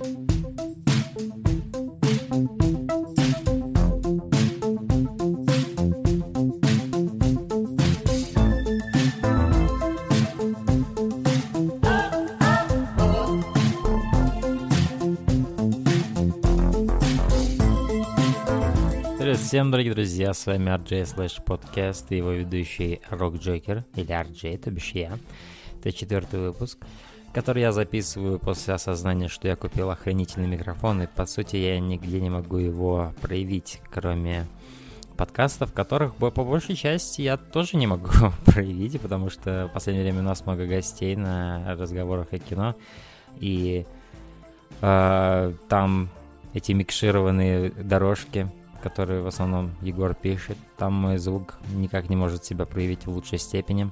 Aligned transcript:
Всем, 0.00 0.28
дорогие 19.70 19.92
друзья, 19.92 20.32
с 20.32 20.46
вами 20.46 20.70
RJ 20.70 21.16
Slash 21.16 21.44
Podcast 21.44 22.06
и 22.10 22.16
его 22.16 22.30
ведущий 22.30 23.00
Рок 23.10 23.34
Джокер, 23.34 23.84
или 23.96 24.08
RJ, 24.08 24.58
то 24.58 24.70
бишь 24.70 24.92
я. 24.92 25.18
Это 25.78 25.92
четвертый 25.92 26.40
выпуск, 26.40 26.78
который 27.32 27.62
я 27.62 27.72
записываю 27.72 28.38
после 28.38 28.74
осознания, 28.74 29.28
что 29.28 29.48
я 29.48 29.56
купил 29.56 29.90
охранительный 29.90 30.48
микрофон, 30.48 31.02
и 31.02 31.06
по 31.06 31.26
сути 31.26 31.56
я 31.56 31.78
нигде 31.78 32.20
не 32.20 32.30
могу 32.30 32.58
его 32.58 33.12
проявить, 33.20 33.80
кроме 33.90 34.46
подкастов, 35.16 35.72
которых 35.72 36.14
по 36.14 36.30
большей 36.30 36.74
части 36.74 37.22
я 37.22 37.36
тоже 37.36 37.76
не 37.76 37.86
могу 37.86 38.10
проявить, 38.46 39.00
потому 39.00 39.30
что 39.30 39.68
в 39.70 39.74
последнее 39.74 40.04
время 40.04 40.20
у 40.20 40.24
нас 40.24 40.44
много 40.46 40.66
гостей 40.66 41.14
на 41.16 41.74
разговорах 41.76 42.32
о 42.32 42.38
кино, 42.38 42.74
и 43.38 43.86
э, 44.80 45.52
там 45.68 46.08
эти 46.52 46.72
микшированные 46.72 47.70
дорожки 47.70 48.50
который 48.80 49.20
в 49.20 49.26
основном 49.26 49.72
Егор 49.82 50.14
пишет. 50.14 50.56
Там 50.76 50.94
мой 50.94 51.18
звук 51.18 51.58
никак 51.74 52.08
не 52.08 52.16
может 52.16 52.44
себя 52.44 52.64
проявить 52.66 53.06
в 53.06 53.10
лучшей 53.10 53.38
степени. 53.38 53.90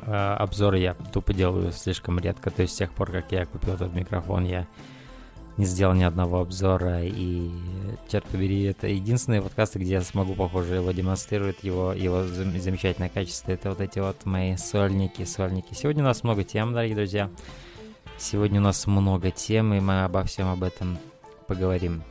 Э, 0.00 0.36
обзоры 0.38 0.78
я 0.78 0.94
тупо 0.94 1.34
делаю 1.34 1.72
слишком 1.72 2.18
редко, 2.18 2.50
то 2.50 2.62
есть 2.62 2.74
с 2.74 2.78
тех 2.78 2.92
пор, 2.92 3.10
как 3.10 3.32
я 3.32 3.46
купил 3.46 3.74
этот 3.74 3.94
микрофон, 3.94 4.44
я 4.44 4.66
не 5.56 5.64
сделал 5.64 5.92
ни 5.94 6.04
одного 6.04 6.40
обзора, 6.40 7.02
и, 7.02 7.50
черт 8.08 8.24
побери, 8.26 8.62
это 8.62 8.86
единственные 8.86 9.42
подкасты, 9.42 9.80
где 9.80 9.94
я 9.94 10.00
смогу, 10.02 10.34
похоже, 10.34 10.76
его 10.76 10.92
демонстрировать, 10.92 11.64
его, 11.64 11.92
его 11.92 12.22
замечательное 12.22 13.08
качество. 13.08 13.50
Это 13.50 13.70
вот 13.70 13.80
эти 13.80 13.98
вот 13.98 14.24
мои 14.24 14.56
сольники, 14.56 15.24
сольники. 15.24 15.74
Сегодня 15.74 16.04
у 16.04 16.06
нас 16.06 16.22
много 16.22 16.44
тем, 16.44 16.72
дорогие 16.72 16.94
друзья. 16.94 17.28
Сегодня 18.18 18.60
у 18.60 18.62
нас 18.64 18.86
много 18.86 19.32
тем, 19.32 19.74
и 19.74 19.80
мы 19.80 20.04
обо 20.04 20.22
всем 20.22 20.48
об 20.48 20.62
этом 20.62 20.96
поговорим. 21.48 22.04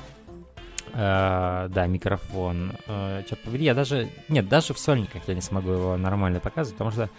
Uh, 0.93 1.69
да, 1.69 1.85
микрофон. 1.85 2.73
Uh, 2.88 3.23
черт 3.30 3.41
побери, 3.43 3.65
я 3.65 3.73
даже... 3.73 4.09
Нет, 4.30 4.49
даже 4.49 4.73
в 4.73 4.80
сольниках 4.80 5.21
я 5.27 5.35
не 5.35 5.41
смогу 5.41 5.69
его 5.69 5.95
нормально 5.95 6.39
показывать, 6.41 6.77
потому 6.77 6.91
что... 6.91 7.09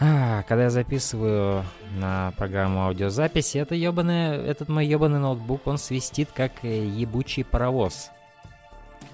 А, 0.00 0.44
когда 0.44 0.64
я 0.64 0.70
записываю 0.70 1.64
на 1.96 2.32
программу 2.36 2.82
аудиозаписи, 2.82 3.58
это 3.58 3.74
ёбаный, 3.74 4.36
этот 4.36 4.68
мой 4.68 4.86
ебаный 4.86 5.18
ноутбук, 5.18 5.66
он 5.66 5.76
свистит 5.76 6.28
как 6.32 6.52
э, 6.62 6.86
ебучий 6.86 7.44
паровоз. 7.44 8.10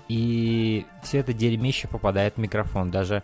И 0.08 0.84
все 1.02 1.18
это 1.18 1.32
дерьмище 1.32 1.88
попадает 1.88 2.34
в 2.34 2.38
микрофон. 2.38 2.90
Даже 2.90 3.22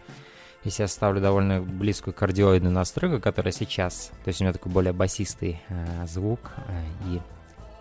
если 0.65 0.83
я 0.83 0.89
ставлю 0.89 1.21
довольно 1.21 1.61
близкую 1.61 2.15
кардиоидную 2.15 2.73
настройку, 2.73 3.21
которая 3.21 3.53
сейчас... 3.53 4.11
То 4.25 4.29
есть 4.29 4.41
у 4.41 4.45
меня 4.45 4.55
такой 4.55 4.73
более 4.73 4.95
басистый 4.95 5.61
э, 5.69 6.07
звук, 6.07 6.53
э, 6.67 6.85
и 7.09 7.21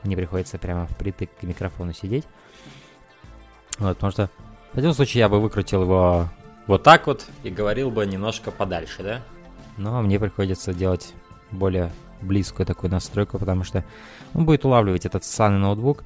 мне 0.04 0.18
приходится 0.18 0.58
прямо 0.58 0.88
впритык 0.88 1.30
к 1.40 1.44
микрофону 1.44 1.94
сидеть. 1.94 2.26
Вот, 3.78 3.96
потому 3.96 4.12
что 4.12 4.30
в 4.74 4.78
этом 4.78 4.94
случае 4.94 5.20
я 5.22 5.30
бы 5.30 5.40
выкрутил 5.40 5.84
его 5.84 6.30
вот 6.68 6.84
так 6.84 7.08
вот 7.08 7.26
и 7.44 7.50
говорил 7.50 7.92
бы 7.92 8.06
немножко 8.06 8.52
подальше, 8.52 9.04
да? 9.04 9.22
Но 9.80 10.02
мне 10.02 10.20
приходится 10.20 10.74
делать 10.74 11.14
более 11.52 11.90
близкую 12.22 12.66
такую 12.66 12.92
настройку, 12.92 13.40
потому 13.40 13.64
что 13.64 13.86
он 14.34 14.46
будет 14.46 14.66
улавливать 14.66 15.06
этот 15.06 15.24
ссаный 15.24 15.58
ноутбук. 15.58 16.04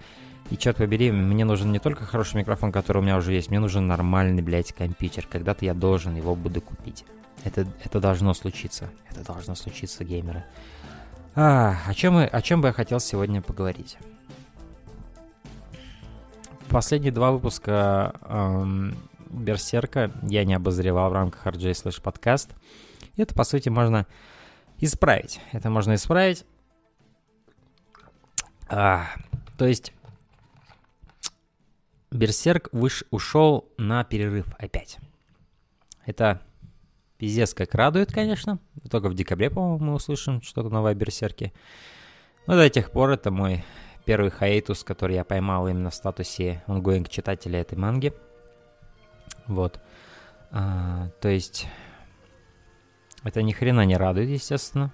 И 0.51 0.57
черт 0.57 0.77
побери, 0.77 1.11
мне 1.11 1.43
нужен 1.43 1.71
не 1.71 1.79
только 1.79 2.05
хороший 2.05 2.37
микрофон, 2.37 2.71
который 2.71 2.99
у 2.99 3.01
меня 3.01 3.17
уже 3.17 3.33
есть, 3.33 3.49
мне 3.49 3.59
нужен 3.59 3.87
нормальный, 3.87 4.43
блядь, 4.43 4.73
компьютер. 4.73 5.27
Когда-то 5.27 5.65
я 5.65 5.73
должен 5.73 6.15
его 6.15 6.35
буду 6.35 6.61
купить. 6.61 7.03
Это, 7.43 7.65
это 7.83 7.99
должно 7.99 8.35
случиться. 8.35 8.89
Это 9.09 9.25
должно 9.25 9.55
случиться, 9.55 10.03
геймеры. 10.03 10.45
А, 11.35 11.77
о, 11.87 11.93
чем, 11.95 12.17
о 12.17 12.41
чем 12.43 12.61
бы 12.61 12.67
я 12.67 12.73
хотел 12.73 12.99
сегодня 12.99 13.41
поговорить? 13.41 13.97
Последние 16.69 17.11
два 17.11 17.31
выпуска 17.31 18.13
эм, 18.21 18.95
Берсерка 19.31 20.11
я 20.21 20.45
не 20.45 20.53
обозревал 20.53 21.09
в 21.09 21.13
рамках 21.13 21.47
RJ 21.47 21.71
Slash 21.71 22.01
подкаст. 22.03 22.51
Это, 23.15 23.33
по 23.35 23.43
сути, 23.43 23.69
можно 23.69 24.07
исправить. 24.79 25.39
Это 25.51 25.69
можно 25.69 25.95
исправить. 25.95 26.45
А, 28.67 29.07
то 29.57 29.65
есть 29.65 29.93
Берсерк 32.11 32.69
выш, 32.71 33.03
ушел 33.11 33.69
на 33.77 34.03
перерыв 34.03 34.47
опять. 34.57 34.97
Это 36.05 36.41
Пиздец 37.17 37.53
как 37.53 37.73
радует, 37.73 38.11
конечно. 38.11 38.59
Только 38.89 39.09
в 39.09 39.13
декабре, 39.13 39.49
по-моему, 39.49 39.77
мы 39.83 39.93
услышим 39.93 40.41
что-то 40.41 40.69
новое 40.69 40.91
о 40.91 40.95
Берсерке. 40.95 41.53
Но 42.47 42.55
до 42.55 42.69
тех 42.69 42.91
пор 42.91 43.11
это 43.11 43.31
мой 43.31 43.63
первый 44.03 44.29
хаитус, 44.29 44.83
который 44.83 45.15
я 45.15 45.23
поймал 45.23 45.67
именно 45.67 45.89
в 45.89 45.95
статусе 45.95 46.61
ongoing 46.67 47.07
читателя 47.09 47.61
этой 47.61 47.77
манги. 47.77 48.13
Вот. 49.47 49.79
А, 50.51 51.09
то 51.21 51.29
есть, 51.29 51.67
это 53.23 53.41
ни 53.41 53.51
хрена 53.51 53.85
не 53.85 53.95
радует, 53.95 54.29
естественно. 54.29 54.93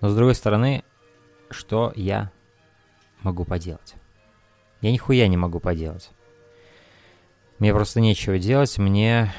Но 0.00 0.08
с 0.08 0.16
другой 0.16 0.34
стороны, 0.34 0.84
что 1.50 1.92
я 1.94 2.30
могу 3.22 3.44
поделать? 3.44 3.94
Я 4.80 4.90
нихуя 4.90 5.28
не 5.28 5.36
могу 5.36 5.60
поделать. 5.60 6.10
Мне 7.58 7.72
просто 7.72 8.00
нечего 8.00 8.38
делать, 8.38 8.78
мне 8.78 9.32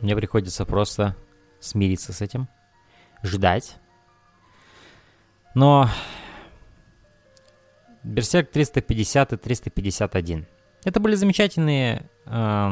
мне 0.00 0.16
приходится 0.16 0.64
просто 0.64 1.16
смириться 1.60 2.12
с 2.12 2.20
этим, 2.20 2.48
ждать. 3.22 3.76
Но 5.54 5.88
Берсерк 8.02 8.50
350 8.50 9.32
и 9.32 9.36
351. 9.36 10.46
Это 10.84 11.00
были 11.00 11.14
замечательные 11.14 12.08
э, 12.26 12.70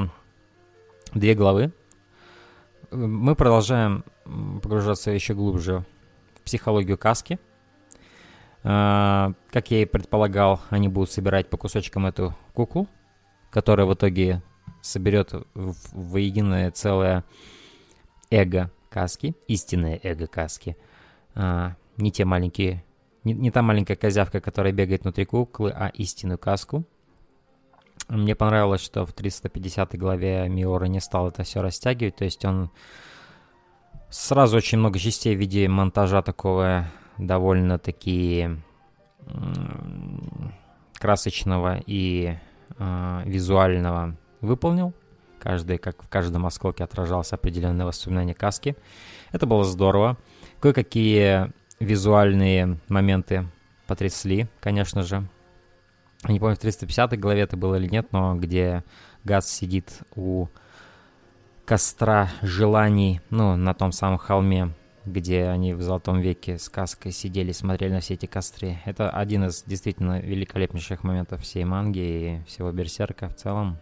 две 1.14 1.34
главы. 1.34 1.72
Мы 2.92 3.34
продолжаем 3.34 4.04
погружаться 4.24 5.10
еще 5.10 5.32
глубже 5.32 5.84
в 6.34 6.42
психологию 6.42 6.98
каски. 6.98 7.38
Э, 8.64 9.32
как 9.50 9.70
я 9.70 9.82
и 9.82 9.86
предполагал, 9.86 10.60
они 10.68 10.88
будут 10.88 11.10
собирать 11.10 11.48
по 11.48 11.56
кусочкам 11.56 12.04
эту 12.04 12.36
куклу, 12.52 12.86
которая 13.50 13.86
в 13.86 13.94
итоге 13.94 14.42
соберет 14.82 15.32
воединое 15.54 16.70
целое 16.70 17.24
эго 18.30 18.70
каски, 18.90 19.34
истинное 19.48 19.98
эго 20.02 20.26
каски. 20.26 20.76
А, 21.34 21.76
не 21.96 22.12
те 22.12 22.26
маленькие, 22.26 22.84
не 23.24 23.50
та 23.50 23.62
маленькая 23.62 23.96
козявка, 23.96 24.40
которая 24.40 24.74
бегает 24.74 25.04
внутри 25.04 25.24
куклы, 25.24 25.70
а 25.70 25.88
истинную 25.94 26.38
каску. 26.38 26.84
Мне 28.08 28.34
понравилось, 28.34 28.80
что 28.82 29.06
в 29.06 29.12
350 29.12 29.96
главе 29.98 30.48
Миора 30.48 30.86
не 30.86 31.00
стал 31.00 31.28
это 31.28 31.44
все 31.44 31.62
растягивать, 31.62 32.16
то 32.16 32.24
есть 32.24 32.44
он 32.44 32.70
сразу 34.10 34.56
очень 34.56 34.78
много 34.78 34.98
частей 34.98 35.34
в 35.34 35.38
виде 35.38 35.68
монтажа 35.68 36.22
такого 36.22 36.86
довольно-таки 37.18 38.50
красочного 40.94 41.80
и 41.86 42.36
э, 42.78 43.22
визуального 43.24 44.16
выполнил. 44.40 44.92
Каждый, 45.40 45.78
как 45.78 46.02
в 46.02 46.08
каждом 46.08 46.46
осколке 46.46 46.84
отражался 46.84 47.34
определенное 47.34 47.86
воспоминание 47.86 48.34
каски. 48.34 48.76
Это 49.32 49.46
было 49.46 49.64
здорово. 49.64 50.16
Кое-какие 50.60 51.52
визуальные 51.80 52.78
моменты 52.88 53.48
потрясли, 53.88 54.46
конечно 54.60 55.02
же. 55.02 55.26
Не 56.28 56.38
помню, 56.38 56.54
в 56.54 56.58
350 56.60 57.18
главе 57.18 57.42
это 57.42 57.56
было 57.56 57.74
или 57.74 57.88
нет, 57.88 58.12
но 58.12 58.36
где 58.36 58.84
Газ 59.24 59.50
сидит 59.50 60.00
у 60.14 60.46
костра 61.64 62.28
желаний, 62.42 63.20
ну, 63.30 63.56
на 63.56 63.74
том 63.74 63.92
самом 63.92 64.18
холме, 64.18 64.72
где 65.04 65.46
они 65.46 65.74
в 65.74 65.82
Золотом 65.82 66.20
веке 66.20 66.58
с 66.58 66.68
каской 66.68 67.10
сидели, 67.10 67.50
смотрели 67.50 67.94
на 67.94 68.00
все 68.00 68.14
эти 68.14 68.26
костры. 68.26 68.78
Это 68.84 69.10
один 69.10 69.46
из 69.46 69.64
действительно 69.64 70.20
великолепнейших 70.20 71.02
моментов 71.02 71.42
всей 71.42 71.64
манги 71.64 71.98
и 71.98 72.44
всего 72.46 72.70
Берсерка 72.70 73.28
в 73.28 73.34
целом. 73.34 73.78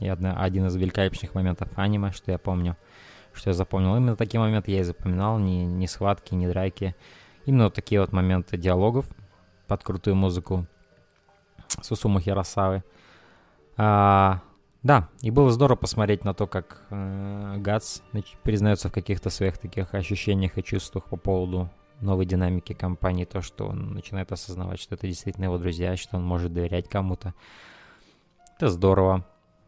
И 0.00 0.08
одна, 0.08 0.42
один 0.42 0.66
из 0.66 0.76
великолепных 0.76 1.34
моментов 1.34 1.68
аниме, 1.76 2.12
что 2.12 2.30
я 2.30 2.38
помню, 2.38 2.76
что 3.32 3.50
я 3.50 3.54
запомнил. 3.54 3.96
Именно 3.96 4.16
такие 4.16 4.40
моменты 4.40 4.70
я 4.70 4.80
и 4.80 4.82
запоминал, 4.82 5.38
не, 5.38 5.64
не 5.64 5.86
схватки, 5.86 6.34
не 6.34 6.46
драки. 6.46 6.94
Именно 7.46 7.70
такие 7.70 8.00
вот 8.02 8.12
моменты 8.12 8.58
диалогов 8.58 9.06
под 9.66 9.82
крутую 9.82 10.16
музыку 10.16 10.66
Сусуму 11.82 12.20
Хиросавы. 12.20 12.82
А, 13.76 14.40
да, 14.82 15.08
и 15.20 15.30
было 15.30 15.50
здорово 15.50 15.76
посмотреть 15.76 16.24
на 16.24 16.34
то, 16.34 16.46
как 16.46 16.82
э, 16.90 17.56
Гац 17.58 18.00
признается 18.42 18.88
в 18.88 18.92
каких-то 18.92 19.30
своих 19.30 19.58
таких 19.58 19.94
ощущениях 19.94 20.56
и 20.56 20.64
чувствах 20.64 21.04
по 21.04 21.16
поводу 21.16 21.70
новой 22.00 22.24
динамики 22.24 22.72
компании, 22.72 23.24
то, 23.24 23.42
что 23.42 23.66
он 23.68 23.92
начинает 23.92 24.32
осознавать, 24.32 24.80
что 24.80 24.94
это 24.94 25.06
действительно 25.06 25.44
его 25.44 25.58
друзья, 25.58 25.96
что 25.96 26.16
он 26.16 26.24
может 26.24 26.52
доверять 26.52 26.88
кому-то. 26.88 27.34
Это 28.56 28.68
здорово. 28.68 29.26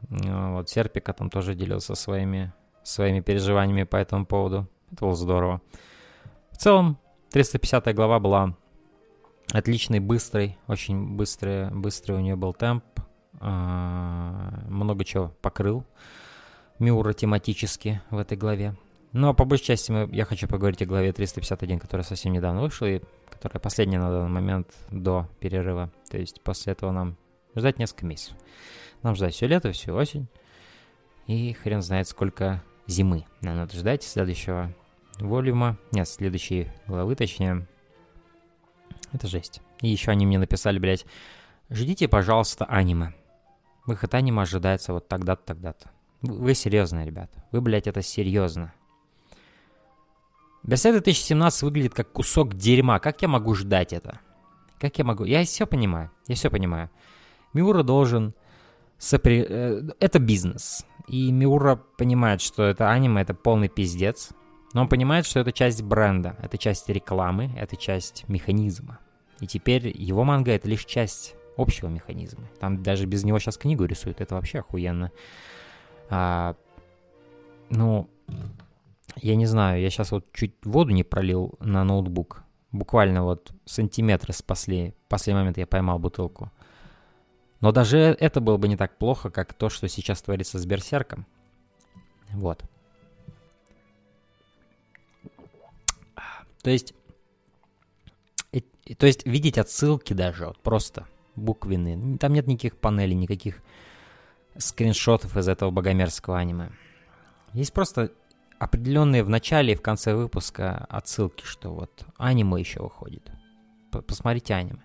Вот 0.09 0.69
Серпика 0.69 1.13
там 1.13 1.31
тоже 1.31 1.55
делился 1.55 1.95
своими, 1.95 2.53
своими 2.83 3.21
переживаниями 3.21 3.85
по 3.85 3.97
этому 3.97 4.27
поводу. 4.27 4.67
Это 4.91 5.05
было 5.05 5.15
здорово. 5.15 5.61
В 6.51 6.57
целом, 6.57 6.99
350 7.31 7.95
глава 7.95 8.19
была 8.19 8.57
отличной, 9.51 10.01
быстрой, 10.01 10.57
очень 10.67 11.17
быстрый, 11.17 11.71
быстрый 11.71 12.17
у 12.17 12.21
нее 12.21 12.37
был 12.37 12.53
темп. 12.53 12.85
А, 13.41 14.63
много 14.69 15.05
чего 15.05 15.35
покрыл 15.41 15.85
Миура 16.79 17.13
тематически 17.13 18.01
в 18.11 18.19
этой 18.19 18.37
главе. 18.37 18.77
Но 19.13 19.35
по 19.35 19.45
большей 19.45 19.67
части 19.67 19.93
мы, 19.93 20.09
я 20.13 20.25
хочу 20.25 20.49
поговорить 20.49 20.83
о 20.83 20.87
главе 20.87 21.13
351, 21.13 21.79
которая 21.79 22.05
совсем 22.05 22.33
недавно 22.33 22.63
вышла, 22.63 22.87
и 22.87 23.01
которая 23.31 23.61
последняя 23.61 23.99
на 23.99 24.11
данный 24.11 24.31
момент 24.31 24.69
до 24.91 25.29
перерыва. 25.39 25.91
То 26.11 26.19
есть 26.19 26.41
после 26.43 26.73
этого 26.73 26.93
нам 26.93 27.17
ждать 27.55 27.79
несколько 27.79 28.07
месяцев. 28.07 28.37
Нам 29.03 29.15
ждать 29.15 29.35
все 29.35 29.47
лето, 29.47 29.73
всю 29.73 29.95
осень. 29.95 30.29
И 31.27 31.53
хрен 31.53 31.83
знает, 31.83 32.09
сколько 32.09 32.63
зимы 32.87 33.27
нам 33.41 33.57
надо 33.57 33.77
ждать 33.77 34.03
следующего 34.03 34.73
волюма. 35.19 35.77
Нет, 35.93 36.09
следующей 36.09 36.69
главы, 36.87 37.15
точнее. 37.15 37.67
Это 39.13 39.27
жесть. 39.27 39.61
И 39.81 39.89
еще 39.89 40.11
они 40.11 40.27
мне 40.27 40.39
написали, 40.39 40.79
блядь, 40.79 41.07
ждите, 41.71 42.09
пожалуйста, 42.09 42.65
аниме. 42.65 43.13
Выход 43.87 44.15
аниме 44.15 44.43
ожидается 44.43 44.93
вот 44.93 45.09
тогда-то, 45.09 45.43
тогда-то. 45.45 45.91
Вы, 46.23 46.35
вы 46.35 46.55
серьезно, 46.55 47.05
ребята. 47.05 47.45
Вы, 47.51 47.61
блядь, 47.61 47.87
это 47.87 48.03
серьезно. 48.03 48.73
Берсерк 50.63 51.03
2017 51.03 51.63
выглядит 51.63 51.95
как 51.95 52.13
кусок 52.13 52.55
дерьма. 52.55 53.01
Как 53.01 53.21
я 53.23 53.29
могу 53.29 53.55
ждать 53.55 53.93
это? 53.93 54.21
Как 54.79 54.97
я 54.99 55.05
могу? 55.05 55.25
Я 55.25 55.45
все 55.45 55.67
понимаю. 55.67 56.11
Я 56.29 56.37
все 56.37 56.51
понимаю. 56.51 56.91
Миура 57.53 57.83
должен... 57.83 58.35
Сопри... 58.99 59.45
Э, 59.49 59.83
это 59.99 60.21
бизнес. 60.21 60.87
И 61.09 61.33
Миура 61.33 61.77
понимает, 61.99 62.41
что 62.41 62.63
это 62.63 62.91
аниме, 62.91 63.23
это 63.23 63.35
полный 63.35 63.69
пиздец. 63.69 64.31
Но 64.73 64.83
он 64.83 64.89
понимает, 64.89 65.27
что 65.27 65.41
это 65.41 65.53
часть 65.53 65.83
бренда, 65.83 66.37
это 66.43 66.57
часть 66.57 66.89
рекламы, 66.89 67.51
это 67.57 67.77
часть 67.77 68.29
механизма. 68.29 68.99
И 69.41 69.47
теперь 69.47 69.89
его 69.95 70.25
манга 70.25 70.53
это 70.53 70.69
лишь 70.69 70.85
часть 70.85 71.35
общего 71.57 71.89
механизма. 71.89 72.45
Там 72.59 72.83
даже 72.83 73.07
без 73.07 73.25
него 73.25 73.39
сейчас 73.39 73.59
книгу 73.59 73.85
рисуют, 73.85 74.21
это 74.21 74.35
вообще 74.35 74.61
охуенно. 74.61 75.13
А, 76.09 76.57
ну, 77.71 78.09
я 79.17 79.37
не 79.37 79.47
знаю, 79.47 79.81
я 79.81 79.91
сейчас 79.91 80.13
вот 80.13 80.33
чуть 80.33 80.55
воду 80.65 80.93
не 80.93 81.05
пролил 81.05 81.55
на 81.61 81.85
ноутбук. 81.85 82.43
Буквально 82.71 83.23
вот 83.23 83.53
сантиметры 83.67 84.33
спасли. 84.33 84.95
В 85.05 85.09
последний 85.09 85.41
момент 85.41 85.59
я 85.59 85.67
поймал 85.67 85.99
бутылку. 85.99 86.51
Но 87.61 87.71
даже 87.71 87.99
это 87.99 88.41
было 88.41 88.57
бы 88.57 88.67
не 88.67 88.77
так 88.77 88.97
плохо, 88.97 89.31
как 89.31 89.53
то, 89.53 89.69
что 89.69 89.87
сейчас 89.89 90.23
творится 90.23 90.59
с 90.59 90.65
Берсерком. 90.67 91.27
Вот. 92.31 92.65
То 96.63 96.71
есть, 96.71 96.95
то 98.99 99.07
есть 99.07 99.27
видеть 99.27 99.59
отсылки 99.59 100.13
даже, 100.13 100.47
вот 100.47 100.59
просто 100.61 101.07
буквенные. 101.37 102.19
Там 102.19 102.33
нет 102.33 102.47
никаких 102.47 102.77
панелей, 102.77 103.15
никаких 103.15 103.63
скриншотов 104.57 105.37
из 105.37 105.49
этого 105.49 105.71
богомерзкого 105.71 106.39
аниме. 106.39 106.71
Есть 107.53 107.73
просто 107.73 108.13
определенные 108.59 109.25
в 109.25 109.29
начале 109.29 109.73
и 109.73 109.77
в 109.77 109.83
конце 109.83 110.15
выпуска 110.15 110.87
отсылки, 110.89 111.45
что 111.45 111.71
вот 111.71 112.05
аниме 112.17 112.61
еще 112.61 112.81
выходит. 112.81 113.31
Посмотрите 113.91 114.55
аниме. 114.55 114.83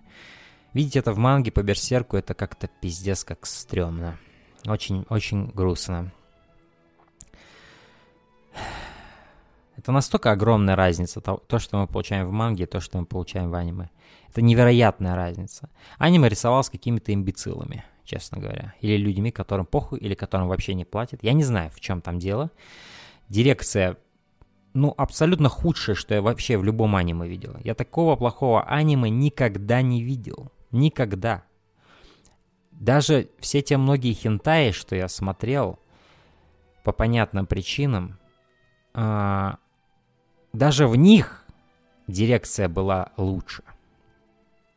Видеть 0.74 0.96
это 0.96 1.12
в 1.12 1.18
манге 1.18 1.50
по 1.50 1.62
берсерку, 1.62 2.16
это 2.16 2.34
как-то 2.34 2.68
пиздец 2.68 3.24
как 3.24 3.46
стрёмно. 3.46 4.18
Очень, 4.66 5.06
очень 5.08 5.46
грустно. 5.46 6.12
Это 9.78 9.92
настолько 9.92 10.32
огромная 10.32 10.74
разница, 10.74 11.20
то, 11.20 11.36
то, 11.46 11.60
что 11.60 11.78
мы 11.78 11.86
получаем 11.86 12.26
в 12.26 12.32
манге, 12.32 12.66
то, 12.66 12.80
что 12.80 12.98
мы 12.98 13.06
получаем 13.06 13.50
в 13.50 13.54
аниме. 13.54 13.90
Это 14.28 14.42
невероятная 14.42 15.14
разница. 15.14 15.70
Аниме 15.98 16.28
рисовал 16.28 16.64
с 16.64 16.68
какими-то 16.68 17.14
имбецилами, 17.14 17.84
честно 18.04 18.38
говоря. 18.38 18.74
Или 18.80 18.96
людьми, 18.96 19.30
которым 19.30 19.66
похуй, 19.66 20.00
или 20.00 20.14
которым 20.14 20.48
вообще 20.48 20.74
не 20.74 20.84
платят. 20.84 21.22
Я 21.22 21.32
не 21.32 21.44
знаю, 21.44 21.70
в 21.70 21.78
чем 21.78 22.00
там 22.00 22.18
дело 22.18 22.50
дирекция, 23.28 23.96
ну, 24.74 24.92
абсолютно 24.96 25.48
худшее, 25.48 25.94
что 25.94 26.14
я 26.14 26.22
вообще 26.22 26.58
в 26.58 26.64
любом 26.64 26.96
аниме 26.96 27.28
видел. 27.28 27.56
Я 27.62 27.74
такого 27.74 28.16
плохого 28.16 28.64
аниме 28.64 29.10
никогда 29.10 29.80
не 29.80 30.02
видел. 30.02 30.50
Никогда. 30.72 31.44
Даже 32.72 33.28
все 33.38 33.62
те 33.62 33.76
многие 33.76 34.12
хентаи, 34.12 34.72
что 34.72 34.96
я 34.96 35.08
смотрел, 35.08 35.78
по 36.84 36.92
понятным 36.92 37.46
причинам, 37.46 38.18
а, 38.94 39.58
даже 40.52 40.86
в 40.86 40.96
них 40.96 41.44
дирекция 42.06 42.68
была 42.68 43.12
лучше. 43.16 43.62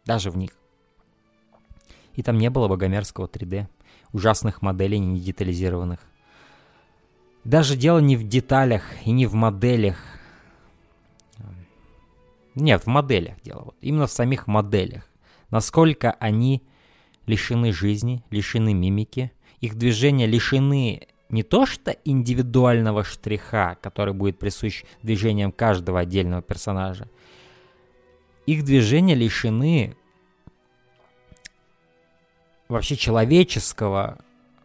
Даже 0.05 0.31
в 0.31 0.37
них. 0.37 0.51
И 2.15 2.23
там 2.23 2.37
не 2.37 2.49
было 2.49 2.67
богомерзкого 2.67 3.27
3D, 3.27 3.67
ужасных 4.11 4.61
моделей, 4.61 4.99
не 4.99 5.19
детализированных. 5.19 5.99
Даже 7.43 7.75
дело 7.75 7.99
не 7.99 8.17
в 8.17 8.27
деталях 8.27 8.83
и 9.05 9.11
не 9.11 9.25
в 9.25 9.33
моделях. 9.33 9.97
Нет, 12.53 12.83
в 12.83 12.87
моделях 12.87 13.41
дело. 13.43 13.61
Вот. 13.65 13.75
Именно 13.81 14.07
в 14.07 14.11
самих 14.11 14.47
моделях. 14.47 15.07
Насколько 15.49 16.11
они 16.19 16.61
лишены 17.25 17.71
жизни, 17.71 18.23
лишены 18.29 18.73
мимики. 18.73 19.31
Их 19.61 19.75
движения 19.75 20.25
лишены 20.25 21.07
не 21.31 21.43
то 21.43 21.65
что 21.65 21.91
индивидуального 22.05 23.03
штриха, 23.03 23.77
который 23.81 24.13
будет 24.13 24.37
присущ 24.37 24.83
движениям 25.01 25.51
каждого 25.51 25.99
отдельного 25.99 26.41
персонажа. 26.41 27.07
Их 28.45 28.63
движения 28.63 29.15
лишены 29.15 29.95
вообще 32.67 32.95
человеческого 32.95 34.19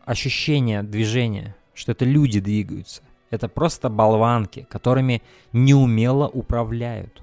ощущения 0.04 0.82
движения 0.82 1.56
что 1.76 1.92
это 1.92 2.04
люди 2.04 2.40
двигаются. 2.40 3.02
Это 3.30 3.48
просто 3.48 3.88
болванки, 3.88 4.66
которыми 4.68 5.22
неумело 5.52 6.26
управляют. 6.26 7.22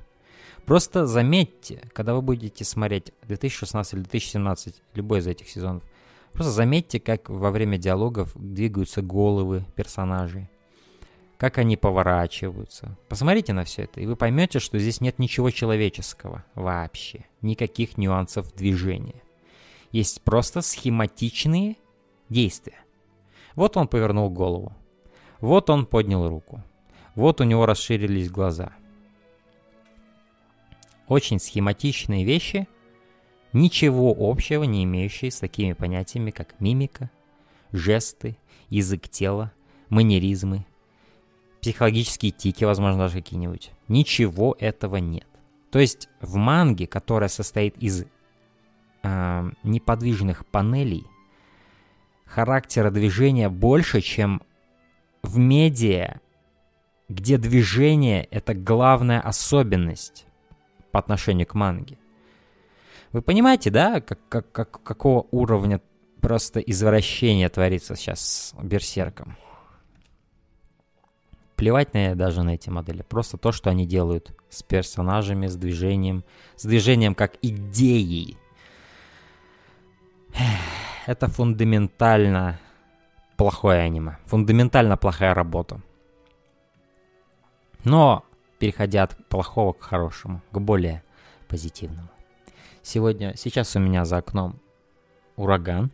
Просто 0.66 1.06
заметьте, 1.06 1.82
когда 1.94 2.14
вы 2.14 2.22
будете 2.22 2.64
смотреть 2.64 3.12
2016 3.24 3.94
или 3.96 4.02
2017, 4.02 4.76
любой 4.94 5.20
из 5.20 5.28
этих 5.28 5.50
сезонов, 5.50 5.84
просто 6.34 6.52
заметьте, 6.52 7.00
как 7.00 7.30
во 7.30 7.52
время 7.52 7.78
диалогов 7.78 8.32
двигаются 8.36 9.02
головы 9.02 9.66
персонажей, 9.76 10.50
как 11.38 11.58
они 11.58 11.78
поворачиваются. 11.78 12.98
Посмотрите 13.10 13.54
на 13.54 13.64
все 13.64 13.84
это, 13.84 14.02
и 14.02 14.06
вы 14.06 14.16
поймете, 14.16 14.60
что 14.60 14.80
здесь 14.80 15.02
нет 15.02 15.20
ничего 15.20 15.50
человеческого 15.52 16.44
вообще, 16.56 17.26
никаких 17.42 17.98
нюансов 17.98 18.54
движения. 18.56 19.22
Есть 19.92 20.22
просто 20.24 20.62
схематичные 20.62 21.78
действия. 22.30 22.80
Вот 23.56 23.78
он 23.78 23.88
повернул 23.88 24.30
голову. 24.30 24.74
Вот 25.40 25.70
он 25.70 25.86
поднял 25.86 26.28
руку. 26.28 26.64
Вот 27.16 27.42
у 27.42 27.44
него 27.44 27.66
расширились 27.66 28.32
глаза. 28.32 28.74
Очень 31.08 31.40
схематичные 31.40 32.24
вещи, 32.24 32.68
ничего 33.54 34.16
общего 34.18 34.64
не 34.64 34.84
имеющие 34.84 35.32
с 35.32 35.40
такими 35.40 35.74
понятиями, 35.74 36.32
как 36.32 36.60
мимика, 36.60 37.10
жесты, 37.72 38.38
язык 38.70 39.08
тела, 39.08 39.52
манеризмы, 39.90 40.66
психологические 41.62 42.32
тики, 42.32 42.66
возможно, 42.66 43.00
даже 43.00 43.16
какие-нибудь. 43.16 43.72
Ничего 43.88 44.56
этого 44.60 44.98
нет. 44.98 45.28
То 45.72 45.80
есть 45.80 46.10
в 46.22 46.36
манге, 46.36 46.88
которая 46.88 47.30
состоит 47.30 47.78
из 47.78 48.06
э, 49.04 49.52
неподвижных 49.64 50.46
панелей, 50.46 51.08
характера 52.26 52.92
движения 52.92 53.50
больше, 53.50 54.02
чем 54.02 54.42
в 55.22 55.38
медиа, 55.38 56.20
где 57.10 57.38
движение— 57.38 58.24
это 58.32 58.54
главная 58.54 59.22
особенность 59.22 60.26
по 60.92 61.00
отношению 61.00 61.48
к 61.48 61.54
манге. 61.54 61.98
Вы 63.14 63.22
понимаете, 63.22 63.70
да, 63.70 64.02
как, 64.02 64.20
как, 64.28 64.52
как, 64.52 64.84
какого 64.84 65.28
уровня 65.30 65.80
просто 66.20 66.60
извращение 66.60 67.48
творится 67.48 67.96
сейчас 67.96 68.20
с 68.20 68.54
Берсерком? 68.64 69.38
Плевать 71.56 71.94
на 71.94 72.16
даже 72.16 72.42
на 72.42 72.56
эти 72.56 72.72
модели. 72.72 73.04
Просто 73.04 73.38
то, 73.38 73.52
что 73.52 73.70
они 73.70 73.86
делают 73.86 74.36
с 74.50 74.64
персонажами, 74.64 75.46
с 75.46 75.56
движением, 75.56 76.26
с 76.56 76.66
движением 76.66 77.14
как 77.14 77.36
идеей. 77.44 78.36
Это 81.06 81.28
фундаментально 81.28 82.60
плохое 83.38 83.82
аниме. 83.82 84.18
Фундаментально 84.26 84.98
плохая 84.98 85.36
работа. 85.36 85.82
Но 87.84 88.26
переходя 88.58 89.04
от 89.04 89.28
плохого 89.28 89.74
к 89.74 89.84
хорошему, 89.84 90.42
к 90.52 90.58
более 90.58 91.04
позитивному. 91.48 92.10
Сегодня, 92.84 93.34
сейчас 93.38 93.76
у 93.78 93.80
меня 93.80 94.04
за 94.04 94.18
окном 94.18 94.60
ураган, 95.38 95.90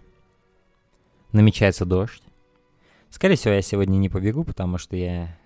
намечается 1.32 1.86
дождь. 1.86 2.24
Скорее 3.12 3.36
всего, 3.36 3.54
я 3.54 3.62
сегодня 3.62 3.98
не 3.98 4.10
побегу, 4.10 4.44
потому 4.44 4.80
что 4.80 4.96
я 4.96 5.38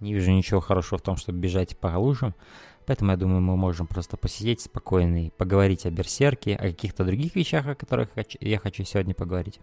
не 0.00 0.14
вижу 0.14 0.30
ничего 0.30 0.60
хорошего 0.60 0.98
в 0.98 1.02
том, 1.02 1.16
чтобы 1.16 1.38
бежать 1.38 1.76
по 1.76 1.88
лужам. 1.98 2.34
Поэтому 2.86 3.10
я 3.10 3.18
думаю, 3.18 3.42
мы 3.42 3.56
можем 3.56 3.86
просто 3.86 4.16
посидеть 4.16 4.62
спокойно 4.62 5.26
и 5.26 5.30
поговорить 5.30 5.84
о 5.84 5.90
Берсерке, 5.90 6.56
о 6.56 6.68
каких-то 6.68 7.04
других 7.04 7.34
вещах, 7.34 7.66
о 7.66 7.74
которых 7.74 8.08
я 8.40 8.58
хочу 8.58 8.82
сегодня 8.84 9.14
поговорить. 9.14 9.60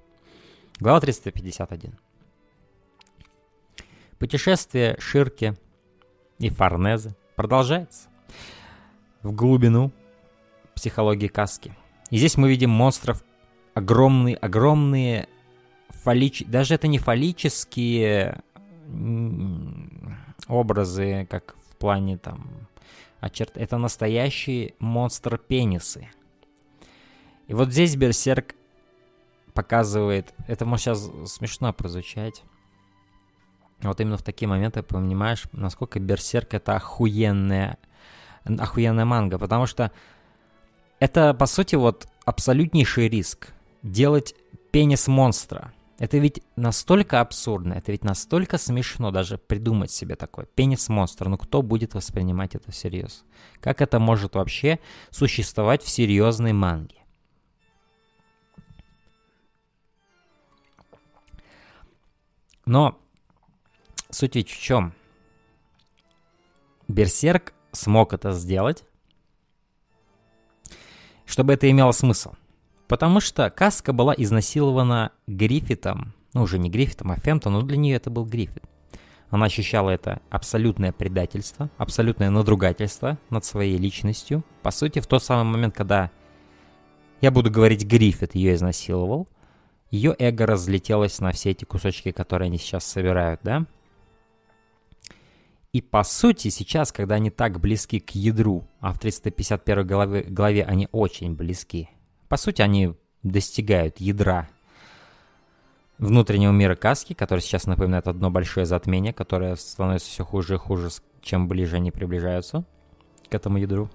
Глава 0.79 1.01
351. 1.01 1.97
Путешествие 4.19 4.97
Ширки 4.99 5.57
и 6.37 6.49
Форнезе 6.49 7.15
продолжается 7.35 8.07
в 9.23 9.31
глубину 9.31 9.91
психологии 10.75 11.27
Каски. 11.27 11.75
И 12.09 12.17
здесь 12.17 12.37
мы 12.37 12.49
видим 12.49 12.69
монстров 12.69 13.23
огромные, 13.73 14.35
огромные 14.35 15.27
фаллич... 15.89 16.43
даже 16.45 16.75
это 16.75 16.87
не 16.87 16.99
фаллические 16.99 18.41
образы, 20.47 21.27
как 21.29 21.55
в 21.69 21.75
плане 21.77 22.17
там 22.17 22.67
очерт... 23.19 23.57
это 23.57 23.77
настоящие 23.77 24.75
монстр-пенисы. 24.79 26.09
И 27.47 27.53
вот 27.53 27.71
здесь 27.71 27.95
Берсерк 27.95 28.55
показывает, 29.53 30.33
это 30.47 30.65
может 30.65 30.83
сейчас 30.85 31.11
смешно 31.25 31.73
прозвучать, 31.73 32.43
вот 33.81 33.99
именно 33.99 34.17
в 34.17 34.23
такие 34.23 34.47
моменты 34.47 34.81
понимаешь, 34.81 35.43
насколько 35.51 35.99
Берсерк 35.99 36.53
это 36.53 36.75
охуенная, 36.75 37.77
охуенная 38.45 39.05
манга, 39.05 39.37
потому 39.37 39.65
что 39.65 39.91
это, 41.03 41.33
по 41.33 41.47
сути, 41.47 41.75
вот 41.75 42.07
абсолютнейший 42.23 43.09
риск 43.09 43.51
делать 43.81 44.35
пенис 44.71 45.09
монстра. 45.09 45.73
Это 45.99 46.17
ведь 46.17 46.41
настолько 46.55 47.19
абсурдно, 47.19 47.73
это 47.73 47.91
ведь 47.91 48.05
настолько 48.05 48.57
смешно 48.57 49.11
даже 49.11 49.37
придумать 49.37 49.91
себе 49.91 50.15
такое. 50.15 50.45
Пенис-монстр, 50.45 51.27
ну 51.27 51.37
кто 51.37 51.61
будет 51.61 51.93
воспринимать 51.93 52.55
это 52.55 52.71
всерьез? 52.71 53.25
Как 53.59 53.81
это 53.81 53.99
может 53.99 54.35
вообще 54.35 54.79
существовать 55.09 55.83
в 55.83 55.89
серьезной 55.89 56.53
манге? 56.53 56.95
Но 62.65 62.97
суть 64.09 64.37
ведь 64.37 64.49
в 64.49 64.57
чем? 64.57 64.93
Берсерк 66.87 67.53
смог 67.73 68.13
это 68.13 68.31
сделать, 68.31 68.85
чтобы 71.25 71.53
это 71.53 71.69
имело 71.69 71.91
смысл. 71.91 72.33
Потому 72.87 73.19
что 73.19 73.49
Каска 73.49 73.93
была 73.93 74.13
изнасилована 74.15 75.11
Гриффитом, 75.27 76.13
ну 76.33 76.43
уже 76.43 76.59
не 76.59 76.69
Гриффитом, 76.69 77.11
а 77.11 77.15
Фентом, 77.17 77.53
но 77.53 77.61
для 77.61 77.77
нее 77.77 77.95
это 77.95 78.09
был 78.09 78.25
Гриффит. 78.25 78.63
Она 79.29 79.47
ощущала 79.47 79.89
это 79.89 80.21
абсолютное 80.29 80.91
предательство, 80.91 81.71
абсолютное 81.77 82.29
надругательство 82.29 83.17
над 83.31 83.43
своей 83.43 83.77
личностью. 83.77 84.43
По 84.61 84.69
сути, 84.69 84.99
в 84.99 85.07
тот 85.07 85.23
самый 85.23 85.51
момент, 85.51 85.73
когда 85.75 86.11
я 87.19 87.31
буду 87.31 87.49
говорить 87.49 87.83
Гриффит 87.85 88.35
ее 88.35 88.53
изнасиловал, 88.53 89.27
ее 89.89 90.15
эго 90.19 90.45
разлетелось 90.45 91.19
на 91.19 91.31
все 91.31 91.51
эти 91.51 91.65
кусочки, 91.65 92.11
которые 92.11 92.47
они 92.47 92.57
сейчас 92.57 92.83
собирают, 92.83 93.39
да? 93.43 93.65
И 95.73 95.81
по 95.81 96.03
сути 96.03 96.49
сейчас, 96.49 96.91
когда 96.91 97.15
они 97.15 97.31
так 97.31 97.59
близки 97.59 97.99
к 97.99 98.11
ядру, 98.11 98.67
а 98.79 98.93
в 98.93 98.99
351 98.99 99.87
главе, 99.87 100.21
главе 100.21 100.63
они 100.63 100.87
очень 100.91 101.35
близки, 101.35 101.89
по 102.29 102.37
сути 102.37 102.61
они 102.61 102.93
достигают 103.23 103.99
ядра 103.99 104.47
внутреннего 105.97 106.51
мира 106.51 106.75
Каски, 106.75 107.13
который 107.13 107.39
сейчас 107.39 107.65
напоминает 107.65 108.07
одно 108.07 108.29
большое 108.29 108.67
затмение, 108.67 109.13
которое 109.13 109.55
становится 109.55 110.09
все 110.09 110.23
хуже 110.23 110.55
и 110.55 110.57
хуже, 110.57 110.89
чем 111.23 111.47
ближе 111.47 111.77
они 111.77 111.89
приближаются 111.89 112.65
к 113.29 113.33
этому 113.33 113.57
ядру. 113.57 113.89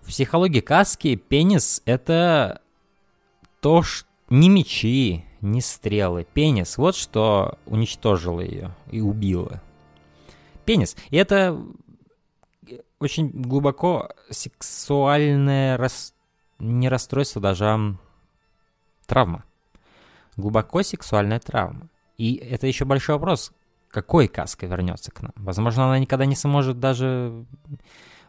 В 0.00 0.06
психологии 0.06 0.60
Каски 0.60 1.16
пенис— 1.16 1.82
это 1.84 2.62
то, 3.60 3.82
что 3.82 4.08
не 4.30 4.48
мечи, 4.48 5.24
не 5.40 5.60
стрелы. 5.60 6.26
Пенис, 6.32 6.78
вот 6.78 6.96
что 6.96 7.58
уничтожило 7.66 8.40
ее 8.40 8.74
и 8.90 9.00
убило. 9.00 9.62
Пенис. 10.64 10.96
И 11.10 11.16
это 11.16 11.60
очень 12.98 13.30
глубоко 13.30 14.10
сексуальное 14.30 15.76
рас... 15.76 16.14
не 16.58 16.88
расстройство, 16.88 17.40
даже 17.40 17.64
а 17.66 17.94
травма. 19.06 19.44
Глубоко 20.36 20.82
сексуальная 20.82 21.40
травма. 21.40 21.88
И 22.16 22.34
это 22.34 22.66
еще 22.66 22.84
большой 22.84 23.16
вопрос, 23.16 23.52
какой 23.90 24.28
каска 24.28 24.66
вернется 24.66 25.10
к 25.10 25.22
нам. 25.22 25.32
Возможно, 25.36 25.86
она 25.86 25.98
никогда 25.98 26.26
не 26.26 26.36
сможет 26.36 26.78
даже 26.78 27.44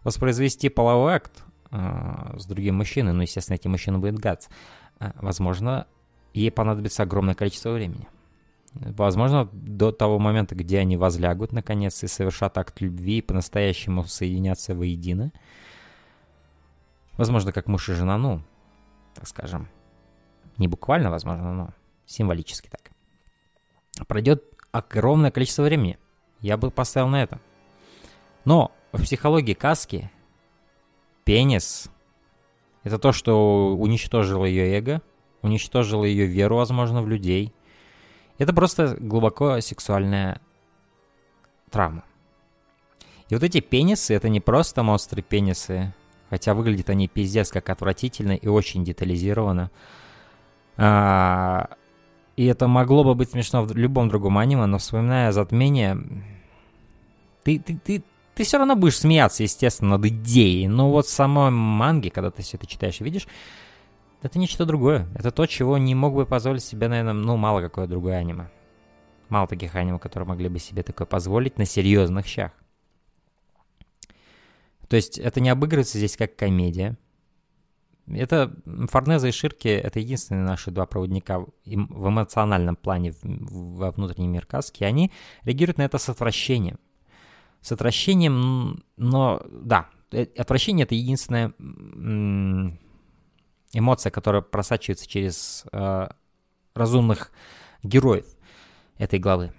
воспроизвести 0.03 0.70
половой 0.70 1.13
акт 1.13 1.44
э, 1.72 2.38
с 2.38 2.46
другим 2.46 2.77
мужчиной. 2.77 3.13
Ну, 3.13 3.22
естественно, 3.22 3.56
эти 3.56 3.68
мужчины 3.68 4.00
будет 4.00 4.18
гадс. 4.18 4.48
А, 5.00 5.13
возможно, 5.18 5.86
ей 6.34 6.52
понадобится 6.52 7.04
огромное 7.04 7.36
количество 7.36 7.72
времени. 7.72 8.08
Возможно, 8.74 9.50
до 9.52 9.92
того 9.92 10.18
момента, 10.18 10.56
где 10.56 10.80
они 10.80 10.96
возлягут, 10.96 11.52
наконец, 11.52 12.04
и 12.04 12.08
совершат 12.08 12.58
акт 12.58 12.80
любви 12.80 13.18
и 13.18 13.22
по-настоящему 13.22 14.06
соединятся 14.06 14.74
воедино. 14.74 15.34
Возможно, 17.18 17.52
как 17.52 17.68
муж 17.68 17.90
и 17.90 17.94
жена, 17.94 18.18
ну, 18.18 18.42
так 19.14 19.28
скажем, 19.28 19.68
не 20.58 20.68
буквально, 20.68 21.12
возможно, 21.12 21.54
но 21.54 21.70
символически 22.06 22.70
так. 22.70 22.92
Пройдет 24.08 24.44
огромное 24.72 25.32
количество 25.32 25.64
времени. 25.64 25.98
Я 26.40 26.56
бы 26.56 26.72
поставил 26.72 27.10
на 27.10 27.22
это. 27.22 27.40
Но 28.46 28.72
в 28.94 29.02
психологии 29.02 29.54
Каски 29.54 30.10
пенис 31.26 31.90
это 32.84 32.98
то, 32.98 33.12
что 33.12 33.76
уничтожило 33.78 34.46
ее 34.46 34.78
эго, 34.78 35.02
уничтожило 35.41 36.03
ее 36.05 36.25
веру, 36.25 36.57
возможно, 36.57 37.01
в 37.01 37.07
людей. 37.07 37.53
Это 38.38 38.53
просто 38.53 38.98
глубоко 39.00 39.60
сексуальная 39.62 40.41
травма. 41.69 42.03
И 43.29 43.33
вот 43.33 43.43
эти 43.43 43.62
пенисы, 43.62 44.13
это 44.13 44.29
не 44.29 44.41
просто 44.41 44.83
монстры-пенисы, 44.83 45.93
хотя 46.29 46.53
выглядят 46.53 46.89
они 46.89 47.07
пиздец 47.07 47.50
как 47.50 47.69
отвратительно 47.69 48.33
и 48.33 48.48
очень 48.48 48.83
детализированно. 48.83 49.71
А, 50.77 51.69
и 52.36 52.45
это 52.45 52.67
могло 52.67 53.03
бы 53.03 53.15
быть 53.15 53.31
смешно 53.31 53.63
в 53.63 53.75
любом 53.75 54.10
другом 54.10 54.38
аниме, 54.38 54.65
но 54.65 54.79
вспоминая 54.79 55.31
затмение, 55.31 55.98
ты, 57.43 57.60
ты, 57.60 57.79
ты, 57.83 58.03
ты 58.36 58.43
все 58.43 58.57
равно 58.57 58.75
будешь 58.75 58.98
смеяться, 58.98 59.43
естественно, 59.43 59.91
над 59.91 60.05
идеей. 60.07 60.67
Но 60.67 60.91
вот 60.91 61.05
в 61.05 61.10
самой 61.10 61.51
манге, 61.51 62.10
когда 62.10 62.31
ты 62.31 62.41
все 62.41 62.57
это 62.57 62.67
читаешь 62.67 63.00
и 63.00 63.03
видишь, 63.03 63.27
это 64.22 64.40
нечто 64.40 64.66
другое. 64.66 65.08
Это 65.16 65.32
то, 65.32 65.46
чего 65.46 65.78
не 65.78 65.96
мог 65.96 66.13
бы 66.13 66.25
позволить 66.25 66.63
себе, 66.63 66.88
наверное, 66.88 67.13
ну, 67.13 67.38
мало 67.38 67.62
какое 67.62 67.88
другое 67.88 68.18
аниме. 68.18 68.50
Мало 69.30 69.48
таких 69.48 69.75
аниме, 69.75 70.00
которые 70.00 70.28
могли 70.28 70.50
бы 70.50 70.60
себе 70.60 70.84
такое 70.84 71.08
позволить 71.08 71.58
на 71.58 71.66
серьезных 71.66 72.25
щах. 72.25 72.51
То 74.88 74.96
есть 74.96 75.18
это 75.18 75.40
не 75.40 75.50
обыгрывается 75.50 75.98
здесь 75.98 76.18
как 76.18 76.36
комедия. 76.36 76.98
Это 78.08 78.54
Форнеза 78.90 79.30
и 79.30 79.32
Ширки— 79.32 79.68
это 79.70 80.00
единственные 80.00 80.44
наши 80.44 80.70
два 80.70 80.86
проводника 80.86 81.40
в 81.40 82.10
эмоциональном 82.10 82.75
плане 82.75 83.13
во 83.22 83.92
внутренний 83.92 84.28
мир 84.28 84.46
Каски. 84.46 84.84
Они 84.84 85.12
реагируют 85.44 85.78
на 85.78 85.84
это 85.84 85.98
с 85.98 86.10
отвращением— 86.10 86.80
с 87.62 87.72
отвращением, 87.72 88.84
но 88.98 89.42
да, 89.50 89.90
э, 90.12 90.25
отвращение 90.38 90.84
это 90.84 90.96
единственная 90.96 91.54
эмоция, 93.74 94.12
которая 94.12 94.42
просачивается 94.42 95.08
через 95.08 95.66
э, 95.72 96.08
разумных 96.74 97.32
героев 97.84 98.25
этой 98.98 99.20
главы. 99.20 99.54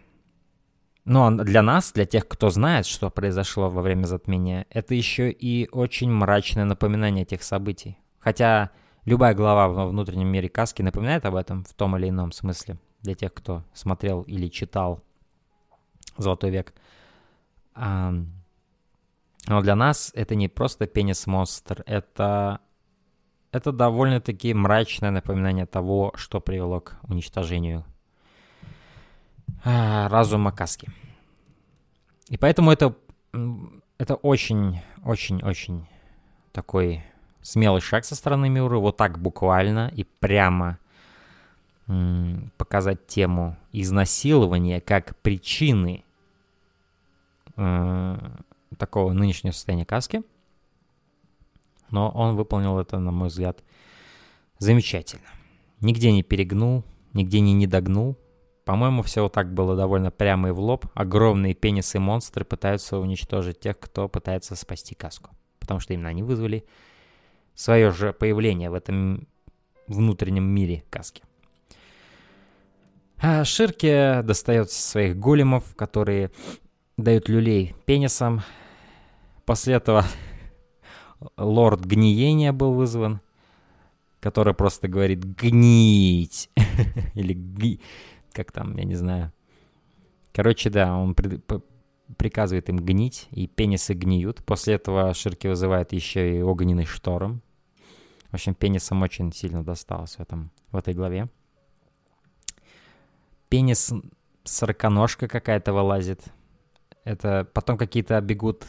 Но 1.04 1.30
для 1.30 1.62
нас, 1.62 1.92
для 1.92 2.06
тех, 2.06 2.28
кто 2.28 2.50
знает, 2.50 2.86
что 2.86 3.10
произошло 3.10 3.68
во 3.68 3.82
время 3.82 4.04
затмения, 4.06 4.66
это 4.70 4.94
еще 4.94 5.32
и 5.32 5.68
очень 5.72 6.10
мрачное 6.10 6.64
напоминание 6.64 7.24
тех 7.24 7.42
событий. 7.42 7.98
Хотя 8.20 8.70
любая 9.04 9.34
глава 9.34 9.66
во 9.68 9.86
внутреннем 9.86 10.28
мире 10.28 10.48
Каски 10.48 10.80
напоминает 10.82 11.24
об 11.26 11.34
этом 11.34 11.64
в 11.64 11.74
том 11.74 11.96
или 11.96 12.08
ином 12.08 12.30
смысле 12.30 12.78
для 13.00 13.16
тех, 13.16 13.34
кто 13.34 13.64
смотрел 13.74 14.22
или 14.22 14.46
читал 14.46 15.02
«Золотой 16.16 16.50
век». 16.50 16.72
Но 17.74 19.60
для 19.60 19.74
нас 19.74 20.12
это 20.14 20.36
не 20.36 20.48
просто 20.48 20.86
пенис-монстр, 20.86 21.82
это, 21.86 22.60
это 23.52 23.70
довольно-таки 23.70 24.54
мрачное 24.54 25.10
напоминание 25.10 25.66
того, 25.66 26.12
что 26.16 26.40
привело 26.40 26.80
к 26.80 26.96
уничтожению 27.02 27.84
а, 29.64 30.08
разума 30.08 30.50
Каски. 30.50 30.88
И 32.28 32.38
поэтому 32.38 32.72
это, 32.72 32.96
это 33.98 34.14
очень-очень-очень 34.14 35.86
такой 36.52 37.04
смелый 37.42 37.82
шаг 37.82 38.04
со 38.06 38.14
стороны 38.14 38.48
Мюры, 38.48 38.78
вот 38.78 38.96
так 38.96 39.18
буквально 39.18 39.92
и 39.94 40.04
прямо 40.04 40.78
показать 42.56 43.06
тему 43.06 43.58
изнасилования 43.72 44.80
как 44.80 45.16
причины 45.18 46.04
э, 47.56 48.18
такого 48.78 49.12
нынешнего 49.12 49.52
состояния 49.52 49.84
каски. 49.84 50.22
Но 51.92 52.10
он 52.10 52.34
выполнил 52.34 52.78
это, 52.80 52.98
на 52.98 53.12
мой 53.12 53.28
взгляд, 53.28 53.62
замечательно. 54.58 55.28
Нигде 55.80 56.10
не 56.10 56.22
перегнул, 56.24 56.84
нигде 57.12 57.38
не 57.40 57.52
недогнул. 57.52 58.18
По-моему, 58.64 59.02
все 59.02 59.22
вот 59.22 59.32
так 59.32 59.52
было 59.52 59.76
довольно 59.76 60.10
прямо 60.10 60.48
и 60.48 60.52
в 60.52 60.58
лоб. 60.58 60.86
Огромные 60.94 61.54
пенисы-монстры 61.54 62.44
пытаются 62.44 62.98
уничтожить 62.98 63.60
тех, 63.60 63.78
кто 63.78 64.08
пытается 64.08 64.56
спасти 64.56 64.94
каску. 64.94 65.30
Потому 65.58 65.80
что 65.80 65.92
именно 65.92 66.08
они 66.08 66.22
вызвали 66.22 66.64
свое 67.54 67.90
же 67.90 68.12
появление 68.12 68.70
в 68.70 68.74
этом 68.74 69.28
внутреннем 69.86 70.44
мире 70.44 70.84
каски. 70.88 71.22
А 73.18 73.44
Ширке 73.44 74.22
достает 74.22 74.70
своих 74.70 75.18
големов, 75.18 75.76
которые 75.76 76.30
дают 76.96 77.28
люлей 77.28 77.74
пенисом. 77.84 78.42
После 79.44 79.74
этого 79.74 80.04
лорд 81.36 81.84
гниения 81.84 82.52
был 82.52 82.72
вызван, 82.72 83.20
который 84.20 84.54
просто 84.54 84.88
говорит 84.88 85.24
«гнить». 85.24 86.50
Или 87.14 87.34
«гни...» 87.34 87.80
как 88.32 88.52
там, 88.52 88.76
я 88.76 88.84
не 88.84 88.94
знаю. 88.94 89.32
Короче, 90.32 90.70
да, 90.70 90.96
он 90.96 91.14
при... 91.14 91.40
приказывает 92.16 92.68
им 92.68 92.78
гнить, 92.78 93.28
и 93.30 93.46
пенисы 93.46 93.94
гниют. 93.94 94.44
После 94.44 94.74
этого 94.74 95.12
Ширки 95.14 95.46
вызывает 95.46 95.92
еще 95.92 96.38
и 96.38 96.42
огненный 96.42 96.86
шторм. 96.86 97.42
В 98.30 98.34
общем, 98.34 98.54
пенисом 98.54 99.02
очень 99.02 99.32
сильно 99.32 99.62
досталось 99.62 100.16
в, 100.16 100.20
этом, 100.20 100.50
в 100.70 100.76
этой 100.76 100.94
главе. 100.94 101.28
Пенис 103.50 103.92
сороконожка 104.44 105.28
какая-то 105.28 105.74
вылазит. 105.74 106.22
Это 107.04 107.46
потом 107.52 107.76
какие-то 107.76 108.18
бегут 108.20 108.64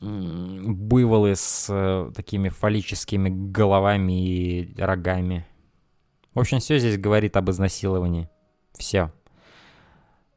буйволы 0.00 1.34
с 1.34 1.68
э, 1.70 2.12
такими 2.14 2.48
фаллическими 2.48 3.28
головами 3.30 4.26
и 4.26 4.74
рогами. 4.80 5.46
В 6.34 6.40
общем, 6.40 6.58
все 6.58 6.78
здесь 6.78 6.98
говорит 6.98 7.36
об 7.36 7.50
изнасиловании. 7.50 8.28
Все. 8.74 9.10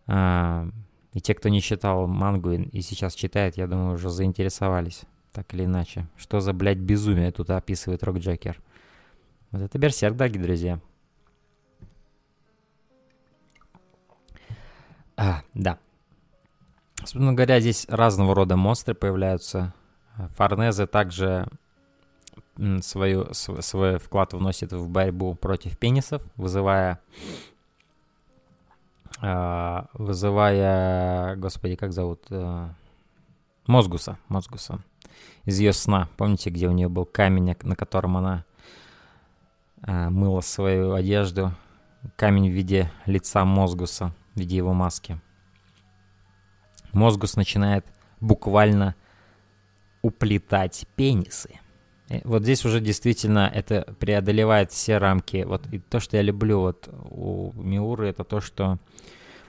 А, 0.08 0.68
и 1.14 1.20
те, 1.20 1.34
кто 1.34 1.50
не 1.50 1.62
читал 1.62 2.08
мангу 2.08 2.52
и, 2.52 2.82
сейчас 2.82 3.14
читает, 3.14 3.58
я 3.58 3.68
думаю, 3.68 3.96
уже 3.96 4.10
заинтересовались. 4.10 5.02
Так 5.34 5.54
или 5.54 5.66
иначе. 5.66 6.08
Что 6.18 6.40
за, 6.40 6.54
блядь, 6.54 6.78
безумие 6.78 7.32
тут 7.32 7.50
описывает 7.50 8.04
Рок 8.04 8.18
Джокер? 8.18 8.62
Вот 9.52 9.62
это 9.62 9.78
берсерк, 9.78 10.16
дорогие 10.16 10.42
друзья. 10.42 10.80
А, 15.18 15.42
да. 15.54 15.80
Собственно 17.00 17.34
говоря, 17.34 17.60
здесь 17.60 17.86
разного 17.90 18.36
рода 18.36 18.56
монстры 18.56 18.94
появляются. 18.94 19.74
Форнезе 20.36 20.86
также 20.86 21.48
свою, 22.82 23.34
свой 23.34 23.98
вклад 23.98 24.34
вносит 24.34 24.74
в 24.74 24.90
борьбу 24.90 25.34
против 25.34 25.78
пенисов, 25.78 26.22
вызывая 26.36 27.00
а, 29.22 29.88
вызывая, 29.94 31.36
господи, 31.36 31.76
как 31.76 31.94
зовут? 31.94 32.22
А, 32.30 32.74
Мозгуса, 33.66 34.18
Мозгуса 34.28 34.80
из 35.46 35.60
ее 35.60 35.74
сна. 35.74 36.10
Помните, 36.18 36.50
где 36.50 36.68
у 36.68 36.72
нее 36.72 36.90
был 36.90 37.06
камень, 37.06 37.56
на 37.64 37.76
котором 37.76 38.18
она 38.18 38.46
а, 39.82 40.10
мыла 40.10 40.42
свою 40.42 40.94
одежду? 40.94 41.54
Камень 42.16 42.50
в 42.50 42.54
виде 42.54 42.92
лица 43.06 43.44
Мозгуса, 43.44 44.14
в 44.36 44.40
виде 44.40 44.56
его 44.56 44.74
маски. 44.74 45.20
Мозгус 46.94 47.36
начинает 47.36 47.86
буквально 48.20 48.96
уплетать 50.02 50.86
пенисы. 50.96 51.60
И 52.10 52.22
вот 52.24 52.44
здесь 52.44 52.66
уже 52.66 52.80
действительно 52.80 53.52
это 53.54 53.94
преодолевает 54.00 54.72
все 54.72 54.98
рамки. 54.98 55.44
Вот 55.48 55.68
и 55.72 55.80
то, 55.80 56.00
что 56.00 56.18
я 56.18 56.24
люблю 56.24 56.60
вот 56.60 56.90
у 57.12 57.52
Миуры, 57.56 58.10
это 58.10 58.24
то, 58.24 58.42
что 58.42 58.80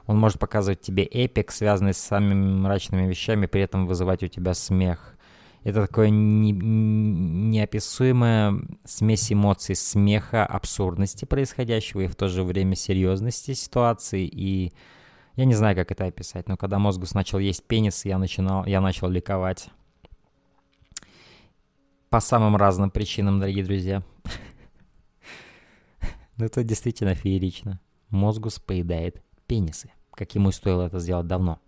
он 0.07 0.19
может 0.19 0.39
показывать 0.39 0.81
тебе 0.81 1.05
эпик, 1.05 1.53
связанный 1.53 1.95
с 1.95 1.99
самыми 1.99 2.35
мрачными 2.35 3.09
вещами, 3.09 3.47
при 3.47 3.63
этом 3.63 3.87
вызывать 3.87 4.23
у 4.23 4.27
тебя 4.27 4.55
смех. 4.55 5.15
Это 5.63 5.87
такое 5.87 6.09
не, 6.09 6.53
неописуемая 6.53 8.55
смесь 8.85 9.33
эмоций, 9.33 9.77
смеха, 9.77 10.47
абсурдности 10.47 11.27
происходящего 11.27 12.01
и 12.01 12.07
в 12.07 12.17
то 12.17 12.29
же 12.29 12.43
время 12.43 12.77
серьезности 12.77 13.53
ситуации. 13.53 14.27
И 14.27 14.73
я 15.37 15.45
не 15.45 15.55
знаю, 15.55 15.77
как 15.77 15.91
это 15.91 16.05
описать, 16.05 16.49
но 16.49 16.57
когда 16.57 16.79
Мозгус 16.79 17.15
начал 17.15 17.39
есть 17.39 17.65
пенис, 17.65 18.05
я, 18.05 18.19
начинал, 18.19 18.67
я 18.67 18.81
начал 18.81 19.09
ликовать. 19.09 19.69
По 22.09 22.21
самым 22.21 22.57
разным 22.57 22.91
причинам, 22.91 23.39
дорогие 23.41 23.65
друзья. 23.65 24.03
Ну 26.37 26.47
это 26.47 26.65
действительно 26.65 27.15
феерично. 27.15 27.81
Мозгус 28.09 28.59
поедает 28.59 29.23
пенисы, 29.47 29.93
как 30.13 30.35
ему 30.35 30.49
и 30.49 30.53
стоило 30.53 30.85
это 30.87 30.99
сделать 30.99 31.27
давно. 31.27 31.59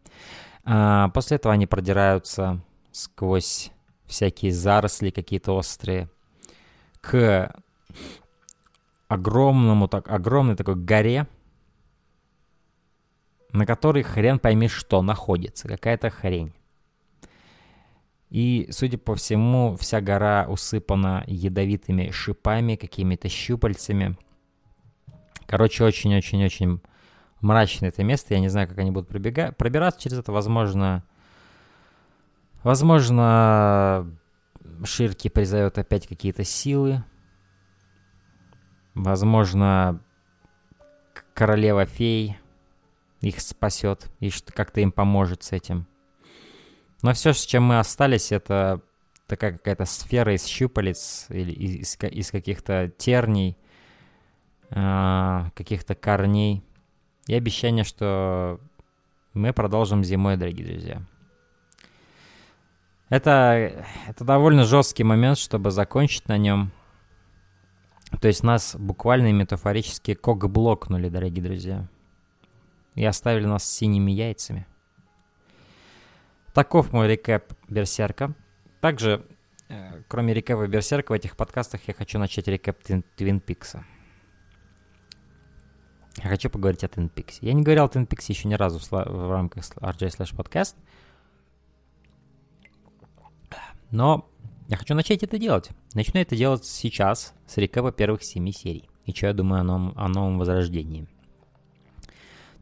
А, 0.64 1.10
после 1.10 1.36
этого 1.36 1.52
они 1.52 1.66
продираются 1.66 2.64
сквозь 2.90 3.70
всякие 4.06 4.50
заросли 4.52 5.10
какие-то 5.10 5.52
острые, 5.52 6.08
к 7.02 7.54
огромному, 9.08 9.88
так, 9.88 10.08
огромной 10.08 10.56
такой 10.56 10.76
горе, 10.76 11.26
на 13.52 13.66
которой 13.66 14.02
хрен 14.02 14.38
пойми 14.38 14.68
что 14.68 15.02
находится, 15.02 15.68
какая-то 15.68 16.10
хрень. 16.10 16.52
И, 18.30 18.68
судя 18.70 18.96
по 18.98 19.14
всему, 19.14 19.76
вся 19.76 20.00
гора 20.00 20.46
усыпана 20.48 21.22
ядовитыми 21.26 22.10
шипами, 22.10 22.76
какими-то 22.76 23.28
щупальцами. 23.28 24.16
Короче, 25.46 25.84
очень-очень-очень 25.84 26.80
мрачное 27.42 27.90
это 27.90 28.02
место. 28.02 28.32
Я 28.32 28.40
не 28.40 28.48
знаю, 28.48 28.68
как 28.68 28.78
они 28.78 28.90
будут 28.90 29.10
пробега- 29.10 29.52
пробираться 29.52 30.00
через 30.00 30.18
это. 30.18 30.32
Возможно, 30.32 31.04
Возможно, 32.62 34.08
Ширки 34.84 35.28
призовет 35.28 35.78
опять 35.78 36.06
какие-то 36.06 36.44
силы. 36.44 37.02
Возможно, 38.94 40.00
королева 41.34 41.86
фей 41.86 42.36
их 43.22 43.40
спасет 43.40 44.10
и 44.20 44.30
как-то 44.52 44.80
им 44.80 44.92
поможет 44.92 45.42
с 45.42 45.52
этим. 45.52 45.86
Но 47.02 47.14
все, 47.14 47.32
с 47.32 47.44
чем 47.46 47.64
мы 47.64 47.78
остались, 47.78 48.32
это 48.32 48.82
такая 49.26 49.52
какая-то 49.52 49.86
сфера 49.86 50.34
из 50.34 50.44
щупалец 50.44 51.26
или 51.30 51.52
из, 51.52 51.96
из 52.00 52.30
каких-то 52.30 52.92
терней, 52.98 53.56
э, 54.70 55.44
каких-то 55.54 55.94
корней. 55.94 56.62
И 57.26 57.34
обещание, 57.34 57.84
что 57.84 58.60
мы 59.32 59.52
продолжим 59.52 60.04
зимой, 60.04 60.36
дорогие 60.36 60.66
друзья. 60.66 61.02
Это, 63.08 63.84
это 64.08 64.24
довольно 64.24 64.64
жесткий 64.64 65.04
момент, 65.04 65.38
чтобы 65.38 65.70
закончить 65.70 66.28
на 66.28 66.38
нем. 66.38 66.72
То 68.20 68.28
есть 68.28 68.42
нас 68.42 68.76
буквально 68.76 69.28
и 69.28 69.32
метафорически 69.32 70.14
кок-блокнули, 70.14 71.08
дорогие 71.08 71.42
друзья. 71.42 71.88
И 72.94 73.04
оставили 73.04 73.46
нас 73.46 73.64
с 73.64 73.70
синими 73.70 74.12
яйцами. 74.12 74.66
Таков 76.52 76.92
мой 76.92 77.08
рекэп 77.08 77.54
Берсерка. 77.68 78.34
Также, 78.80 79.26
э, 79.68 80.02
кроме 80.08 80.34
рекэпа 80.34 80.66
Берсерка, 80.66 81.12
в 81.12 81.14
этих 81.14 81.36
подкастах 81.36 81.80
я 81.88 81.94
хочу 81.94 82.18
начать 82.18 82.48
рекэп 82.48 82.78
Твин 83.16 83.40
Пикса. 83.40 83.84
Я 86.18 86.28
хочу 86.28 86.50
поговорить 86.50 86.84
о 86.84 86.88
Твин 86.88 87.08
Пиксе. 87.08 87.38
Я 87.40 87.54
не 87.54 87.62
говорил 87.62 87.84
о 87.84 87.88
Твин 87.88 88.06
Пиксе 88.06 88.34
еще 88.34 88.48
ни 88.48 88.54
разу 88.54 88.78
в, 88.78 89.30
рамках 89.30 89.64
RJ 89.64 90.18
Slash 90.18 90.36
Podcast. 90.36 90.76
Но 93.90 94.28
я 94.68 94.76
хочу 94.76 94.94
начать 94.94 95.22
это 95.22 95.38
делать. 95.38 95.70
Начну 95.94 96.20
это 96.20 96.36
делать 96.36 96.64
сейчас, 96.64 97.34
с 97.46 97.56
рекэпа 97.56 97.92
первых 97.92 98.22
семи 98.22 98.52
серий. 98.52 98.88
И 99.06 99.12
что 99.12 99.26
я 99.26 99.32
думаю 99.32 99.60
о 99.60 99.64
новом, 99.64 99.92
о 99.96 100.08
новом 100.08 100.38
возрождении. 100.38 101.06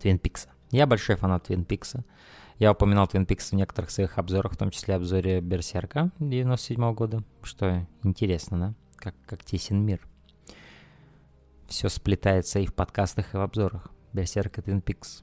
Твин 0.01 0.19
Пикса. 0.19 0.49
Я 0.71 0.87
большой 0.87 1.17
фанат 1.17 1.45
Твин 1.45 1.65
Пикса. 1.65 2.05
Я 2.59 2.73
упоминал 2.73 3.07
Твин 3.07 3.27
Пикс 3.27 3.51
в 3.51 3.55
некоторых 3.55 3.91
своих 3.91 4.19
обзорах, 4.19 4.53
в 4.53 4.57
том 4.57 4.71
числе 4.71 4.95
обзоре 4.95 5.41
Берсерка 5.41 6.11
97 6.19 6.83
-го 6.83 6.95
года. 6.95 7.23
Что 7.43 7.87
интересно, 8.03 8.59
да? 8.59 8.75
Как, 8.97 9.15
как 9.27 9.45
тесен 9.45 9.85
мир. 9.85 10.07
Все 11.69 11.89
сплетается 11.89 12.59
и 12.59 12.67
в 12.67 12.75
подкастах, 12.75 13.35
и 13.35 13.37
в 13.37 13.41
обзорах. 13.41 13.89
Берсерк 14.13 14.59
и 14.59 14.63
Твин 14.63 14.81
Пикс. 14.81 15.23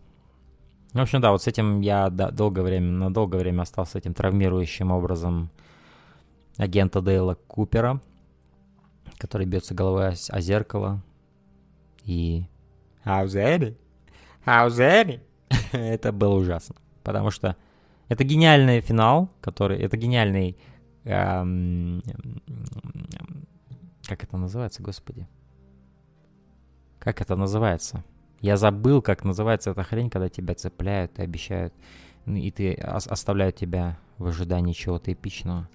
В 0.94 1.00
общем, 1.00 1.22
да, 1.22 1.32
вот 1.32 1.44
с 1.44 1.48
этим 1.48 1.82
я 1.82 2.10
долгое 2.10 2.64
время, 2.64 2.92
на 2.92 3.14
долгое 3.14 3.40
время 3.40 3.64
остался 3.64 3.98
этим 3.98 4.14
травмирующим 4.14 4.92
образом 4.92 5.52
агента 6.58 7.02
Дейла 7.02 7.36
Купера, 7.36 8.02
который 9.18 9.46
бьется 9.46 9.76
головой 9.76 10.10
о, 10.10 10.14
о 10.30 10.42
зеркало. 10.42 11.04
И... 12.04 12.46
How's 13.06 13.28
that? 13.28 13.76
How's 14.48 14.70
that? 14.80 15.20
это 15.74 16.12
было 16.14 16.36
ужасно. 16.36 16.76
Потому 17.04 17.32
что 17.32 17.58
это 18.08 18.24
гениальный 18.24 18.80
финал, 18.80 19.30
который... 19.42 19.78
Это 19.80 19.98
гениальный... 19.98 20.58
Эм, 21.04 22.02
как 24.08 24.24
это 24.24 24.38
называется, 24.38 24.82
господи? 24.82 25.28
Как 26.98 27.20
это 27.20 27.36
называется? 27.36 28.06
Я 28.40 28.56
забыл, 28.56 29.02
как 29.02 29.26
называется 29.26 29.72
эта 29.72 29.84
хрень, 29.84 30.10
когда 30.10 30.30
тебя 30.30 30.56
цепляют 30.56 31.20
и 31.20 31.24
обещают, 31.24 31.74
и 32.26 32.50
ты 32.52 32.74
оставляют 32.74 33.58
тебя 33.58 34.00
в 34.18 34.28
ожидании 34.28 34.72
чего-то 34.72 35.12
эпичного. 35.12 35.68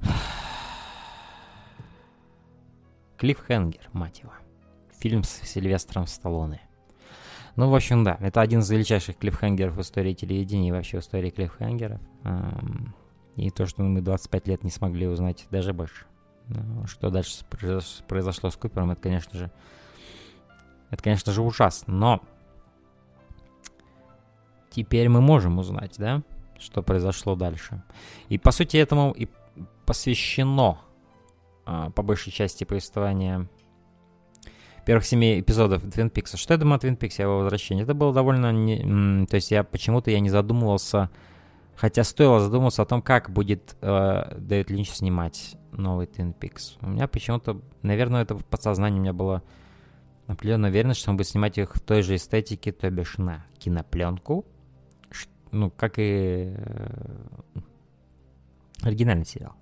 Клиффхенгер, 3.16 3.88
мать 3.94 4.20
его. 4.20 4.32
Фильм 5.00 5.22
с 5.22 5.30
Сильвестром 5.30 6.06
Сталлоне. 6.06 6.60
Ну, 7.56 7.68
в 7.70 7.74
общем, 7.74 8.04
да, 8.04 8.16
это 8.20 8.40
один 8.40 8.60
из 8.60 8.70
величайших 8.70 9.16
клиффхенгеров 9.16 9.74
в 9.74 9.80
истории 9.80 10.14
телевидения 10.14 10.68
и 10.68 10.72
вообще 10.72 10.98
в 10.98 11.02
истории 11.02 11.30
клиффхенгеров. 11.30 12.00
И 13.36 13.50
то, 13.50 13.66
что 13.66 13.82
мы 13.82 14.00
25 14.00 14.48
лет 14.48 14.64
не 14.64 14.70
смогли 14.70 15.06
узнать, 15.06 15.46
даже 15.50 15.72
больше. 15.72 16.06
Ну, 16.48 16.86
что 16.86 17.10
дальше 17.10 17.44
произошло 18.06 18.50
с 18.50 18.56
Купером, 18.56 18.90
это, 18.90 19.02
конечно 19.02 19.38
же, 19.38 19.50
это, 20.90 21.02
конечно 21.02 21.32
же, 21.32 21.42
ужасно. 21.42 21.94
Но 21.94 22.22
теперь 24.70 25.08
мы 25.08 25.20
можем 25.20 25.58
узнать, 25.58 25.94
да, 25.98 26.22
что 26.58 26.82
произошло 26.82 27.36
дальше. 27.36 27.82
И, 28.28 28.38
по 28.38 28.50
сути, 28.50 28.76
этому 28.76 29.12
и 29.12 29.28
посвящено, 29.84 30.78
а, 31.66 31.90
по 31.90 32.02
большей 32.02 32.32
части, 32.32 32.64
повествования 32.64 33.48
первых 34.88 35.04
семи 35.04 35.38
эпизодов 35.38 35.82
Твин 35.82 36.08
Пикса. 36.08 36.38
Что 36.38 36.54
я 36.54 36.58
думаю 36.58 36.76
о 36.76 36.78
Твин 36.78 36.96
Пиксе, 36.96 37.24
его 37.24 37.40
возвращении? 37.40 37.82
Это 37.82 37.92
было 37.92 38.14
довольно... 38.14 38.50
Не, 38.52 39.26
то 39.26 39.34
есть 39.34 39.50
я 39.50 39.62
почему-то 39.62 40.10
я 40.10 40.18
не 40.18 40.30
задумывался, 40.30 41.10
хотя 41.76 42.04
стоило 42.04 42.40
задуматься 42.40 42.80
о 42.80 42.86
том, 42.86 43.02
как 43.02 43.28
будет 43.28 43.76
э, 43.82 44.38
Дэвид 44.38 44.70
Линч 44.70 44.88
снимать 44.88 45.58
новый 45.72 46.06
Твин 46.06 46.32
Пикс. 46.32 46.78
У 46.80 46.88
меня 46.88 47.06
почему-то, 47.06 47.60
наверное, 47.82 48.22
это 48.22 48.34
в 48.34 48.46
подсознании 48.46 48.98
у 48.98 49.02
меня 49.02 49.12
было 49.12 49.42
определенная 50.26 50.70
уверенность, 50.70 51.00
что 51.00 51.10
он 51.10 51.18
будет 51.18 51.28
снимать 51.28 51.58
их 51.58 51.74
в 51.74 51.80
той 51.80 52.00
же 52.00 52.16
эстетике, 52.16 52.72
то 52.72 52.88
бишь 52.88 53.18
на 53.18 53.44
кинопленку, 53.58 54.46
ну, 55.50 55.70
как 55.70 55.98
и 55.98 56.54
э, 56.56 57.60
оригинальный 58.80 59.26
сериал. 59.26 59.52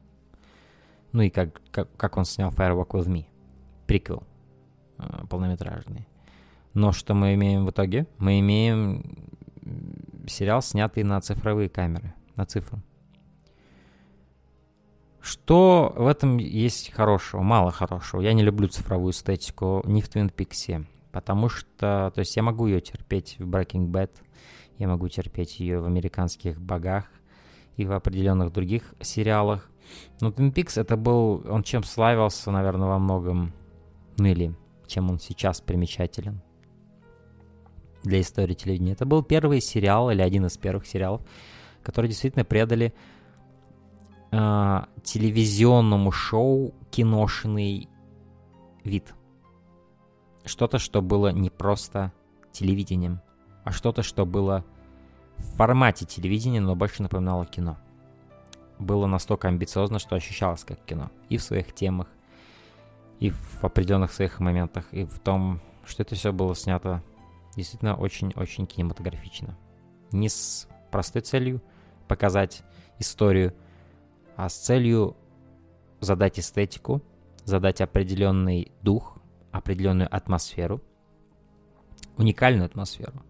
Ну 1.10 1.22
и 1.22 1.30
как, 1.30 1.60
как, 1.72 1.88
как 1.96 2.16
он 2.16 2.24
снял 2.24 2.50
Firewalk 2.50 2.90
With 2.90 3.08
Me, 3.08 3.24
приквел. 3.88 4.22
Э, 4.98 5.26
полнометражный. 5.28 6.06
Но 6.74 6.92
что 6.92 7.14
мы 7.14 7.34
имеем 7.34 7.66
в 7.66 7.70
итоге? 7.70 8.06
Мы 8.18 8.40
имеем 8.40 9.28
сериал, 10.26 10.62
снятый 10.62 11.02
на 11.04 11.20
цифровые 11.20 11.68
камеры, 11.68 12.14
на 12.34 12.46
цифру. 12.46 12.80
Что 15.20 15.92
в 15.96 16.06
этом 16.06 16.38
есть 16.38 16.92
хорошего? 16.92 17.42
Мало 17.42 17.72
хорошего. 17.72 18.20
Я 18.20 18.32
не 18.32 18.42
люблю 18.42 18.68
цифровую 18.68 19.12
эстетику 19.12 19.82
ни 19.84 20.00
в 20.00 20.08
Twin 20.08 20.32
Peaks, 20.32 20.84
потому 21.10 21.48
что, 21.48 22.12
то 22.14 22.18
есть 22.20 22.36
я 22.36 22.42
могу 22.42 22.66
ее 22.66 22.80
терпеть 22.80 23.36
в 23.38 23.48
Breaking 23.48 23.88
Bad, 23.88 24.10
я 24.78 24.88
могу 24.88 25.08
терпеть 25.08 25.58
ее 25.58 25.80
в 25.80 25.86
американских 25.86 26.60
богах 26.60 27.06
и 27.76 27.84
в 27.84 27.92
определенных 27.92 28.52
других 28.52 28.94
сериалах. 29.00 29.68
Но 30.20 30.30
Twin 30.30 30.52
Peaks 30.52 30.80
это 30.80 30.96
был, 30.96 31.44
он 31.48 31.62
чем 31.64 31.82
славился, 31.82 32.50
наверное, 32.50 32.88
во 32.88 32.98
многом, 32.98 33.52
ну 34.18 34.26
или 34.26 34.54
чем 34.86 35.10
он 35.10 35.18
сейчас 35.18 35.60
примечателен 35.60 36.40
для 38.02 38.20
истории 38.20 38.54
телевидения. 38.54 38.92
Это 38.92 39.04
был 39.04 39.22
первый 39.22 39.60
сериал 39.60 40.10
или 40.10 40.22
один 40.22 40.46
из 40.46 40.56
первых 40.56 40.86
сериалов, 40.86 41.22
которые 41.82 42.08
действительно 42.08 42.44
предали 42.44 42.94
э, 44.30 44.80
телевизионному 45.02 46.12
шоу 46.12 46.72
киношный 46.90 47.88
вид. 48.84 49.14
Что-то, 50.44 50.78
что 50.78 51.02
было 51.02 51.32
не 51.32 51.50
просто 51.50 52.12
телевидением, 52.52 53.20
а 53.64 53.72
что-то, 53.72 54.02
что 54.02 54.24
было 54.24 54.64
в 55.36 55.56
формате 55.56 56.06
телевидения, 56.06 56.60
но 56.60 56.76
больше 56.76 57.02
напоминало 57.02 57.44
кино. 57.44 57.76
Было 58.78 59.06
настолько 59.06 59.48
амбициозно, 59.48 59.98
что 59.98 60.16
ощущалось 60.16 60.64
как 60.64 60.84
кино. 60.84 61.10
И 61.28 61.36
в 61.38 61.42
своих 61.42 61.74
темах, 61.74 62.08
и 63.20 63.30
в 63.30 63.64
определенных 63.64 64.12
своих 64.12 64.40
моментах, 64.40 64.86
и 64.92 65.04
в 65.04 65.18
том, 65.18 65.60
что 65.84 66.02
это 66.02 66.14
все 66.14 66.32
было 66.32 66.54
снято 66.54 67.02
действительно 67.54 67.94
очень-очень 67.94 68.66
кинематографично. 68.66 69.56
Не 70.12 70.28
с 70.28 70.68
простой 70.90 71.22
целью 71.22 71.62
показать 72.08 72.62
историю, 72.98 73.54
а 74.36 74.48
с 74.48 74.56
целью 74.56 75.16
задать 76.00 76.38
эстетику, 76.38 77.02
задать 77.44 77.80
определенный 77.80 78.72
дух, 78.82 79.18
определенную 79.50 80.14
атмосферу, 80.14 80.82
уникальную 82.16 82.66
атмосферу. 82.66 83.22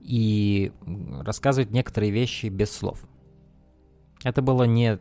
И 0.00 0.72
рассказывать 1.20 1.70
некоторые 1.70 2.12
вещи 2.12 2.46
без 2.46 2.70
слов. 2.70 3.04
Это 4.22 4.40
было 4.40 4.64
не 4.64 5.00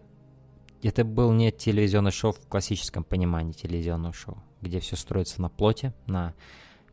это 0.88 1.04
был 1.04 1.32
не 1.32 1.52
телевизионный 1.52 2.12
шоу 2.12 2.32
в 2.32 2.48
классическом 2.48 3.04
понимании 3.04 3.54
телевизионного 3.54 4.14
шоу, 4.14 4.44
где 4.62 4.80
все 4.80 4.96
строится 4.96 5.42
на 5.42 5.50
плоте, 5.50 5.94
на 6.06 6.34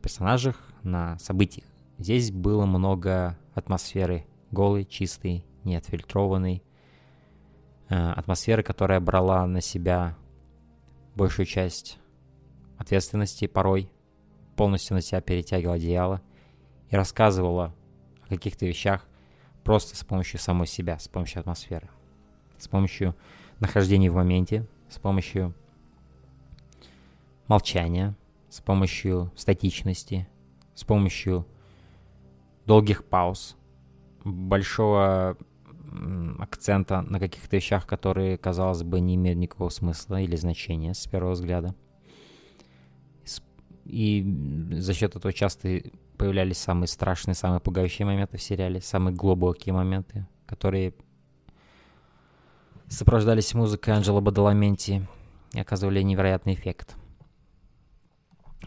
персонажах, 0.01 0.61
на 0.83 1.17
событиях. 1.19 1.67
Здесь 1.97 2.31
было 2.31 2.65
много 2.65 3.37
атмосферы 3.53 4.25
голой, 4.51 4.85
чистой, 4.85 5.45
неотфильтрованной, 5.63 6.63
э, 7.89 7.95
атмосферы, 7.95 8.63
которая 8.63 8.99
брала 8.99 9.45
на 9.45 9.61
себя 9.61 10.17
большую 11.15 11.45
часть 11.45 11.99
ответственности 12.77 13.47
порой, 13.47 13.89
полностью 14.55 14.95
на 14.95 15.01
себя 15.01 15.21
перетягивала 15.21 15.75
одеяло 15.75 16.21
и 16.89 16.95
рассказывала 16.95 17.73
о 18.25 18.29
каких-то 18.29 18.65
вещах 18.65 19.07
просто 19.63 19.95
с 19.95 20.03
помощью 20.03 20.39
самой 20.39 20.67
себя, 20.67 20.99
с 20.99 21.07
помощью 21.07 21.39
атмосферы, 21.39 21.89
с 22.57 22.67
помощью 22.67 23.15
нахождении 23.59 24.09
в 24.09 24.15
моменте 24.15 24.65
с 24.89 24.99
помощью 24.99 25.53
молчания, 27.47 28.15
с 28.49 28.61
помощью 28.61 29.31
статичности, 29.35 30.27
с 30.75 30.83
помощью 30.83 31.45
долгих 32.65 33.03
пауз, 33.05 33.55
большого 34.23 35.37
акцента 36.39 37.01
на 37.01 37.19
каких-то 37.19 37.55
вещах, 37.55 37.85
которые, 37.85 38.37
казалось 38.37 38.83
бы, 38.83 38.99
не 38.99 39.15
имеют 39.15 39.39
никакого 39.39 39.69
смысла 39.69 40.21
или 40.21 40.35
значения 40.35 40.93
с 40.93 41.05
первого 41.07 41.33
взгляда. 41.33 41.75
И 43.85 44.23
за 44.71 44.93
счет 44.93 45.15
этого 45.15 45.33
часто 45.33 45.81
появлялись 46.17 46.57
самые 46.57 46.87
страшные, 46.87 47.35
самые 47.35 47.59
пугающие 47.59 48.05
моменты 48.05 48.37
в 48.37 48.41
сериале, 48.41 48.79
самые 48.79 49.13
глубокие 49.13 49.73
моменты, 49.73 50.25
которые 50.45 50.93
сопровождались 52.93 53.53
музыкой 53.53 53.95
Анджело 53.95 54.21
Бадаламенти 54.21 55.07
и 55.53 55.59
оказывали 55.59 56.01
невероятный 56.01 56.53
эффект. 56.53 56.95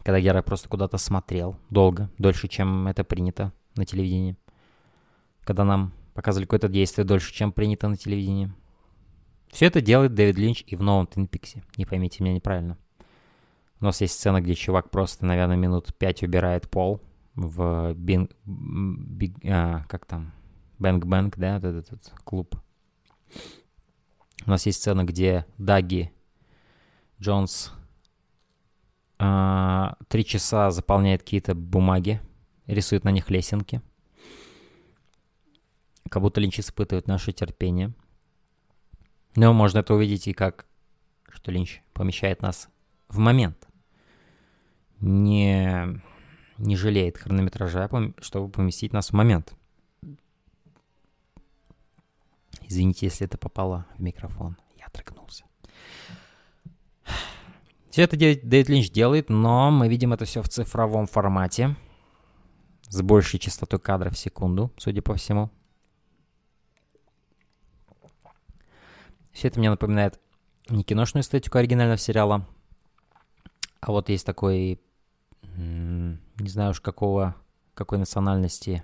Когда 0.03 0.21
герой 0.21 0.43
просто 0.43 0.69
куда-то 0.69 0.99
смотрел 0.99 1.57
долго, 1.71 2.11
дольше, 2.19 2.49
чем 2.49 2.89
это 2.89 3.05
принято 3.05 3.53
на 3.77 3.85
телевидении. 3.85 4.37
Когда 5.45 5.65
нам 5.65 5.93
показывали 6.15 6.45
какое-то 6.45 6.69
действие 6.69 7.05
дольше, 7.05 7.33
чем 7.33 7.53
принято 7.53 7.89
на 7.89 7.97
телевидении. 7.97 8.53
Все 9.49 9.67
это 9.67 9.81
делает 9.81 10.15
Дэвид 10.15 10.37
Линч 10.37 10.65
и 10.67 10.75
в 10.75 10.83
новом 10.83 11.07
Твин 11.07 11.29
Пиксе. 11.29 11.63
Не 11.77 11.87
поймите 11.87 12.23
меня 12.23 12.35
неправильно. 12.35 12.77
У 13.81 13.85
нас 13.85 14.01
есть 14.01 14.15
сцена, 14.15 14.41
где 14.41 14.55
чувак 14.55 14.91
просто, 14.91 15.25
наверное, 15.25 15.57
минут 15.57 15.95
пять 15.97 16.23
убирает 16.23 16.69
пол 16.69 17.01
в 17.35 17.95
Bing... 17.95 18.31
Big, 18.45 19.37
а, 19.45 19.85
как 19.89 20.07
там? 20.07 20.33
Bang-Bang, 20.79 21.37
да, 21.37 21.59
этот, 21.59 21.93
этот 21.93 22.13
клуб 22.25 22.57
у 24.45 24.51
нас 24.51 24.67
есть 24.67 24.81
сцена, 24.81 25.05
где 25.05 25.47
Даги 25.59 26.13
Джонс 27.21 27.73
а, 29.19 29.97
три 30.09 30.25
часа 30.25 30.71
заполняет 30.71 31.23
какие-то 31.23 31.55
бумаги, 31.55 32.21
рисует 32.67 33.05
на 33.05 33.11
них 33.11 33.31
лесенки. 33.31 33.81
Как 36.11 36.23
будто 36.23 36.41
Линч 36.41 36.61
испытывает 36.61 37.09
наше 37.09 37.33
терпение. 37.33 37.93
Но 39.35 39.53
можно 39.53 39.79
это 39.79 39.95
увидеть 39.95 40.29
и 40.29 40.33
как, 40.33 40.67
что 41.29 41.51
Линч 41.51 41.83
помещает 41.93 42.43
нас 42.43 42.69
в 43.09 43.19
момент. 43.19 43.69
Не, 45.01 46.01
не 46.59 46.77
жалеет 46.77 47.19
хронометража, 47.19 47.89
чтобы 48.21 48.51
поместить 48.51 48.93
нас 48.93 49.11
в 49.11 49.13
момент. 49.15 49.55
Извините, 52.67 53.07
если 53.07 53.27
это 53.27 53.39
попало 53.39 53.87
в 53.97 54.03
микрофон. 54.03 54.57
Я 54.77 54.87
отрыгнулся. 54.87 55.45
Все 57.91 58.03
это 58.03 58.17
Дэвид 58.17 58.69
Линч 58.69 58.91
делает, 58.91 59.31
но 59.31 59.71
мы 59.71 59.89
видим 59.89 60.13
это 60.13 60.25
все 60.25 60.43
в 60.43 60.49
цифровом 60.49 61.07
формате. 61.07 61.77
С 62.89 63.01
большей 63.03 63.41
частотой 63.41 63.81
кадров 63.81 64.15
в 64.15 64.19
секунду, 64.19 64.73
судя 64.77 65.03
по 65.03 65.15
всему. 65.15 65.51
Все 69.33 69.49
это 69.49 69.59
мне 69.59 69.71
напоминает 69.71 70.21
не 70.69 70.83
киношную 70.83 71.23
эстетику 71.23 71.59
оригинального 71.59 71.99
сериала, 71.99 72.47
а 73.81 73.93
вот 73.93 74.09
есть 74.09 74.27
такой, 74.27 74.81
не 75.57 76.49
знаю 76.49 76.71
уж 76.71 76.81
какого, 76.81 77.37
какой 77.75 77.99
национальности, 77.99 78.83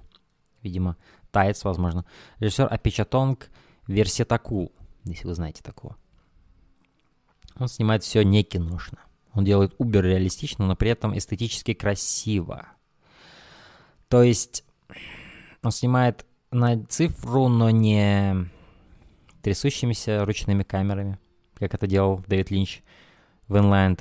видимо, 0.63 0.97
таец, 1.31 1.65
возможно, 1.65 2.05
режиссер 2.39 2.69
Апичатонг 2.71 3.51
Версетакул, 3.87 4.73
если 5.05 5.27
вы 5.27 5.35
знаете 5.35 5.63
такого. 5.63 5.97
Он 7.57 7.69
снимает 7.69 8.03
все 8.03 8.23
не 8.23 8.43
киношно. 8.45 8.99
Он 9.35 9.45
делает 9.45 9.75
убер 9.79 10.05
реалистично, 10.05 10.67
но 10.67 10.77
при 10.77 10.91
этом 10.91 11.17
эстетически 11.17 11.75
красиво. 11.75 12.69
То 14.09 14.23
есть 14.23 14.65
он 15.63 15.71
снимает 15.71 16.27
на 16.51 16.85
цифру, 16.85 17.49
но 17.49 17.71
не 17.71 18.49
трясущимися 19.43 20.25
ручными 20.25 20.63
камерами, 20.63 21.19
как 21.55 21.75
это 21.75 21.87
делал 21.87 22.23
Дэвид 22.27 22.51
Линч 22.51 22.83
в 23.49 23.57
Inland, 23.57 23.97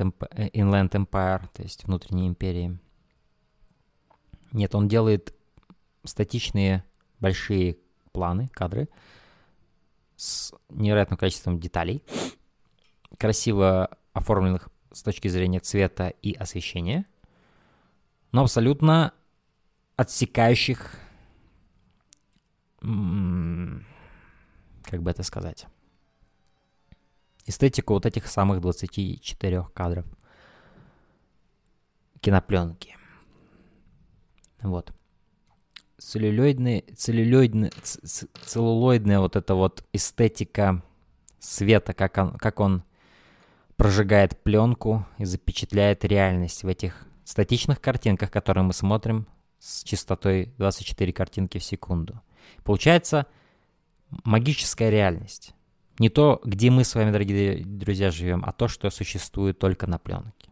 Inland 0.53 0.91
Empire, 0.91 1.47
то 1.53 1.63
есть 1.63 1.85
внутренней 1.85 2.27
империи. 2.27 2.77
Нет, 4.51 4.75
он 4.75 4.87
делает 4.87 5.33
статичные 6.03 6.83
большие 7.19 7.77
планы, 8.11 8.49
кадры 8.49 8.89
с 10.21 10.53
невероятным 10.69 11.17
количеством 11.17 11.59
деталей, 11.59 12.03
красиво 13.17 13.97
оформленных 14.13 14.69
с 14.91 15.01
точки 15.01 15.27
зрения 15.27 15.59
цвета 15.59 16.09
и 16.09 16.33
освещения, 16.33 17.07
но 18.31 18.43
абсолютно 18.43 19.15
отсекающих, 19.95 20.95
как 22.79 22.87
бы 25.01 25.09
это 25.09 25.23
сказать, 25.23 25.65
эстетику 27.47 27.95
вот 27.95 28.05
этих 28.05 28.27
самых 28.27 28.61
24 28.61 29.63
кадров 29.73 30.05
кинопленки. 32.19 32.95
Вот. 34.61 34.93
Целлюлоидный, 36.01 36.83
целлюлоидный, 36.97 37.71
целлулоидная 38.45 39.19
вот 39.19 39.35
эта 39.35 39.53
вот 39.53 39.85
эстетика 39.93 40.83
света, 41.39 41.93
как 41.93 42.17
он, 42.17 42.31
как 42.37 42.59
он 42.59 42.83
прожигает 43.75 44.41
пленку 44.41 45.05
и 45.19 45.25
запечатляет 45.25 46.03
реальность 46.03 46.63
в 46.63 46.67
этих 46.67 47.05
статичных 47.23 47.79
картинках, 47.79 48.31
которые 48.31 48.63
мы 48.63 48.73
смотрим 48.73 49.27
с 49.59 49.83
частотой 49.83 50.51
24 50.57 51.13
картинки 51.13 51.59
в 51.59 51.63
секунду. 51.63 52.19
Получается 52.63 53.27
магическая 54.23 54.89
реальность. 54.89 55.53
Не 55.99 56.09
то, 56.09 56.41
где 56.43 56.71
мы 56.71 56.83
с 56.83 56.95
вами, 56.95 57.11
дорогие 57.11 57.63
друзья, 57.63 58.09
живем, 58.09 58.43
а 58.43 58.53
то, 58.53 58.67
что 58.67 58.89
существует 58.89 59.59
только 59.59 59.85
на 59.85 59.99
пленке. 59.99 60.49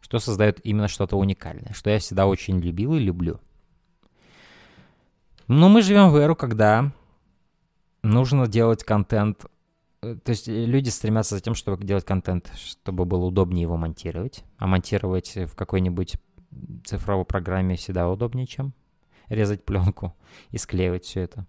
Что 0.00 0.18
создает 0.18 0.64
именно 0.64 0.88
что-то 0.88 1.16
уникальное, 1.18 1.74
что 1.74 1.90
я 1.90 1.98
всегда 1.98 2.26
очень 2.26 2.58
любил 2.58 2.94
и 2.94 3.00
люблю. 3.00 3.38
Но 5.48 5.68
мы 5.68 5.82
живем 5.82 6.10
в 6.10 6.16
эру, 6.16 6.34
когда 6.34 6.92
нужно 8.02 8.46
делать 8.46 8.84
контент 8.84 9.46
Э, 10.06 10.16
то 10.16 10.30
есть 10.30 10.48
э, 10.48 10.64
люди 10.64 10.88
стремятся 10.88 11.36
за 11.36 11.40
тем, 11.40 11.54
чтобы 11.54 11.84
делать 11.84 12.04
контент, 12.04 12.52
чтобы 12.56 13.04
было 13.04 13.24
удобнее 13.26 13.62
его 13.62 13.76
монтировать. 13.76 14.44
А 14.58 14.66
монтировать 14.66 15.36
в 15.36 15.54
какой-нибудь 15.54 16.16
цифровой 16.84 17.24
программе 17.24 17.76
всегда 17.76 18.08
удобнее, 18.08 18.46
чем 18.46 18.72
резать 19.28 19.64
пленку 19.64 20.14
и 20.50 20.58
склеивать 20.58 21.04
все 21.04 21.22
это. 21.22 21.46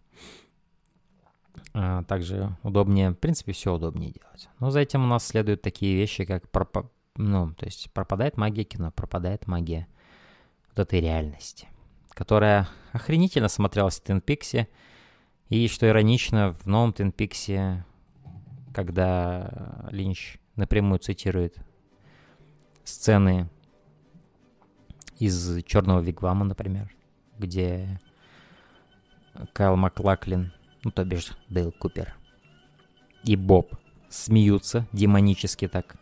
А 1.73 2.03
также 2.03 2.57
удобнее, 2.63 3.11
в 3.11 3.15
принципе, 3.15 3.51
все 3.51 3.73
удобнее 3.73 4.11
делать. 4.11 4.49
Но 4.59 4.71
за 4.71 4.79
этим 4.79 5.03
у 5.03 5.07
нас 5.07 5.25
следуют 5.25 5.61
такие 5.61 5.95
вещи, 5.95 6.25
как 6.25 6.49
пропа... 6.49 6.89
ну, 7.15 7.53
то 7.53 7.65
есть 7.65 7.91
пропадает 7.93 8.37
магия 8.37 8.63
кино, 8.63 8.91
пропадает 8.91 9.47
магия 9.47 9.87
вот 10.69 10.79
этой 10.79 11.01
реальности, 11.01 11.67
которая 12.17 12.67
охренительно 12.93 13.47
смотрелась 13.47 13.99
в 13.99 14.09
Peaks, 14.09 14.67
и, 15.49 15.67
что 15.67 15.87
иронично, 15.87 16.53
в 16.53 16.65
новом 16.65 16.89
Peaks 16.89 17.83
когда 18.73 19.87
Линч 19.91 20.39
напрямую 20.55 20.97
цитирует 20.97 21.55
сцены 22.83 23.49
из 25.19 25.63
«Черного 25.63 25.99
вигвама», 25.99 26.43
например, 26.43 26.91
где 27.37 28.01
Кайл 29.53 29.75
Маклаклин, 29.75 30.53
ну, 30.83 30.89
то 30.89 31.05
бишь 31.05 31.37
Дейл 31.49 31.71
Купер, 31.71 32.15
и 33.23 33.35
Боб 33.35 33.75
смеются 34.09 34.87
демонически 34.91 35.67
так. 35.67 35.97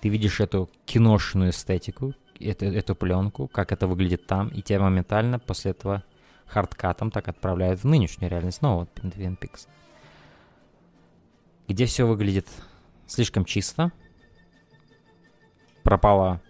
Ты 0.00 0.08
видишь 0.08 0.40
эту 0.40 0.68
киношную 0.84 1.50
эстетику, 1.50 2.12
эту, 2.40 2.66
эту 2.66 2.94
пленку, 2.94 3.48
как 3.48 3.72
это 3.72 3.86
выглядит 3.86 4.26
там, 4.26 4.48
и 4.48 4.62
тебя 4.62 4.80
моментально 4.80 5.38
после 5.38 5.72
этого 5.72 6.02
хардкатом 6.46 7.10
так 7.10 7.28
отправляют 7.28 7.80
в 7.80 7.86
нынешнюю 7.86 8.30
реальность 8.30 8.58
снова 8.58 8.86
Twin 8.96 9.38
Peaks 9.38 9.66
где 11.68 11.86
все 11.86 12.06
выглядит 12.06 12.48
слишком 13.06 13.44
чисто. 13.44 13.92
Пропала 15.82 16.40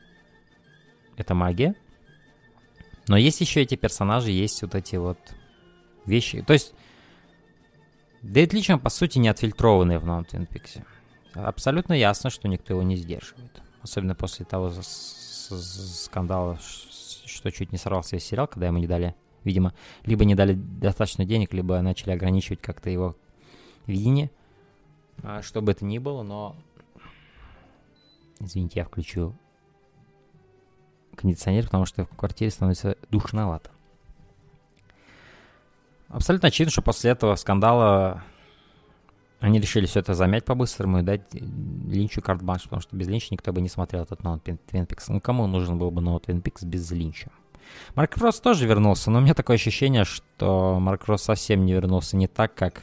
эта 1.16 1.34
магия. 1.34 1.74
Но 3.08 3.16
есть 3.16 3.40
еще 3.40 3.62
эти 3.62 3.74
персонажи, 3.74 4.30
есть 4.30 4.62
вот 4.62 4.74
эти 4.74 4.96
вот 4.96 5.18
вещи. 6.06 6.42
То 6.42 6.52
есть 6.52 6.74
Дэвид 8.22 8.52
Лич, 8.54 8.70
по 8.82 8.90
сути, 8.90 9.18
не 9.18 9.28
отфильтрованный 9.28 9.98
в 9.98 10.06
новом 10.06 10.24
Твин. 10.24 10.48
Абсолютно 11.34 11.92
ясно, 11.92 12.30
что 12.30 12.48
никто 12.48 12.72
его 12.72 12.82
не 12.82 12.96
сдерживает. 12.96 13.60
Особенно 13.82 14.14
после 14.14 14.46
того 14.46 14.70
скандала, 15.58 16.58
что 16.58 17.50
чуть 17.50 17.72
не 17.72 17.78
сорвался 17.78 18.16
весь 18.16 18.24
сериал, 18.24 18.46
когда 18.46 18.66
ему 18.66 18.78
не 18.78 18.86
дали, 18.86 19.14
видимо, 19.44 19.74
либо 20.04 20.24
не 20.24 20.34
дали 20.34 20.54
достаточно 20.54 21.24
денег, 21.24 21.52
либо 21.52 21.80
начали 21.80 22.10
ограничивать 22.10 22.60
как-то 22.60 22.90
его 22.90 23.16
видение. 23.86 24.30
А, 25.22 25.42
что 25.42 25.62
бы 25.62 25.72
это 25.72 25.84
ни 25.84 25.98
было, 25.98 26.22
но... 26.22 26.56
Извините, 28.40 28.80
я 28.80 28.84
включу 28.84 29.34
кондиционер, 31.16 31.64
потому 31.64 31.86
что 31.86 32.04
в 32.04 32.16
квартире 32.16 32.50
становится 32.50 32.96
душновато. 33.10 33.70
Абсолютно 36.08 36.48
очевидно, 36.48 36.72
что 36.72 36.82
после 36.82 37.10
этого 37.10 37.34
скандала 37.36 38.22
они 39.44 39.60
решили 39.60 39.84
все 39.84 40.00
это 40.00 40.14
замять 40.14 40.46
по-быстрому 40.46 41.00
и 41.00 41.02
дать 41.02 41.22
Линчу 41.34 42.22
карт-банш, 42.22 42.62
потому 42.62 42.80
что 42.80 42.96
без 42.96 43.08
Линча 43.08 43.28
никто 43.30 43.52
бы 43.52 43.60
не 43.60 43.68
смотрел 43.68 44.02
этот 44.02 44.22
новый 44.22 44.40
Twin 44.40 44.86
Peaks. 44.86 45.04
Ну, 45.08 45.20
кому 45.20 45.46
нужен 45.46 45.78
был 45.78 45.90
бы 45.90 46.00
новый 46.00 46.20
Twin 46.20 46.42
Peaks 46.42 46.64
без 46.64 46.90
Линча? 46.90 47.30
Марк 47.94 48.16
Росс 48.16 48.40
тоже 48.40 48.66
вернулся, 48.66 49.10
но 49.10 49.18
у 49.18 49.20
меня 49.20 49.34
такое 49.34 49.56
ощущение, 49.56 50.04
что 50.04 50.78
Марк 50.80 51.04
Росс 51.06 51.24
совсем 51.24 51.66
не 51.66 51.74
вернулся 51.74 52.16
не 52.16 52.26
так, 52.26 52.54
как 52.54 52.80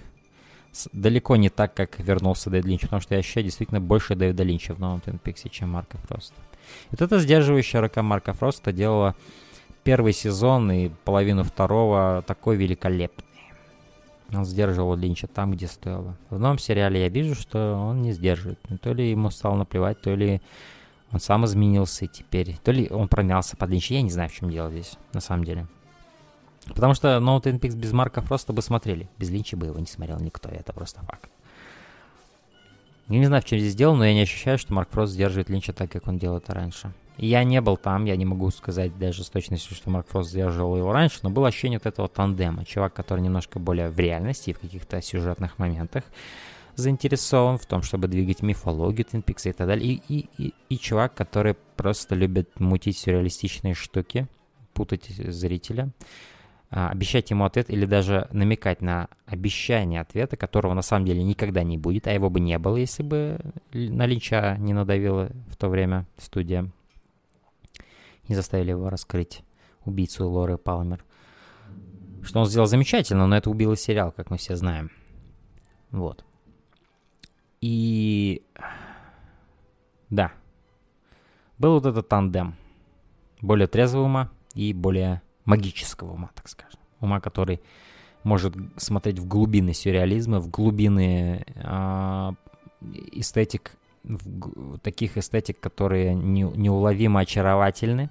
далеко 0.94 1.36
не 1.36 1.50
так, 1.50 1.74
как 1.74 2.00
вернулся 2.00 2.52
Дэвид 2.52 2.66
Линч, 2.66 2.82
потому 2.82 3.02
что 3.02 3.16
я 3.16 3.20
ощущаю 3.22 3.44
действительно 3.44 3.82
больше 3.82 4.16
Дэвида 4.16 4.44
Линча 4.44 4.76
в 4.76 4.80
новом 4.80 5.02
Твин 5.02 5.18
Пиксе, 5.18 5.50
чем 5.50 5.72
Марка 5.72 5.98
Фроста. 6.08 6.36
И 6.86 6.92
вот 6.92 7.02
эта 7.02 7.18
сдерживающая 7.18 7.82
рука 7.82 8.04
Марка 8.04 8.34
Фроста 8.34 8.72
делала 8.72 9.16
первый 9.84 10.14
сезон 10.14 10.72
и 10.72 10.90
половину 11.06 11.44
второго 11.44 12.24
такой 12.28 12.56
великолепный. 12.56 13.26
Он 14.34 14.46
сдерживал 14.46 14.96
Линча 14.96 15.28
там, 15.28 15.52
где 15.52 15.68
стоило. 15.68 16.16
В 16.30 16.40
новом 16.40 16.58
сериале 16.58 17.02
я 17.02 17.10
вижу, 17.10 17.36
что 17.36 17.76
он 17.76 18.02
не 18.02 18.14
сдерживает. 18.14 18.60
То 18.82 18.94
ли 18.94 19.12
ему 19.12 19.30
стало 19.30 19.56
наплевать, 19.56 20.02
то 20.02 20.16
ли 20.16 20.42
он 21.12 21.20
сам 21.20 21.46
изменился 21.46 22.08
теперь, 22.08 22.58
то 22.64 22.72
ли 22.72 22.88
он 22.90 23.10
промялся 23.10 23.58
под 23.58 23.70
Линча. 23.70 23.94
Я 23.94 24.02
не 24.02 24.10
знаю, 24.10 24.30
в 24.30 24.34
чем 24.34 24.50
дело 24.50 24.70
здесь, 24.72 24.98
на 25.14 25.20
самом 25.20 25.44
деле. 25.44 25.68
Потому 26.68 26.94
что 26.94 27.18
No 27.18 27.42
Twin 27.42 27.60
Peaks 27.60 27.76
без 27.76 27.92
Марка 27.92 28.22
просто 28.22 28.54
бы 28.54 28.62
смотрели. 28.62 29.10
Без 29.18 29.30
Линча 29.30 29.58
бы 29.58 29.66
его 29.66 29.80
не 29.80 29.88
смотрел 29.88 30.20
никто, 30.20 30.48
это 30.50 30.72
просто 30.72 31.02
факт. 31.02 31.30
Я 33.10 33.20
не 33.20 33.26
знаю, 33.26 33.42
в 33.42 33.46
чем 33.46 33.60
здесь 33.60 33.76
дело, 33.76 33.96
но 33.96 34.06
я 34.06 34.14
не 34.14 34.22
ощущаю, 34.22 34.58
что 34.58 34.74
Марк 34.74 34.90
Фрост 34.92 35.12
сдерживает 35.12 35.50
Линча 35.50 35.74
так, 35.74 35.92
как 35.92 36.08
он 36.08 36.18
делал 36.18 36.38
это 36.38 36.54
раньше. 36.54 36.94
Я 37.18 37.44
не 37.44 37.62
был 37.62 37.78
там, 37.78 38.06
я 38.06 38.16
не 38.16 38.26
могу 38.26 38.50
сказать 38.52 38.98
даже 38.98 39.24
с 39.24 39.30
точностью, 39.30 39.76
что 39.76 39.90
Марк 39.90 40.08
Фрост 40.10 40.32
сдерживал 40.32 40.78
его 40.78 40.92
раньше, 40.92 41.20
но 41.24 41.30
было 41.30 41.50
ощущение 41.50 41.80
вот 41.80 41.86
этого 41.86 42.08
тандема. 42.08 42.66
Чувак, 42.66 42.94
который 42.94 43.22
немножко 43.22 43.60
более 43.60 43.90
в 43.90 44.00
реальности 44.00 44.50
и 44.50 44.54
в 44.54 44.60
каких-то 44.60 45.02
сюжетных 45.02 45.60
моментах 45.60 46.04
заинтересован 46.76 47.58
в 47.58 47.66
том, 47.66 47.84
чтобы 47.84 48.08
двигать 48.08 48.42
мифологию 48.42 49.06
Twin 49.06 49.24
Peaks 49.24 49.50
и 49.50 49.54
так 49.54 49.68
далее. 49.68 49.94
И, 49.94 50.02
и, 50.08 50.30
и, 50.38 50.54
и 50.70 50.78
чувак, 50.78 51.14
который 51.14 51.56
просто 51.76 52.16
любит 52.16 52.60
мутить 52.60 52.98
сюрреалистичные 52.98 53.74
штуки, 53.74 54.28
путать 54.74 55.06
зрителя, 55.08 55.90
а, 56.70 56.90
обещать 56.90 57.30
ему 57.30 57.44
ответ 57.44 57.70
или 57.70 57.86
даже 57.86 58.28
намекать 58.32 58.82
на 58.82 59.10
обещание 59.26 60.02
ответа, 60.02 60.38
которого 60.38 60.74
на 60.74 60.82
самом 60.82 61.06
деле 61.06 61.22
никогда 61.22 61.64
не 61.64 61.78
будет, 61.78 62.08
а 62.08 62.14
его 62.14 62.30
бы 62.30 62.40
не 62.40 62.58
было, 62.58 62.78
если 62.78 63.04
бы 63.04 63.40
на 63.74 64.06
Линча 64.06 64.56
не 64.58 64.74
надавила 64.74 65.30
в 65.50 65.58
то 65.58 65.68
время 65.68 66.06
студия. 66.18 66.72
Не 68.28 68.36
заставили 68.36 68.72
его 68.72 68.90
раскрыть 68.90 69.44
убийцу 69.86 70.28
Лоры 70.28 70.58
Палмер. 70.58 71.04
Что 72.24 72.40
он 72.40 72.46
сделал 72.46 72.68
замечательно, 72.68 73.28
но 73.28 73.36
это 73.36 73.50
убило 73.50 73.76
сериал, 73.76 74.12
как 74.12 74.30
мы 74.30 74.38
все 74.38 74.56
знаем. 74.56 74.92
Вот. 75.90 76.24
И... 77.62 78.44
Да. 80.10 80.32
Был 81.58 81.74
вот 81.74 81.86
этот 81.86 82.08
тандем. 82.08 82.56
Более 83.42 83.68
трезвого 83.68 84.04
ума 84.04 84.30
и 84.54 84.74
более 84.74 85.22
магического 85.46 86.14
ума, 86.14 86.30
так 86.36 86.48
скажем. 86.48 86.80
Ума, 87.00 87.20
который 87.20 87.62
может 88.24 88.56
смотреть 88.78 89.20
в 89.20 89.28
глубины 89.28 89.74
сюрреализма, 89.74 90.40
в 90.40 90.50
глубины 90.50 91.44
э, 91.56 92.32
эстетик, 93.12 93.76
в, 94.04 94.78
таких 94.80 95.18
эстетик, 95.18 95.60
которые 95.60 96.14
не, 96.14 96.44
неуловимо 96.44 97.22
очаровательны, 97.22 98.10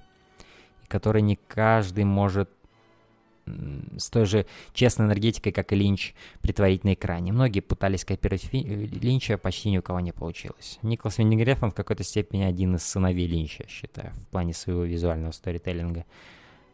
и 0.84 0.86
которые 0.86 1.22
не 1.22 1.36
каждый 1.36 2.04
может 2.04 2.50
с 3.96 4.10
той 4.10 4.26
же 4.26 4.46
честной 4.72 5.06
энергетикой, 5.06 5.52
как 5.52 5.72
и 5.72 5.76
Линч, 5.76 6.14
притворить 6.40 6.84
на 6.84 6.94
экране. 6.94 7.32
Многие 7.32 7.60
пытались 7.60 8.04
копировать 8.04 8.44
фи- 8.44 8.62
Линча, 8.62 9.38
почти 9.38 9.70
ни 9.70 9.78
у 9.78 9.82
кого 9.82 10.00
не 10.00 10.12
получилось. 10.12 10.78
Николас 10.82 11.18
Вингреф, 11.18 11.62
он 11.62 11.70
в 11.70 11.74
какой-то 11.74 12.04
степени 12.04 12.42
один 12.42 12.76
из 12.76 12.84
сыновей 12.84 13.26
Линча, 13.26 13.66
считаю, 13.68 14.12
в 14.12 14.26
плане 14.28 14.54
своего 14.54 14.84
визуального 14.84 15.32
сторителлинга. 15.32 16.04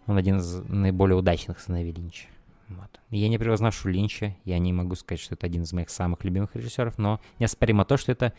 Он 0.07 0.17
один 0.17 0.39
из 0.39 0.55
наиболее 0.69 1.17
удачных 1.17 1.61
сыновей 1.61 1.93
Линча. 1.93 2.27
Вот. 2.69 3.01
Я 3.11 3.29
не 3.29 3.39
превозношу 3.39 3.89
Линча, 3.89 4.37
я 4.45 4.59
не 4.59 4.73
могу 4.73 4.97
сказать, 4.97 5.21
что 5.21 5.35
это 5.35 5.47
один 5.47 5.63
из 5.63 5.73
моих 5.73 5.89
самых 5.89 6.25
любимых 6.25 6.55
режиссеров, 6.55 6.99
но 6.99 7.21
неоспоримо 7.39 7.85
то, 7.85 7.97
что 7.97 8.13
это 8.13 8.33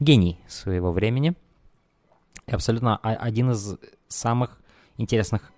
гений 0.00 0.40
своего 0.48 0.92
времени. 0.92 1.34
И 2.46 2.52
абсолютно 2.52 2.96
один 2.96 3.50
из 3.50 3.76
самых 4.08 4.58
интересных 4.96 5.52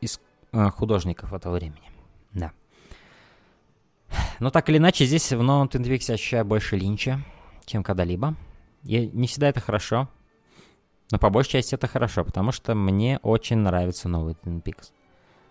искусств 0.00 0.30
Э, 0.52 0.68
художников 0.70 1.32
этого 1.32 1.54
времени. 1.54 1.90
Да. 2.32 2.52
Но 4.40 4.50
так 4.50 4.68
или 4.68 4.78
иначе, 4.78 5.04
здесь 5.04 5.32
в 5.32 5.42
новом 5.42 5.68
я 6.08 6.14
ощущаю 6.14 6.44
больше 6.44 6.76
линча, 6.76 7.20
чем 7.66 7.84
когда-либо. 7.84 8.34
И 8.82 9.06
не 9.12 9.28
всегда 9.28 9.48
это 9.48 9.60
хорошо, 9.60 10.08
но 11.12 11.18
по 11.18 11.30
большей 11.30 11.52
части 11.52 11.74
это 11.74 11.86
хорошо, 11.86 12.24
потому 12.24 12.50
что 12.50 12.74
мне 12.74 13.18
очень 13.22 13.58
нравится 13.58 14.08
новый 14.08 14.34
Twin 14.34 14.62
Peaks. 14.62 14.90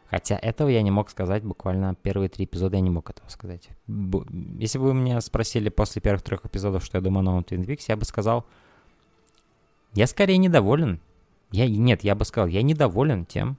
Хотя 0.09 0.37
этого 0.37 0.69
я 0.69 0.81
не 0.81 0.89
мог 0.89 1.09
сказать, 1.11 1.43
буквально 1.43 1.93
первые 1.93 2.29
три 2.29 2.45
эпизода 2.45 2.77
я 2.77 2.81
не 2.81 2.89
мог 2.89 3.09
этого 3.09 3.29
сказать. 3.29 3.69
Если 3.87 4.79
бы 4.79 4.85
вы 4.85 4.93
меня 4.95 5.21
спросили 5.21 5.69
после 5.69 6.01
первых 6.01 6.23
трех 6.23 6.45
эпизодов, 6.45 6.83
что 6.83 6.97
я 6.97 7.01
думаю 7.01 7.19
о 7.19 7.23
новом 7.23 7.41
Twin 7.41 7.63
Peaks, 7.63 7.85
я 7.87 7.95
бы 7.95 8.05
сказал, 8.05 8.45
я 9.93 10.07
скорее 10.07 10.37
недоволен. 10.37 10.99
Я, 11.51 11.67
нет, 11.67 12.03
я 12.03 12.15
бы 12.15 12.25
сказал, 12.25 12.47
я 12.47 12.63
недоволен 12.63 13.25
тем, 13.25 13.57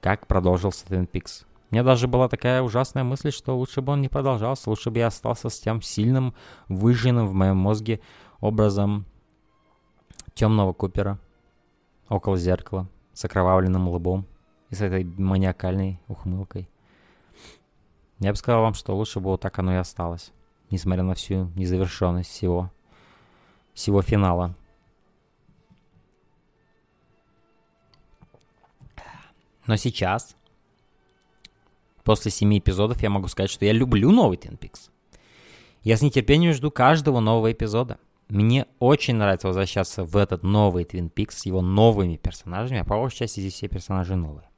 как 0.00 0.26
продолжился 0.26 0.86
Twin 0.86 1.08
Peaks. 1.08 1.44
У 1.70 1.74
меня 1.74 1.84
даже 1.84 2.08
была 2.08 2.28
такая 2.28 2.60
ужасная 2.60 3.04
мысль, 3.04 3.30
что 3.30 3.56
лучше 3.56 3.80
бы 3.80 3.92
он 3.92 4.00
не 4.00 4.08
продолжался, 4.08 4.70
лучше 4.70 4.90
бы 4.90 4.98
я 4.98 5.06
остался 5.06 5.50
с 5.50 5.60
тем 5.60 5.82
сильным, 5.82 6.34
выжженным 6.68 7.28
в 7.28 7.32
моем 7.32 7.56
мозге 7.56 8.00
образом 8.40 9.06
темного 10.34 10.72
Купера 10.72 11.18
около 12.08 12.36
зеркала, 12.36 12.88
с 13.12 13.24
окровавленным 13.24 13.88
лбом 13.88 14.26
и 14.70 14.74
с 14.74 14.80
этой 14.80 15.04
маниакальной 15.04 16.00
ухмылкой. 16.08 16.68
Я 18.20 18.30
бы 18.30 18.36
сказал 18.36 18.62
вам, 18.62 18.74
что 18.74 18.96
лучше 18.96 19.20
бы 19.20 19.30
вот 19.30 19.40
так 19.40 19.58
оно 19.58 19.72
и 19.72 19.76
осталось, 19.76 20.32
несмотря 20.70 21.02
на 21.02 21.14
всю 21.14 21.50
незавершенность 21.56 22.30
всего, 22.30 22.70
всего 23.74 24.02
финала. 24.02 24.54
Но 29.66 29.76
сейчас, 29.76 30.36
после 32.02 32.30
семи 32.30 32.58
эпизодов, 32.58 33.02
я 33.02 33.10
могу 33.10 33.28
сказать, 33.28 33.50
что 33.50 33.64
я 33.64 33.72
люблю 33.72 34.10
новый 34.10 34.36
Twin 34.36 34.58
Peaks. 34.58 34.90
Я 35.82 35.96
с 35.96 36.02
нетерпением 36.02 36.52
жду 36.52 36.70
каждого 36.70 37.20
нового 37.20 37.52
эпизода. 37.52 37.98
Мне 38.28 38.66
очень 38.78 39.16
нравится 39.16 39.48
возвращаться 39.48 40.04
в 40.04 40.16
этот 40.16 40.42
новый 40.42 40.84
Twin 40.84 41.12
Peaks 41.12 41.32
с 41.32 41.46
его 41.46 41.60
новыми 41.60 42.16
персонажами, 42.16 42.80
а 42.80 42.84
по 42.84 42.96
большей 42.96 43.18
части 43.18 43.40
здесь 43.40 43.54
все 43.54 43.68
персонажи 43.68 44.16
новые. 44.16 44.48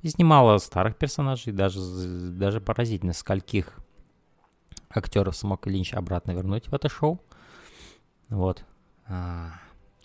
Здесь 0.00 0.18
немало 0.18 0.58
старых 0.58 0.96
персонажей, 0.96 1.52
даже, 1.52 1.80
даже 1.80 2.60
поразительно, 2.60 3.12
скольких 3.12 3.78
актеров 4.90 5.36
смог 5.36 5.66
Линч 5.66 5.94
обратно 5.94 6.32
вернуть 6.32 6.68
в 6.68 6.74
это 6.74 6.88
шоу. 6.88 7.20
Вот. 8.28 8.64
А, 9.06 9.50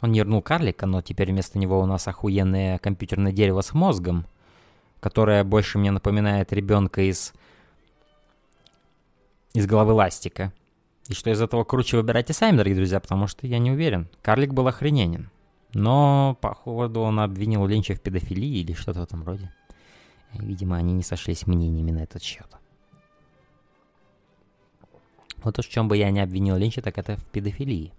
он 0.01 0.12
не 0.12 0.19
вернул 0.19 0.41
карлика, 0.41 0.86
но 0.86 1.01
теперь 1.01 1.32
вместо 1.32 1.60
него 1.60 1.79
у 1.79 1.86
нас 1.86 2.08
охуенное 2.08 2.79
компьютерное 2.79 3.32
дерево 3.32 3.62
с 3.62 3.73
мозгом, 3.73 4.25
которое 4.99 5.43
больше 5.43 5.77
мне 5.77 5.91
напоминает 5.91 6.51
ребенка 6.53 7.01
из 7.01 7.34
из 9.53 9.67
головы 9.67 9.93
ластика. 9.93 10.51
И 11.08 11.13
что 11.13 11.29
из 11.29 11.41
этого 11.41 11.63
круче 11.63 11.97
выбирайте 11.97 12.34
сами, 12.34 12.58
дорогие 12.58 12.77
друзья, 12.77 12.99
потому 12.99 13.27
что 13.27 13.45
я 13.45 13.60
не 13.60 13.71
уверен. 13.71 14.08
Карлик 14.21 14.53
был 14.53 14.67
охрененен. 14.67 15.29
Но, 15.73 16.38
походу, 16.41 17.01
он 17.01 17.19
обвинил 17.19 17.65
Линча 17.67 17.93
в 17.93 18.01
педофилии 18.01 18.60
или 18.60 18.73
что-то 18.73 19.01
в 19.01 19.03
этом 19.03 19.23
роде. 19.23 19.53
Видимо, 20.33 20.77
они 20.77 20.93
не 20.93 21.03
сошлись 21.03 21.47
мнениями 21.47 21.91
на 21.91 21.99
этот 21.99 22.21
счет. 22.23 22.47
Вот 25.43 25.59
уж 25.59 25.67
в 25.67 25.71
чем 25.71 25.87
бы 25.87 25.97
я 25.97 26.09
не 26.11 26.21
обвинил 26.21 26.55
Линча, 26.55 26.81
так 26.81 26.97
это 26.97 27.17
в 27.17 27.25
педофилии. 27.25 27.93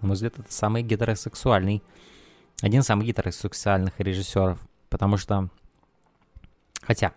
На 0.00 0.08
мой 0.08 0.14
взгляд, 0.14 0.38
это 0.38 0.52
самый 0.52 0.82
гетеросексуальный, 0.82 1.82
один 2.62 2.80
из 2.80 2.86
самых 2.86 3.06
гетеросексуальных 3.06 3.98
режиссеров, 3.98 4.60
потому 4.88 5.16
что, 5.16 5.50
хотя, 6.82 7.12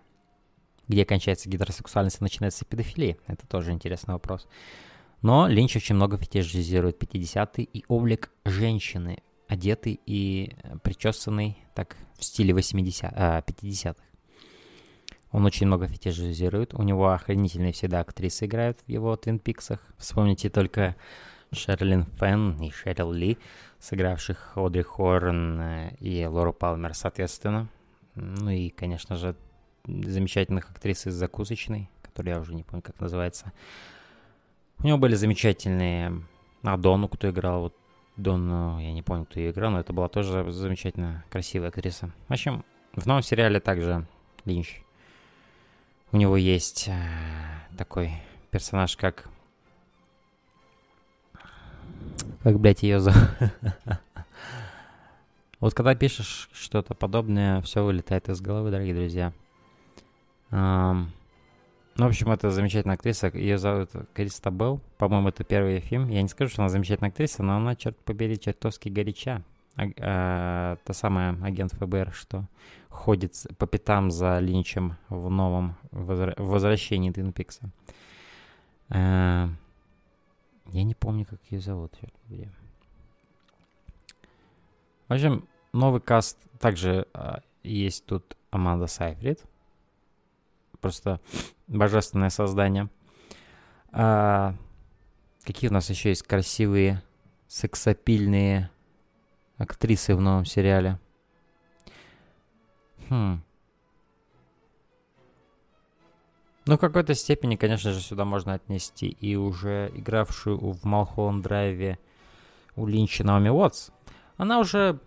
где 0.88 1.06
кончается 1.06 1.50
гетеросексуальность 1.50 2.20
и 2.20 2.24
начинается 2.24 2.66
педофилия, 2.66 3.18
это 3.28 3.46
тоже 3.48 3.72
интересный 3.72 4.14
вопрос. 4.14 4.48
Но 5.22 5.48
Линч 5.48 5.76
очень 5.76 5.96
много 5.96 6.18
фетишизирует 6.18 7.02
50-е 7.02 7.66
и 7.66 7.84
облик 7.88 8.32
женщины, 8.46 9.22
одетый 9.48 10.00
и 10.06 10.56
причесанный 10.84 11.58
так 11.76 11.98
в 12.18 12.24
стиле 12.24 12.54
80 12.54 13.12
а, 13.16 13.42
50-х. 13.42 14.09
Он 15.32 15.46
очень 15.46 15.68
много 15.68 15.88
фетишизирует. 15.88 16.74
У 16.74 16.82
него 16.82 17.12
охренительные 17.12 17.72
всегда 17.72 18.00
актрисы 18.00 18.46
играют 18.46 18.80
в 18.86 18.90
его 18.90 19.16
Твин 19.16 19.40
Пиксах. 19.40 19.80
Вспомните 19.98 20.50
только 20.50 20.96
Шерлин 21.52 22.06
Фенн 22.20 22.62
и 22.62 22.72
Шерил 22.72 23.12
Ли, 23.12 23.38
сыгравших 23.80 24.54
Одри 24.56 24.82
Хорн 24.82 25.62
э, 25.62 25.96
и 26.00 26.26
Лору 26.26 26.54
Палмер, 26.54 26.94
соответственно. 26.94 27.68
Ну 28.16 28.50
и, 28.50 28.70
конечно 28.70 29.16
же, 29.16 29.36
замечательных 29.86 30.70
актрис 30.70 31.08
из 31.08 31.14
«Закусочной», 31.14 31.90
которую 32.02 32.36
я 32.36 32.40
уже 32.42 32.54
не 32.54 32.64
помню, 32.64 32.82
как 32.82 33.00
называется. 33.00 33.52
У 34.80 34.88
него 34.88 34.98
были 34.98 35.16
замечательные... 35.16 36.24
А 36.62 36.76
Дону, 36.76 37.08
кто 37.08 37.30
играл, 37.30 37.62
вот 37.62 37.76
Дону, 38.18 38.80
я 38.80 38.92
не 38.92 39.02
помню, 39.02 39.26
кто 39.26 39.40
ее 39.40 39.52
играл, 39.52 39.72
но 39.72 39.80
это 39.80 39.94
была 39.94 40.10
тоже 40.10 40.52
замечательно 40.52 41.24
красивая 41.30 41.70
актриса. 41.70 42.12
В 42.28 42.34
общем, 42.34 42.66
в 42.94 43.06
новом 43.06 43.22
сериале 43.22 43.62
также 43.62 44.06
Линч. 44.44 44.82
У 46.12 46.18
него 46.18 46.38
есть 46.38 46.88
э, 46.88 47.78
такой 47.78 48.12
персонаж, 48.52 48.98
как 48.98 49.30
как, 52.44 52.60
блядь, 52.60 52.84
ее 52.84 53.00
зовут? 53.00 53.30
Вот 55.60 55.74
когда 55.74 55.94
пишешь 55.94 56.50
что-то 56.54 56.94
подобное, 56.94 57.62
все 57.64 57.84
вылетает 57.84 58.30
из 58.30 58.40
головы, 58.40 58.72
дорогие 58.72 58.96
друзья. 58.96 59.34
ну, 60.52 61.08
в 61.98 62.02
общем, 62.02 62.32
это 62.32 62.50
замечательная 62.50 62.96
актриса. 62.96 63.28
Ее 63.34 63.58
зовут 63.58 63.90
Криста 64.14 64.52
Белл. 64.52 64.80
По-моему, 64.98 65.28
это 65.28 65.44
первый 65.44 65.82
фильм. 65.82 66.08
Я 66.08 66.22
не 66.22 66.30
скажу, 66.30 66.50
что 66.50 66.62
она 66.62 66.70
замечательная 66.70 67.10
актриса, 67.10 67.44
но 67.44 67.58
она, 67.58 67.76
черт 67.76 67.98
побери, 67.98 68.40
чертовски 68.40 68.88
горяча. 68.88 69.44
А, 69.76 69.84
а, 70.00 70.78
та 70.86 70.94
самая 70.94 71.38
агент 71.44 71.74
ФБР, 71.74 72.14
что 72.14 72.46
ходит 72.90 73.46
по 73.58 73.68
пятам 73.68 74.12
за 74.12 74.40
Линчем 74.40 74.98
в 75.10 75.30
новом 75.30 75.78
возра- 75.92 76.34
возвращении 76.42 77.12
Твин 77.12 77.32
Пикса. 77.32 77.70
А, 78.90 79.50
я 80.66 80.84
не 80.84 80.96
помню, 80.96 81.26
как 81.26 81.40
ее 81.50 81.62
зовут. 81.62 81.94
В 85.08 85.14
общем, 85.14 85.48
новый 85.74 86.02
каст 86.02 86.38
также 86.60 87.08
а, 87.14 87.42
есть 87.64 88.06
тут 88.06 88.36
Аманда 88.52 88.88
Сайфрид. 88.88 89.44
Просто 90.82 91.20
божественное 91.68 92.30
создание. 92.30 92.90
А, 93.92 94.56
какие 95.44 95.70
у 95.70 95.74
нас 95.74 95.90
еще 95.90 96.10
есть 96.10 96.24
красивые, 96.24 97.02
сексапильные 97.48 98.70
актрисы 99.58 100.16
в 100.16 100.22
новом 100.22 100.46
сериале? 100.46 101.00
Хм. 103.10 103.42
Ну, 106.66 106.76
в 106.76 106.80
какой-то 106.80 107.16
степени, 107.16 107.56
конечно 107.56 107.92
же, 107.92 108.00
сюда 108.00 108.26
можно 108.26 108.54
отнести 108.54 109.08
и 109.08 109.36
уже 109.36 109.92
игравшую 109.96 110.58
в 110.58 110.84
Малхолланд 110.84 111.44
Драйве 111.44 111.98
у 112.76 112.86
Линча 112.86 113.24
Наоми 113.24 113.50
Уотс. 113.50 113.90
Она 114.38 114.60
уже 114.60 115.00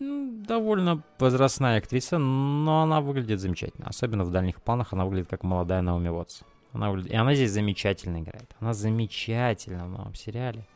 довольно 0.00 1.02
возрастная 1.20 1.78
актриса, 1.78 2.18
но 2.18 2.82
она 2.82 3.00
выглядит 3.00 3.38
замечательно. 3.38 3.86
Особенно 3.86 4.24
в 4.24 4.32
дальних 4.32 4.60
планах 4.60 4.92
она 4.92 5.04
выглядит 5.04 5.28
как 5.28 5.44
молодая 5.44 5.80
Наоми 5.80 6.08
Уотс. 6.08 6.42
Она 6.72 6.90
выглядит... 6.90 7.12
И 7.12 7.16
она 7.16 7.34
здесь 7.36 7.52
замечательно 7.52 8.20
играет. 8.20 8.50
Она 8.58 8.74
замечательно 8.74 9.86
в 9.86 9.90
новом 9.90 10.14
сериале. 10.14 10.66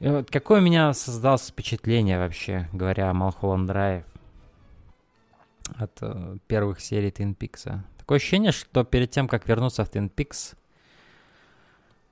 И 0.00 0.08
вот 0.08 0.30
какое 0.30 0.60
у 0.60 0.62
меня 0.62 0.92
создалось 0.92 1.48
впечатление 1.48 2.18
вообще, 2.18 2.68
говоря 2.72 3.08
о 3.08 3.14
Малхолланд 3.14 3.66
Драйв 3.66 4.04
от 5.76 5.98
э, 6.00 6.36
первых 6.46 6.80
серий 6.80 7.10
Твин 7.10 7.34
Пикса. 7.34 7.84
Такое 7.98 8.16
ощущение, 8.16 8.52
что 8.52 8.84
перед 8.84 9.10
тем, 9.10 9.28
как 9.28 9.48
вернуться 9.48 9.84
в 9.84 9.88
Твин 9.88 10.08
Пикс, 10.08 10.54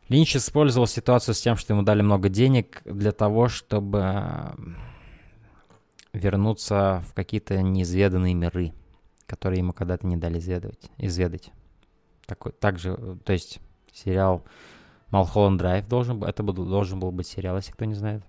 Линч 0.08 0.34
использовал 0.36 0.86
ситуацию 0.86 1.34
с 1.34 1.40
тем, 1.40 1.56
что 1.56 1.72
ему 1.72 1.82
дали 1.82 2.02
много 2.02 2.28
денег 2.28 2.82
для 2.84 3.12
того, 3.12 3.48
чтобы 3.48 4.52
вернуться 6.12 7.02
в 7.08 7.14
какие-то 7.14 7.62
неизведанные 7.62 8.34
миры, 8.34 8.72
которые 9.26 9.60
ему 9.60 9.72
когда-то 9.72 10.06
не 10.06 10.16
дали 10.16 10.38
изведать. 10.38 10.90
изведать. 10.98 11.52
Такой, 12.26 12.52
также, 12.52 12.96
то 13.24 13.32
есть 13.32 13.60
сериал 13.92 14.44
Малхолланд 15.10 15.58
Драйв 15.58 15.86
должен 15.86 16.18
был, 16.18 16.26
это 16.26 16.42
был, 16.42 16.54
должен 16.54 16.98
был 16.98 17.12
быть 17.12 17.26
сериал, 17.26 17.56
если 17.56 17.72
кто 17.72 17.84
не 17.84 17.94
знает. 17.94 18.22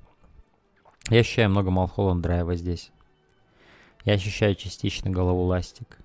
Я 1.10 1.20
ощущаю 1.20 1.50
много 1.50 1.72
Малхолланд 1.72 2.22
Драйва 2.22 2.56
здесь. 2.56 2.92
Я 4.04 4.14
ощущаю 4.14 4.56
частично 4.56 5.12
голову 5.12 5.44
ластик. 5.44 6.00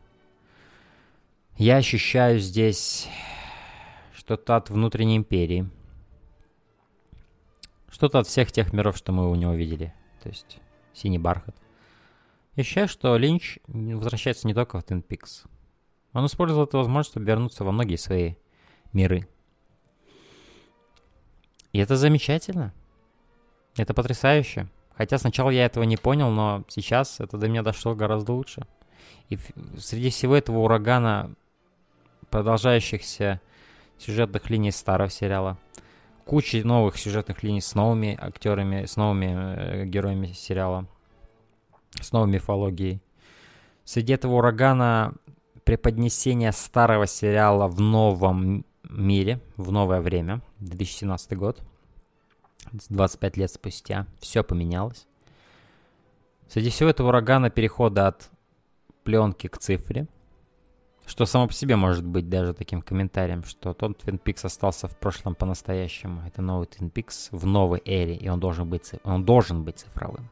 Я 1.57 1.77
ощущаю 1.77 2.39
здесь 2.39 3.09
что-то 4.15 4.57
от 4.57 4.69
внутренней 4.69 5.17
империи. 5.17 5.71
Что-то 7.89 8.19
от 8.19 8.27
всех 8.27 8.53
тех 8.53 8.75
миров, 8.75 8.97
что 8.97 9.13
мы 9.13 9.31
у 9.31 9.35
него 9.35 9.55
видели. 9.55 9.95
То 10.23 10.29
есть 10.29 10.59
синий 10.93 11.19
бархат. 11.19 11.57
Я 12.55 12.63
ощущаю, 12.63 12.89
что 12.89 13.17
Линч 13.17 13.59
возвращается 13.67 14.47
не 14.47 14.55
только 14.55 14.79
в 14.79 14.85
Twin 14.85 15.03
Peaks. 15.07 15.47
Он 16.13 16.27
использовал 16.27 16.65
эту 16.65 16.79
возможность, 16.79 17.11
чтобы 17.11 17.27
вернуться 17.27 17.65
во 17.65 17.73
многие 17.73 17.97
свои 17.97 18.35
миры. 18.93 19.29
И 21.73 21.79
это 21.79 21.97
замечательно. 21.97 22.75
Это 23.77 23.95
потрясающе. 23.95 24.69
Хотя 24.97 25.19
сначала 25.19 25.51
я 25.51 25.67
этого 25.67 25.85
не 25.85 25.97
понял, 25.97 26.31
но 26.31 26.65
сейчас 26.69 27.21
это 27.21 27.37
до 27.37 27.49
меня 27.49 27.63
дошло 27.63 27.95
гораздо 27.95 28.33
лучше. 28.33 28.67
И 29.29 29.39
среди 29.79 30.11
всего 30.11 30.37
этого 30.37 30.59
урагана 30.59 31.35
продолжающихся 32.31 33.41
сюжетных 33.99 34.49
линий 34.51 34.71
старого 34.71 35.11
сериала, 35.11 35.59
куча 36.25 36.63
новых 36.65 36.97
сюжетных 36.97 37.43
линий 37.43 37.61
с 37.61 37.75
новыми 37.75 38.17
актерами, 38.21 38.87
с 38.87 38.97
новыми 38.97 39.27
э, 39.27 39.85
героями 39.85 40.33
сериала, 40.33 40.87
с 42.01 42.13
новой 42.13 42.29
мифологией. 42.29 43.01
Среди 43.85 44.15
этого 44.15 44.35
урагана 44.35 45.15
преподнесение 45.65 46.53
старого 46.53 47.07
сериала 47.07 47.69
в 47.69 47.81
новом 47.81 48.65
мире, 48.89 49.41
в 49.57 49.73
новое 49.73 50.01
время, 50.01 50.41
2017 50.61 51.37
год, 51.37 51.61
25 52.73 53.37
лет 53.37 53.51
спустя, 53.51 54.07
все 54.21 54.43
поменялось. 54.43 55.07
Среди 56.49 56.71
всего 56.71 56.91
этого 56.91 57.09
урагана 57.09 57.51
перехода 57.51 58.09
от 58.09 58.31
пленки 59.05 59.47
к 59.49 59.59
цифре, 59.59 60.07
что 61.07 61.25
само 61.27 61.47
по 61.47 61.53
себе 61.53 61.77
может 61.77 62.05
быть 62.05 62.29
даже 62.29 62.53
таким 62.53 62.83
комментарием, 62.83 63.45
что 63.45 63.73
тот 63.73 64.03
Twin 64.03 64.21
Peaks 64.21 64.45
остался 64.45 64.89
в 64.89 64.97
прошлом 64.97 65.35
по-настоящему. 65.35 66.23
Это 66.27 66.43
новый 66.43 66.67
Twin 66.67 66.93
Peaks 66.93 67.29
в 67.31 67.47
новой 67.47 67.81
эре, 67.85 68.17
и 68.17 68.29
он 68.29 68.41
должен 68.41 68.69
быть, 68.69 68.93
он 69.05 69.25
должен 69.25 69.65
быть 69.65 69.79
цифровым. 69.79 70.31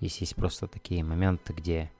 Здесь 0.00 0.18
есть 0.18 0.36
просто 0.36 0.66
такие 0.66 1.02
моменты, 1.04 1.52
где 1.52 1.90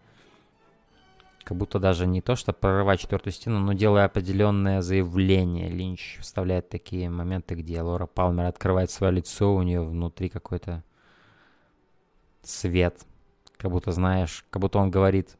как 1.47 1.57
будто 1.57 1.78
даже 1.78 2.09
не 2.09 2.20
то, 2.20 2.34
что 2.34 2.53
прорывать 2.53 2.99
четвертую 2.99 3.32
стену, 3.32 3.61
но 3.61 3.72
делая 3.72 4.07
определенное 4.07 4.82
заявление. 4.82 5.68
Линч 5.68 6.18
вставляет 6.20 6.68
такие 6.68 7.09
моменты, 7.09 7.55
где 7.55 7.80
Лора 7.82 8.07
Палмер 8.07 8.47
открывает 8.47 8.90
свое 8.90 9.12
лицо, 9.12 9.55
у 9.55 9.62
нее 9.62 9.80
внутри 9.80 10.28
какой-то 10.28 10.82
свет. 12.42 13.07
Как 13.59 13.70
будто, 13.70 13.92
знаешь, 13.92 14.44
как 14.51 14.61
будто 14.61 14.80
он 14.80 14.90
говорит, 14.90 15.38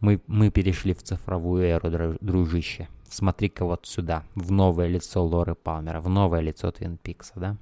мы, 0.00 0.22
мы 0.26 0.50
перешли 0.50 0.94
в 0.94 1.02
цифровую 1.02 1.64
эру, 1.64 2.16
дружище. 2.22 2.88
Смотри-ка 3.10 3.66
вот 3.66 3.84
сюда, 3.84 4.24
в 4.34 4.50
новое 4.50 4.86
лицо 4.86 5.22
Лоры 5.22 5.54
Палмера, 5.54 6.00
в 6.00 6.08
новое 6.08 6.40
лицо 6.40 6.70
Твин 6.70 6.96
Пикса, 6.96 7.34
да? 7.36 7.56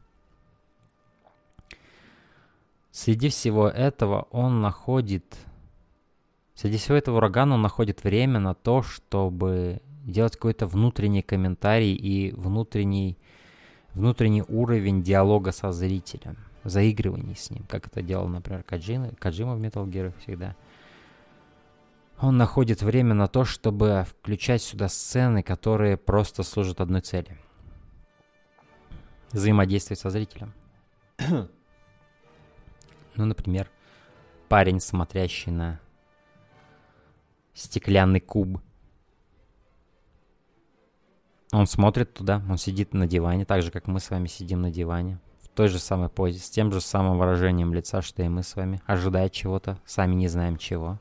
Среди 2.93 3.31
всего 3.31 3.67
этого 3.67 4.29
он 4.31 4.61
находит... 4.61 5.25
Среди 6.59 6.77
всего 6.77 6.97
этого 6.97 7.19
урагана 7.19 7.55
он 7.55 7.63
находит 7.63 8.03
время 8.03 8.41
на 8.41 8.53
то, 8.53 8.83
чтобы 8.83 9.81
делать 10.05 10.33
какой-то 10.35 10.67
внутренний 10.67 11.23
комментарий 11.23 11.95
и 11.95 12.33
внутренний, 12.33 13.17
внутренний 13.95 14.43
уровень 14.43 15.05
диалога 15.05 15.53
со 15.53 15.71
зрителем, 15.71 16.37
заигрываний 16.65 17.37
с 17.37 17.51
ним, 17.51 17.63
как 17.69 17.87
это 17.87 18.03
делал, 18.03 18.27
например, 18.27 18.65
Каджима, 18.65 19.11
Каджима 19.21 19.55
в 19.55 19.63
Metal 19.63 19.87
Gear 19.87 20.13
всегда. 20.19 20.57
Он 22.21 22.37
находит 22.37 22.83
время 22.83 23.15
на 23.15 23.29
то, 23.29 23.45
чтобы 23.45 24.05
включать 24.11 24.61
сюда 24.61 24.89
сцены, 24.89 25.45
которые 25.45 25.97
просто 25.97 26.43
служат 26.43 26.81
одной 26.81 27.03
цели. 27.03 27.39
Взаимодействовать 29.31 30.01
со 30.01 30.11
зрителем. 30.11 30.53
ну, 31.29 31.49
например, 33.15 33.71
парень, 34.49 34.81
смотрящий 34.81 35.53
на 35.53 35.79
стеклянный 37.59 38.21
куб. 38.21 38.61
Он 41.53 41.67
смотрит 41.67 42.15
туда, 42.15 42.43
он 42.49 42.59
сидит 42.59 42.95
на 42.95 43.07
диване, 43.07 43.45
так 43.45 43.63
же, 43.63 43.71
как 43.71 43.87
мы 43.87 44.01
с 44.01 44.11
вами 44.11 44.27
сидим 44.29 44.63
на 44.63 44.71
диване. 44.71 45.19
В 45.43 45.49
той 45.49 45.69
же 45.69 45.79
самой 45.79 46.09
позе, 46.09 46.39
с 46.39 46.51
тем 46.51 46.71
же 46.73 46.81
самым 46.81 47.19
выражением 47.19 47.73
лица, 47.73 48.01
что 48.03 48.23
и 48.23 48.29
мы 48.29 48.43
с 48.43 48.55
вами, 48.55 48.81
ожидая 48.87 49.29
чего-то, 49.29 49.79
сами 49.85 50.15
не 50.15 50.29
знаем 50.29 50.57
чего. 50.57 50.99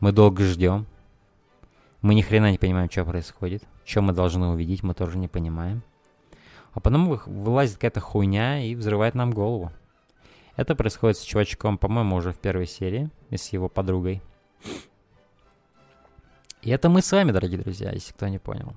Мы 0.00 0.12
долго 0.12 0.44
ждем. 0.44 0.86
Мы 2.02 2.14
ни 2.14 2.22
хрена 2.22 2.50
не 2.50 2.58
понимаем, 2.58 2.90
что 2.90 3.04
происходит. 3.04 3.62
Что 3.84 4.02
мы 4.02 4.12
должны 4.12 4.48
увидеть, 4.48 4.82
мы 4.82 4.94
тоже 4.94 5.16
не 5.16 5.28
понимаем. 5.28 5.82
А 6.72 6.80
потом 6.80 7.08
вылазит 7.26 7.76
какая-то 7.76 8.00
хуйня 8.00 8.62
и 8.62 8.74
взрывает 8.74 9.14
нам 9.14 9.30
голову. 9.30 9.72
Это 10.56 10.74
происходит 10.74 11.16
с 11.16 11.22
чувачком, 11.22 11.78
по-моему, 11.78 12.16
уже 12.16 12.32
в 12.32 12.38
первой 12.38 12.66
серии, 12.66 13.10
и 13.30 13.36
с 13.36 13.48
его 13.52 13.68
подругой. 13.68 14.22
И 16.62 16.70
это 16.70 16.90
мы 16.90 17.00
с 17.00 17.10
вами, 17.10 17.32
дорогие 17.32 17.58
друзья, 17.58 17.90
если 17.90 18.12
кто 18.12 18.28
не 18.28 18.38
понял. 18.38 18.74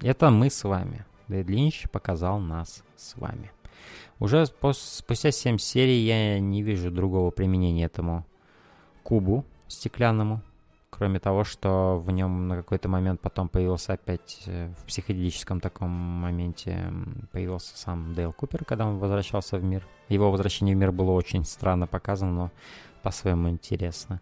Это 0.00 0.30
мы 0.30 0.50
с 0.50 0.62
вами. 0.62 1.04
Дэвид 1.26 1.50
Линч 1.50 1.88
показал 1.90 2.38
нас 2.38 2.84
с 2.96 3.16
вами. 3.16 3.50
Уже 4.20 4.46
спустя 4.46 5.32
7 5.32 5.58
серий 5.58 6.04
я 6.04 6.38
не 6.38 6.62
вижу 6.62 6.90
другого 6.90 7.30
применения 7.30 7.84
этому 7.84 8.24
кубу 9.02 9.44
стеклянному. 9.66 10.42
Кроме 10.90 11.18
того, 11.18 11.44
что 11.44 11.98
в 11.98 12.10
нем 12.10 12.48
на 12.48 12.56
какой-то 12.56 12.88
момент 12.88 13.20
потом 13.20 13.48
появился 13.48 13.92
опять 13.92 14.42
э, 14.46 14.72
в 14.78 14.86
психоделическом 14.86 15.60
таком 15.60 15.90
моменте 15.90 16.92
появился 17.30 17.76
сам 17.76 18.14
Дейл 18.14 18.32
Купер, 18.32 18.64
когда 18.64 18.86
он 18.86 18.98
возвращался 18.98 19.58
в 19.58 19.64
мир. 19.64 19.86
Его 20.08 20.30
возвращение 20.30 20.74
в 20.74 20.78
мир 20.78 20.90
было 20.90 21.10
очень 21.12 21.44
странно 21.44 21.86
показано, 21.86 22.32
но 22.32 22.50
по-своему 23.02 23.48
интересно. 23.50 24.20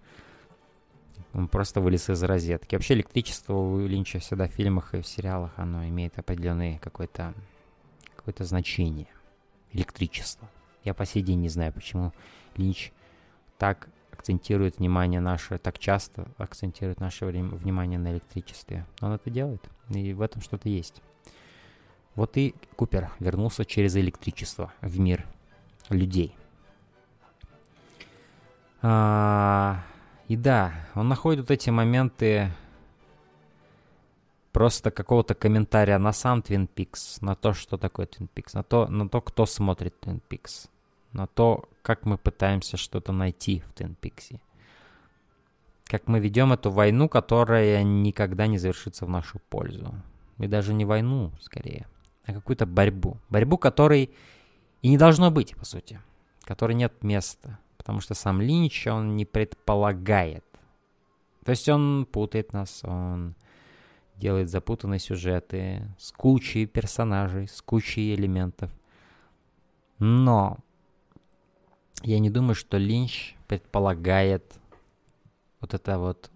Он 1.37 1.49
просто 1.49 1.83
вылез 1.83 2.09
из 2.09 2.23
розетки. 2.23 2.75
Вообще 2.77 2.95
электричество 2.95 3.53
у 3.53 3.87
Линча 3.87 4.21
всегда 4.21 4.49
в 4.49 4.53
фильмах 4.53 4.95
и 4.95 5.03
в 5.03 5.07
сериалах, 5.07 5.53
оно 5.57 5.87
имеет 5.87 6.19
определенное 6.19 6.79
какое-то 6.79 7.35
какое 8.17 8.35
значение. 8.47 9.09
Электричество. 9.71 10.49
Я 10.83 10.95
по 10.95 11.05
сей 11.05 11.23
день 11.23 11.41
не 11.41 11.51
знаю, 11.51 11.75
почему 11.75 12.15
Линч 12.57 12.91
так 13.59 13.91
акцентирует 14.13 14.79
внимание 14.79 15.21
наше, 15.21 15.59
так 15.59 15.79
часто 15.79 16.27
акцентирует 16.39 17.01
наше 17.01 17.27
внимание 17.27 17.99
на 17.99 18.13
электричестве. 18.13 18.87
Он 19.03 19.13
это 19.13 19.29
делает, 19.29 19.63
и 19.91 20.15
в 20.15 20.23
этом 20.23 20.41
что-то 20.41 20.71
есть. 20.71 21.03
Вот 22.15 22.39
и 22.39 22.55
Купер 22.77 23.11
вернулся 23.21 23.67
через 23.67 23.95
электричество 23.97 24.73
в 24.81 24.99
мир 24.99 25.27
людей. 25.91 26.35
А, 28.81 29.85
и 30.29 30.37
да, 30.37 30.73
он 30.95 31.09
находит 31.09 31.41
вот 31.41 31.51
эти 31.51 31.71
моменты 31.71 32.51
просто 34.53 34.91
какого-то 34.91 35.35
комментария 35.35 35.99
на 35.99 36.13
сам 36.13 36.41
Twin 36.41 36.69
Peaks, 36.75 37.19
на 37.21 37.35
то, 37.35 37.53
что 37.53 37.77
такое 37.77 38.07
Twin 38.07 38.29
Peaks, 38.35 38.51
на 38.55 38.63
то, 38.63 38.87
на 38.89 39.09
то 39.09 39.21
кто 39.21 39.47
смотрит 39.47 39.95
Twin 40.01 40.21
Peaks 40.29 40.69
на 41.17 41.27
то, 41.27 41.69
как 41.83 42.05
мы 42.05 42.19
пытаемся 42.19 42.77
что-то 42.77 43.13
найти 43.13 43.61
в 43.61 43.73
Twin 43.73 43.97
Peaks. 44.01 44.39
как 45.85 46.09
мы 46.09 46.19
ведем 46.19 46.53
эту 46.53 46.71
войну, 46.71 47.09
которая 47.09 47.83
никогда 47.85 48.49
не 48.49 48.59
завершится 48.59 49.07
в 49.07 49.09
нашу 49.09 49.39
пользу. 49.49 49.95
И 50.39 50.49
даже 50.49 50.75
не 50.75 50.85
войну, 50.85 51.33
скорее, 51.41 51.87
а 52.25 52.33
какую-то 52.33 52.67
борьбу. 52.67 53.19
Борьбу, 53.31 53.57
которой 53.57 54.11
и 54.83 54.89
не 54.89 54.99
должно 54.99 55.31
быть, 55.31 55.57
по 55.57 55.65
сути. 55.65 56.01
Которой 56.43 56.75
нет 56.75 57.03
места. 57.03 57.59
Потому 57.87 58.01
что 58.01 58.15
сам 58.15 58.41
Линч, 58.41 58.89
он 58.89 59.15
не 59.15 59.25
предполагает. 59.25 60.45
То 61.45 61.53
есть 61.53 61.69
он 61.69 62.05
путает 62.11 62.53
нас, 62.53 62.83
он 62.83 63.37
делает 64.17 64.51
запутанные 64.51 64.99
сюжеты 64.99 65.89
с 65.97 66.11
кучей 66.11 66.67
персонажей, 66.67 67.47
с 67.47 67.63
кучей 67.63 68.13
элементов. 68.17 68.73
Но 70.01 70.59
я 72.03 72.19
не 72.19 72.29
думаю, 72.29 72.57
что 72.57 72.77
Линч 72.77 73.37
предполагает 73.47 74.59
вот 75.61 75.73
это 75.73 76.01
вот... 76.01 76.33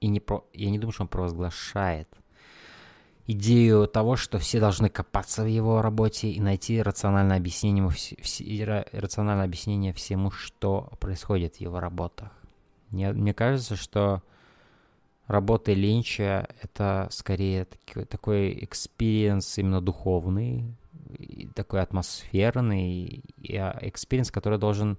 И 0.00 0.06
не 0.06 0.20
про... 0.20 0.42
Я 0.54 0.70
не 0.70 0.78
думаю, 0.78 0.94
что 0.94 1.02
он 1.02 1.08
провозглашает 1.08 2.08
идею 3.26 3.86
того, 3.88 4.16
что 4.16 4.38
все 4.38 4.60
должны 4.60 4.88
копаться 4.88 5.42
в 5.42 5.46
его 5.46 5.82
работе 5.82 6.30
и 6.30 6.40
найти 6.40 6.80
рациональное 6.80 7.36
объяснение, 7.36 8.86
рациональное 8.92 9.44
объяснение 9.44 9.92
всему, 9.92 10.30
что 10.30 10.92
происходит 11.00 11.56
в 11.56 11.60
его 11.60 11.80
работах. 11.80 12.30
Мне, 12.90 13.12
мне 13.12 13.34
кажется, 13.34 13.74
что 13.76 14.22
работы 15.26 15.74
Линча— 15.74 16.48
это 16.62 17.08
скорее 17.10 17.66
такой, 18.08 18.64
experience 18.64 19.58
именно 19.58 19.80
духовный, 19.80 20.76
такой 21.54 21.80
атмосферный, 21.82 23.24
experience, 23.38 24.30
который 24.30 24.58
должен 24.58 24.98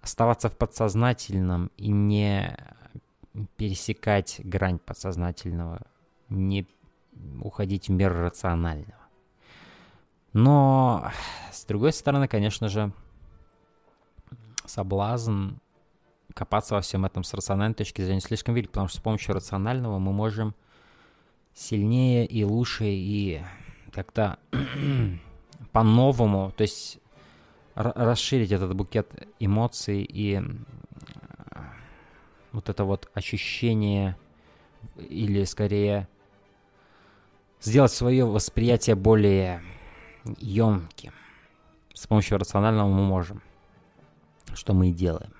оставаться 0.00 0.48
в 0.48 0.56
подсознательном 0.56 1.70
и 1.76 1.88
не 1.88 2.56
пересекать 3.56 4.40
грань 4.42 4.78
подсознательного, 4.78 5.82
не 6.30 6.66
уходить 7.42 7.88
в 7.88 7.92
мир 7.92 8.12
рационального. 8.12 8.94
Но, 10.32 11.10
с 11.52 11.64
другой 11.64 11.92
стороны, 11.92 12.28
конечно 12.28 12.68
же, 12.68 12.92
соблазн 14.66 15.54
копаться 16.34 16.74
во 16.74 16.80
всем 16.80 17.04
этом 17.04 17.24
с 17.24 17.34
рациональной 17.34 17.74
точки 17.74 18.02
зрения 18.02 18.20
слишком 18.20 18.54
велик, 18.54 18.70
потому 18.70 18.88
что 18.88 18.98
с 18.98 19.02
помощью 19.02 19.34
рационального 19.34 19.98
мы 19.98 20.12
можем 20.12 20.54
сильнее 21.52 22.26
и 22.26 22.44
лучше 22.44 22.84
и 22.86 23.42
как-то 23.92 24.38
по-новому, 25.72 26.52
то 26.56 26.62
есть 26.62 27.00
расширить 27.74 28.52
этот 28.52 28.74
букет 28.74 29.28
эмоций 29.38 30.02
и 30.02 30.40
вот 32.52 32.68
это 32.68 32.84
вот 32.84 33.10
ощущение 33.14 34.16
или 34.96 35.44
скорее 35.44 36.08
сделать 37.60 37.92
свое 37.92 38.24
восприятие 38.24 38.96
более 38.96 39.62
емким. 40.38 41.12
С 41.94 42.06
помощью 42.06 42.38
рационального 42.38 42.88
мы 42.88 43.04
можем, 43.04 43.42
что 44.54 44.74
мы 44.74 44.90
и 44.90 44.92
делаем. 44.92 45.32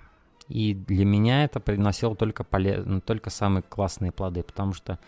И 0.49 0.75
для 0.75 1.05
меня 1.05 1.45
это 1.45 1.61
приносило 1.61 2.17
только, 2.17 2.43
полез... 2.43 2.85
Ну, 2.85 3.01
только 3.01 3.31
самые 3.31 3.63
классные 3.63 4.11
плоды, 4.11 4.43
потому 4.43 4.73
что 4.73 4.99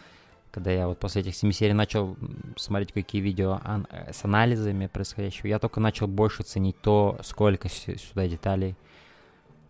когда 0.52 0.70
я 0.70 0.86
вот 0.86 1.00
после 1.00 1.22
этих 1.22 1.34
семи 1.34 1.52
серий 1.52 1.72
начал 1.72 2.16
смотреть 2.56 2.92
какие 2.92 3.20
видео 3.20 3.58
ан- 3.64 3.88
с 4.12 4.24
анализами 4.24 4.86
происходящего, 4.86 5.48
я 5.48 5.58
только 5.58 5.80
начал 5.80 6.06
больше 6.06 6.42
ценить 6.42 6.80
то, 6.80 7.18
сколько 7.22 7.68
сюда 7.68 8.28
деталей 8.28 8.76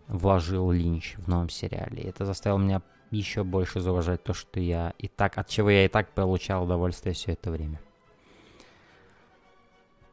вложил 0.08 0.70
Линч 0.70 1.14
в 1.18 1.28
новом 1.28 1.48
сериале. 1.48 2.02
И 2.02 2.08
это 2.08 2.26
заставило 2.26 2.58
меня 2.58 2.82
еще 3.12 3.44
больше 3.44 3.80
зауважать 3.80 4.22
то, 4.24 4.34
что 4.34 4.58
я 4.58 4.94
и 4.98 5.08
так, 5.08 5.38
от 5.38 5.48
чего 5.48 5.70
я 5.70 5.84
и 5.84 5.88
так 5.88 6.08
получал 6.08 6.64
удовольствие 6.64 7.14
все 7.14 7.32
это 7.32 7.50
время. 7.50 7.80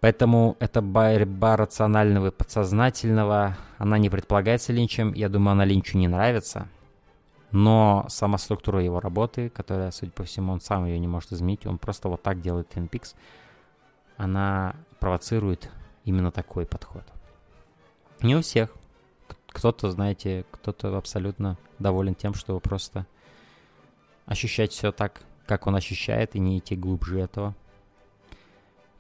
Поэтому 0.02 0.56
эта 0.60 0.82
борьба 0.82 1.58
рационального 1.58 2.28
и 2.28 2.32
подсознательного, 2.32 3.58
она 3.78 3.97
не 3.97 4.10
предполагается 4.10 4.72
Линчем. 4.72 5.14
Я 5.14 5.28
думаю, 5.28 5.54
она 5.54 5.66
Линчу 5.66 5.97
не 5.97 6.08
нравится. 6.08 6.70
Но 7.52 8.06
сама 8.10 8.38
структура 8.38 8.82
его 8.82 9.00
работы, 9.00 9.50
которая, 9.50 9.91
судя 9.91 10.12
по 10.12 10.24
всему, 10.24 10.54
он 10.54 10.62
сам 10.62 10.86
ее 10.86 11.00
не 11.00 11.08
может 11.08 11.34
изменить, 11.34 11.66
он 11.66 11.80
просто 11.80 12.08
вот 12.08 12.22
так 12.22 12.41
делает 12.41 12.72
Twin 12.74 12.88
Peaks, 12.88 13.16
она 14.18 14.76
провоцирует 15.00 15.72
именно 16.06 16.32
такой 16.32 16.66
подход. 16.66 17.04
Не 18.22 18.36
у 18.36 18.41
всех. 18.41 18.70
Кто-то, 19.50 19.91
знаете, 19.91 20.45
кто-то 20.52 20.97
абсолютно 20.97 21.58
доволен 21.80 22.16
тем, 22.16 22.34
чтобы 22.34 22.60
просто 22.60 23.06
ощущать 24.26 24.72
все 24.72 24.91
так, 24.91 25.22
как 25.45 25.68
он 25.68 25.76
ощущает, 25.76 26.36
и 26.36 26.39
не 26.39 26.60
идти 26.60 26.76
глубже 26.76 27.20
этого. 27.20 27.56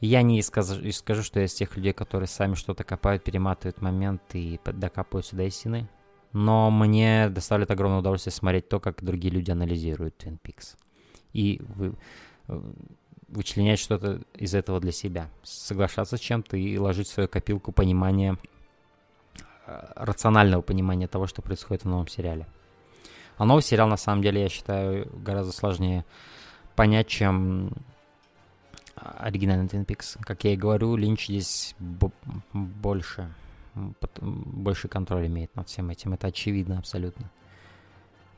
Я 0.01 0.21
не 0.21 0.41
скажу, 0.41 0.91
скажу, 0.91 1.23
что 1.23 1.39
я 1.39 1.45
из 1.45 1.53
тех 1.53 1.75
людей, 1.75 1.93
которые 1.93 2.27
сами 2.27 2.55
что-то 2.55 2.83
копают, 2.83 3.23
перематывают 3.23 3.81
момент 3.81 4.21
и 4.33 4.59
докапываются 4.65 5.35
до 5.35 5.43
истины. 5.43 5.89
Но 6.31 6.71
мне 6.71 7.29
доставляет 7.29 7.71
огромное 7.71 7.99
удовольствие 7.99 8.31
смотреть 8.31 8.69
то, 8.69 8.79
как 8.79 9.03
другие 9.03 9.33
люди 9.33 9.51
анализируют 9.51 10.15
Twin 10.23 10.37
Peaks. 10.41 10.77
И 11.33 11.61
вы, 11.75 11.95
э, 12.47 12.61
вычленять 13.27 13.79
что-то 13.79 14.21
из 14.35 14.53
этого 14.53 14.79
для 14.79 14.91
себя. 14.91 15.29
Соглашаться 15.43 16.17
с 16.17 16.19
чем-то 16.19 16.55
и 16.55 16.77
ложить 16.77 17.07
в 17.07 17.11
свою 17.11 17.27
копилку 17.27 17.71
понимания, 17.71 18.37
рационального 19.95 20.61
понимания 20.61 21.07
того, 21.07 21.27
что 21.27 21.41
происходит 21.41 21.83
в 21.83 21.87
новом 21.87 22.07
сериале. 22.07 22.47
А 23.37 23.45
новый 23.45 23.61
сериал, 23.61 23.87
на 23.87 23.97
самом 23.97 24.21
деле, 24.21 24.41
я 24.41 24.49
считаю, 24.49 25.09
гораздо 25.23 25.53
сложнее 25.53 26.05
понять, 26.75 27.07
чем 27.07 27.71
оригинальный 28.95 29.67
Twin 29.67 29.85
Peaks. 29.85 30.17
Как 30.21 30.43
я 30.43 30.53
и 30.53 30.57
говорю, 30.57 30.95
Линч 30.95 31.27
здесь 31.27 31.75
больше 32.53 33.33
больше 34.19 34.87
контроль 34.87 35.27
имеет 35.27 35.55
над 35.55 35.67
всем 35.67 35.89
этим. 35.89 36.13
Это 36.13 36.27
очевидно 36.27 36.79
абсолютно. 36.79 37.31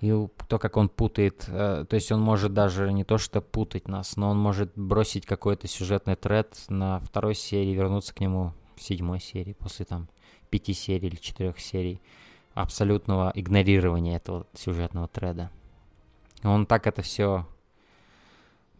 И 0.01 0.11
то, 0.47 0.57
как 0.57 0.77
он 0.77 0.89
путает, 0.89 1.45
э, 1.47 1.85
то 1.87 1.95
есть 1.95 2.11
он 2.11 2.21
может 2.21 2.53
даже 2.53 2.91
не 2.91 3.03
то 3.03 3.19
что 3.19 3.39
путать 3.39 3.87
нас, 3.87 4.17
но 4.17 4.31
он 4.31 4.39
может 4.39 4.71
бросить 4.75 5.27
какой-то 5.27 5.67
сюжетный 5.67 6.15
тред 6.15 6.57
на 6.69 6.99
второй 6.99 7.35
серии, 7.35 7.73
вернуться 7.73 8.13
к 8.13 8.19
нему 8.19 8.53
в 8.75 8.81
седьмой 8.81 9.19
серии, 9.19 9.53
после 9.53 9.85
там 9.85 10.07
пяти 10.51 10.73
серий 10.73 11.07
или 11.07 11.15
четырех 11.15 11.59
серий 11.59 11.99
абсолютного 12.53 13.31
игнорирования 13.33 14.17
этого 14.17 14.45
сюжетного 14.53 15.07
треда. 15.07 15.49
Он 16.43 16.67
так 16.67 16.85
это 16.85 17.01
все 17.01 17.47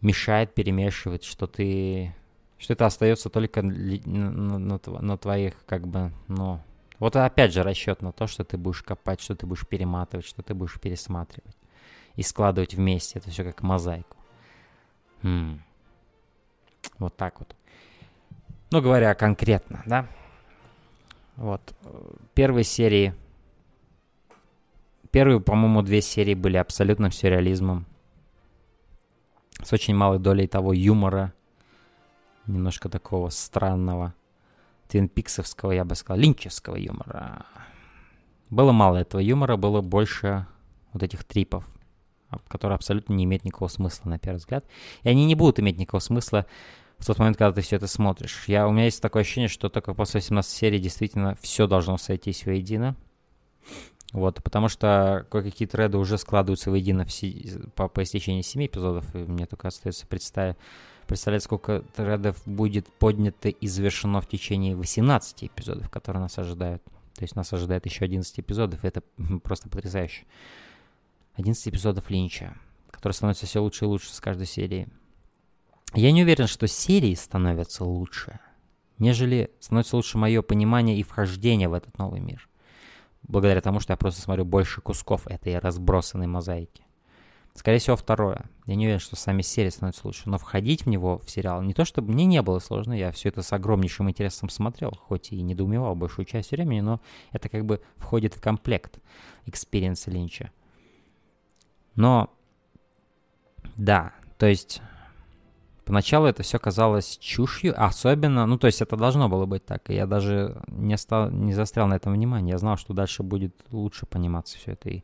мешает, 0.00 0.54
перемешивает, 0.54 1.24
что 1.24 1.46
ты 1.46 2.14
что 2.62 2.74
это 2.74 2.86
остается 2.86 3.28
только 3.28 3.60
на, 3.62 5.18
твоих, 5.18 5.54
как 5.66 5.88
бы, 5.88 6.12
ну... 6.28 6.60
Вот 7.00 7.16
опять 7.16 7.52
же 7.52 7.64
расчет 7.64 8.00
на 8.00 8.12
то, 8.12 8.28
что 8.28 8.44
ты 8.44 8.56
будешь 8.56 8.84
копать, 8.84 9.20
что 9.20 9.34
ты 9.34 9.44
будешь 9.44 9.66
перематывать, 9.66 10.24
что 10.24 10.42
ты 10.42 10.54
будешь 10.54 10.78
пересматривать. 10.80 11.56
И 12.14 12.22
складывать 12.22 12.74
вместе 12.74 13.18
это 13.18 13.30
все 13.30 13.42
как 13.42 13.62
мозаику. 13.62 14.16
Хм. 15.22 15.60
Вот 16.98 17.16
так 17.16 17.40
вот. 17.40 17.56
Ну, 18.70 18.80
говоря 18.80 19.16
конкретно, 19.16 19.82
да? 19.84 20.06
Вот. 21.36 21.74
Первые 22.34 22.64
серии... 22.64 23.14
Первые, 25.10 25.40
по-моему, 25.40 25.82
две 25.82 26.00
серии 26.00 26.34
были 26.34 26.56
абсолютным 26.56 27.12
сюрреализмом. 27.12 27.86
С 29.62 29.72
очень 29.72 29.94
малой 29.94 30.18
долей 30.18 30.46
того 30.46 30.72
юмора, 30.72 31.34
немножко 32.46 32.88
такого 32.88 33.28
странного, 33.28 34.14
твинпиксовского, 34.88 35.72
я 35.72 35.84
бы 35.84 35.94
сказал, 35.94 36.18
линчевского 36.18 36.76
юмора. 36.76 37.46
Было 38.48 38.72
мало 38.72 38.96
этого 38.96 39.20
юмора, 39.20 39.56
было 39.56 39.82
больше 39.82 40.46
вот 40.92 41.02
этих 41.02 41.24
трипов, 41.24 41.68
которые 42.48 42.76
абсолютно 42.76 43.12
не 43.14 43.24
имеют 43.24 43.44
никакого 43.44 43.68
смысла, 43.68 44.08
на 44.10 44.18
первый 44.18 44.38
взгляд. 44.38 44.64
И 45.02 45.08
они 45.08 45.26
не 45.26 45.34
будут 45.34 45.60
иметь 45.60 45.78
никакого 45.78 46.00
смысла 46.00 46.46
в 47.02 47.06
тот 47.06 47.18
момент, 47.18 47.36
когда 47.36 47.52
ты 47.52 47.62
все 47.62 47.76
это 47.76 47.88
смотришь. 47.88 48.44
Я, 48.46 48.68
у 48.68 48.70
меня 48.70 48.84
есть 48.84 49.02
такое 49.02 49.22
ощущение, 49.22 49.48
что 49.48 49.68
только 49.68 49.92
после 49.92 50.20
18 50.20 50.48
серии 50.48 50.78
действительно 50.78 51.36
все 51.40 51.66
должно 51.66 51.98
сойтись 51.98 52.46
воедино. 52.46 52.94
Вот, 54.12 54.40
потому 54.44 54.68
что 54.68 55.26
кое-какие 55.28 55.66
треды 55.66 55.98
уже 55.98 56.16
складываются 56.16 56.70
воедино 56.70 57.08
си- 57.08 57.58
по, 57.74 57.88
по 57.88 58.04
истечении 58.04 58.42
7 58.42 58.66
эпизодов, 58.66 59.12
и 59.16 59.18
мне 59.18 59.46
только 59.46 59.66
остается 59.66 60.06
представить, 60.06 60.56
представлять, 61.08 61.42
сколько 61.42 61.80
тредов 61.96 62.40
будет 62.46 62.86
поднято 62.86 63.48
и 63.48 63.66
завершено 63.66 64.20
в 64.20 64.28
течение 64.28 64.76
18 64.76 65.44
эпизодов, 65.44 65.90
которые 65.90 66.22
нас 66.22 66.38
ожидают. 66.38 66.84
То 67.16 67.22
есть 67.22 67.34
нас 67.34 67.52
ожидает 67.52 67.84
еще 67.84 68.04
11 68.04 68.38
эпизодов, 68.38 68.84
и 68.84 68.86
это 68.86 69.02
просто 69.42 69.68
потрясающе. 69.68 70.24
11 71.34 71.66
эпизодов 71.66 72.10
Линча, 72.10 72.54
которые 72.92 73.14
становятся 73.14 73.46
все 73.46 73.60
лучше 73.60 73.86
и 73.86 73.88
лучше 73.88 74.14
с 74.14 74.20
каждой 74.20 74.46
серии. 74.46 74.86
Я 75.94 76.12
не 76.12 76.22
уверен, 76.22 76.46
что 76.46 76.66
серии 76.66 77.14
становятся 77.14 77.84
лучше, 77.84 78.40
нежели 78.98 79.50
становится 79.60 79.96
лучше 79.96 80.18
мое 80.18 80.42
понимание 80.42 80.98
и 80.98 81.02
вхождение 81.02 81.68
в 81.68 81.74
этот 81.74 81.98
новый 81.98 82.20
мир 82.20 82.48
благодаря 83.22 83.60
тому, 83.60 83.80
что 83.80 83.92
я 83.92 83.96
просто 83.96 84.20
смотрю 84.20 84.44
больше 84.44 84.80
кусков 84.80 85.26
этой 85.26 85.58
разбросанной 85.58 86.26
мозаики. 86.26 86.84
Скорее 87.54 87.78
всего, 87.78 87.96
второе. 87.96 88.46
Я 88.66 88.76
не 88.76 88.86
уверен, 88.86 89.00
что 89.00 89.14
сами 89.14 89.42
серии 89.42 89.68
становятся 89.68 90.06
лучше, 90.06 90.22
но 90.24 90.38
входить 90.38 90.84
в 90.84 90.88
него, 90.88 91.18
в 91.18 91.30
сериал, 91.30 91.62
не 91.62 91.74
то 91.74 91.84
чтобы 91.84 92.12
мне 92.12 92.24
не 92.24 92.40
было 92.40 92.60
сложно, 92.60 92.94
я 92.94 93.12
все 93.12 93.28
это 93.28 93.42
с 93.42 93.52
огромнейшим 93.52 94.08
интересом 94.08 94.48
смотрел, 94.48 94.92
хоть 94.92 95.32
и 95.32 95.42
недоумевал 95.42 95.94
большую 95.94 96.24
часть 96.24 96.52
времени, 96.52 96.80
но 96.80 97.00
это 97.30 97.50
как 97.50 97.66
бы 97.66 97.82
входит 97.96 98.34
в 98.34 98.40
комплект 98.40 99.00
experience 99.44 100.04
а 100.04 100.10
Линча. 100.10 100.50
Но, 101.94 102.30
да, 103.76 104.14
то 104.38 104.46
есть 104.46 104.80
Поначалу 105.84 106.26
это 106.26 106.42
все 106.42 106.58
казалось 106.58 107.18
чушью, 107.18 107.74
особенно, 107.76 108.46
ну, 108.46 108.56
то 108.56 108.68
есть 108.68 108.80
это 108.80 108.96
должно 108.96 109.28
было 109.28 109.46
быть 109.46 109.64
так, 109.64 109.90
и 109.90 109.94
я 109.94 110.06
даже 110.06 110.62
не, 110.68 110.96
стал, 110.96 111.30
не 111.30 111.54
застрял 111.54 111.88
на 111.88 111.94
этом 111.94 112.12
внимание, 112.12 112.52
я 112.52 112.58
знал, 112.58 112.76
что 112.76 112.94
дальше 112.94 113.24
будет 113.24 113.54
лучше 113.72 114.06
пониматься 114.06 114.58
все 114.58 114.72
это 114.72 114.90
и 114.90 115.02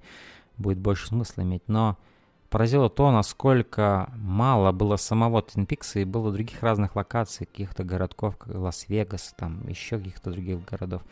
будет 0.57 0.79
больше 0.79 1.09
смысла 1.09 1.43
иметь, 1.43 1.63
но 1.67 1.99
поразило 2.49 2.89
то, 2.89 3.11
насколько 3.11 4.09
мало 4.17 4.71
было 4.71 4.97
самого 4.97 5.43
Твин 5.43 5.67
Пикса 5.67 5.99
и 5.99 6.05
было 6.05 6.33
других 6.33 6.63
разных 6.63 6.95
локаций, 6.97 7.47
каких-то 7.47 7.83
городков, 7.83 8.37
как 8.37 8.55
Лас-Вегас, 8.55 9.35
там 9.37 9.67
еще 9.69 9.99
каких-то 9.99 10.31
других 10.31 10.65
городов. 10.65 11.03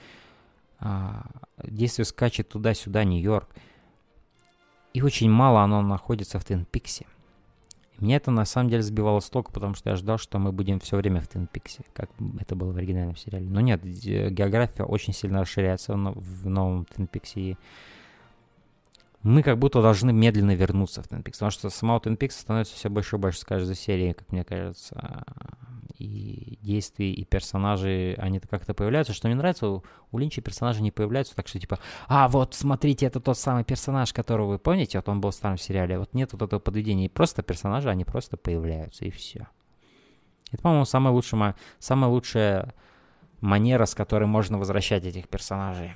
А, 0.78 1.26
действие 1.62 2.04
скачет 2.04 2.48
туда-сюда, 2.48 3.04
Нью-Йорк. 3.04 3.48
И 4.92 5.02
очень 5.02 5.30
мало 5.30 5.62
оно 5.62 5.82
находится 5.82 6.38
в 6.38 6.44
Твин 6.44 6.64
Пиксе. 6.64 7.06
Меня 7.98 8.16
это 8.16 8.30
на 8.30 8.44
самом 8.44 8.70
деле 8.70 8.82
сбивало 8.82 9.20
с 9.20 9.30
толку, 9.30 9.52
потому 9.52 9.74
что 9.74 9.90
я 9.90 9.96
ждал, 9.96 10.18
что 10.18 10.38
мы 10.38 10.52
будем 10.52 10.80
все 10.80 10.96
время 10.96 11.20
в 11.20 11.28
Твин 11.28 11.46
Пиксе, 11.46 11.84
как 11.94 12.10
это 12.38 12.54
было 12.54 12.72
в 12.72 12.76
оригинальном 12.76 13.16
сериале. 13.16 13.48
Но 13.48 13.60
нет, 13.60 13.82
география 13.84 14.84
очень 14.84 15.12
сильно 15.12 15.40
расширяется 15.40 15.94
в 15.94 16.48
новом 16.48 16.84
Твин 16.84 17.06
Пиксе. 17.06 17.40
И 17.40 17.56
мы 19.26 19.42
как 19.42 19.58
будто 19.58 19.82
должны 19.82 20.12
медленно 20.12 20.54
вернуться 20.54 21.02
в 21.02 21.06
Twin 21.06 21.24
Peaks, 21.24 21.32
потому 21.32 21.50
что 21.50 21.68
самого 21.68 21.98
Twin 21.98 22.16
Peaks 22.16 22.30
становится 22.30 22.76
все 22.76 22.88
больше 22.88 23.16
и 23.16 23.18
больше 23.18 23.40
с 23.40 23.44
каждой 23.44 23.74
серии, 23.74 24.12
как 24.12 24.30
мне 24.30 24.44
кажется. 24.44 25.24
И 25.98 26.58
действия, 26.62 27.12
и 27.12 27.24
персонажи, 27.24 28.14
они 28.18 28.38
как-то 28.38 28.72
появляются. 28.72 29.14
Что 29.14 29.26
мне 29.26 29.34
нравится, 29.34 29.68
у, 29.68 29.82
у 30.12 30.18
Линча 30.18 30.42
персонажи 30.42 30.80
не 30.80 30.92
появляются 30.92 31.34
так, 31.34 31.48
что 31.48 31.58
типа, 31.58 31.80
а 32.06 32.28
вот 32.28 32.54
смотрите, 32.54 33.06
это 33.06 33.18
тот 33.18 33.36
самый 33.36 33.64
персонаж, 33.64 34.12
которого 34.12 34.50
вы 34.50 34.58
помните, 34.60 34.98
вот 34.98 35.08
он 35.08 35.20
был 35.20 35.30
в 35.30 35.34
старом 35.34 35.58
сериале, 35.58 35.98
вот 35.98 36.14
нет 36.14 36.32
вот 36.32 36.42
этого 36.42 36.60
подведения. 36.60 37.06
И 37.06 37.08
просто 37.08 37.42
персонажи, 37.42 37.90
они 37.90 38.04
просто 38.04 38.36
появляются, 38.36 39.06
и 39.06 39.10
все. 39.10 39.48
Это, 40.52 40.62
по-моему, 40.62 40.84
самая 40.84 41.12
лучшая, 41.12 41.56
самая 41.80 42.10
лучшая 42.10 42.74
манера, 43.40 43.86
с 43.86 43.94
которой 43.96 44.26
можно 44.26 44.56
возвращать 44.58 45.04
этих 45.04 45.28
персонажей. 45.28 45.94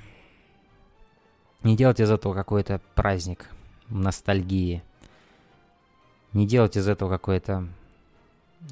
Не 1.63 1.75
делать 1.75 1.99
из 1.99 2.09
этого 2.09 2.33
какой-то 2.33 2.81
праздник 2.95 3.49
ностальгии. 3.89 4.83
Не 6.33 6.47
делать 6.47 6.77
из 6.77 6.87
этого 6.87 7.09
какое-то 7.09 7.67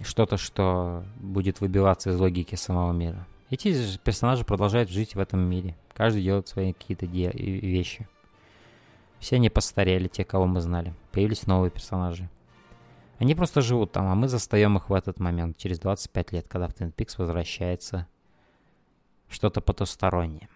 что-то, 0.01 0.37
что 0.37 1.03
будет 1.19 1.61
выбиваться 1.61 2.09
из 2.11 2.19
логики 2.19 2.55
самого 2.55 2.91
мира. 2.91 3.27
Эти 3.49 3.97
персонажи 3.99 4.43
продолжают 4.43 4.89
жить 4.89 5.15
в 5.15 5.19
этом 5.19 5.39
мире. 5.39 5.75
Каждый 5.93 6.23
делает 6.23 6.47
свои 6.47 6.73
какие-то 6.73 7.07
де- 7.07 7.31
вещи. 7.31 8.07
Все 9.19 9.35
они 9.35 9.49
постарели, 9.49 10.07
те, 10.07 10.23
кого 10.23 10.45
мы 10.45 10.61
знали. 10.61 10.93
Появились 11.11 11.47
новые 11.47 11.71
персонажи. 11.71 12.29
Они 13.17 13.35
просто 13.35 13.61
живут 13.61 13.91
там, 13.91 14.07
а 14.07 14.15
мы 14.15 14.29
застаем 14.29 14.77
их 14.77 14.89
в 14.89 14.93
этот 14.93 15.19
момент, 15.19 15.57
через 15.57 15.79
25 15.79 16.31
лет, 16.31 16.47
когда 16.47 16.67
в 16.67 16.73
Twin 16.73 16.93
Peaks 16.93 17.15
возвращается 17.17 18.07
что-то 19.27 19.59
потустороннее. 19.59 20.47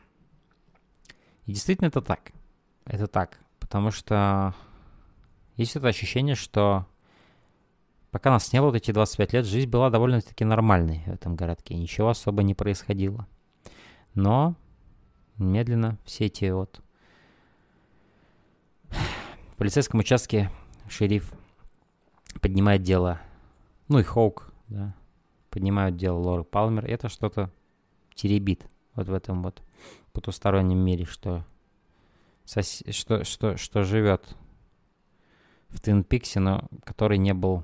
И 1.46 1.54
действительно 1.54 1.88
это 1.88 2.02
так. 2.02 2.32
Это 2.86 3.08
так. 3.08 3.40
Потому 3.60 3.92
что 3.92 4.54
есть 5.56 5.76
это 5.76 5.88
ощущение, 5.88 6.36
что 6.36 6.86
пока 8.12 8.30
нас 8.30 8.52
не 8.54 8.62
было 8.62 8.76
эти 8.76 8.92
25 8.92 9.34
лет, 9.34 9.46
жизнь 9.46 9.70
была 9.70 9.90
довольно-таки 9.90 10.46
нормальной 10.46 11.04
в 11.06 11.10
этом 11.10 11.36
городке. 11.36 11.76
Ничего 11.76 12.10
особо 12.10 12.44
не 12.44 12.54
происходило. 12.54 13.28
Но 14.14 14.56
медленно 15.38 15.98
все 16.06 16.26
эти 16.26 16.50
вот... 16.52 16.82
В 18.90 19.56
полицейском 19.58 20.00
участке 20.00 20.52
шериф 20.90 21.34
поднимает 22.42 22.82
дело, 22.82 23.22
ну 23.88 24.00
и 24.00 24.04
Хоук, 24.04 24.52
да, 24.68 24.96
поднимают 25.50 25.96
дело 25.96 26.18
Лоры 26.18 26.44
Палмер. 26.44 26.86
Это 26.86 27.08
что-то 27.08 27.52
теребит 28.16 28.66
вот 28.96 29.08
в 29.08 29.14
этом 29.14 29.44
вот 29.44 29.62
потустороннем 30.14 30.78
мире, 30.78 31.06
что, 31.06 31.44
сос... 32.46 32.84
что, 32.92 33.24
что, 33.24 33.58
что 33.58 33.84
живет 33.84 34.36
в 35.70 35.82
Твин 35.82 36.04
Пиксе, 36.04 36.40
но 36.40 36.68
который 36.86 37.18
не 37.18 37.34
был 37.34 37.64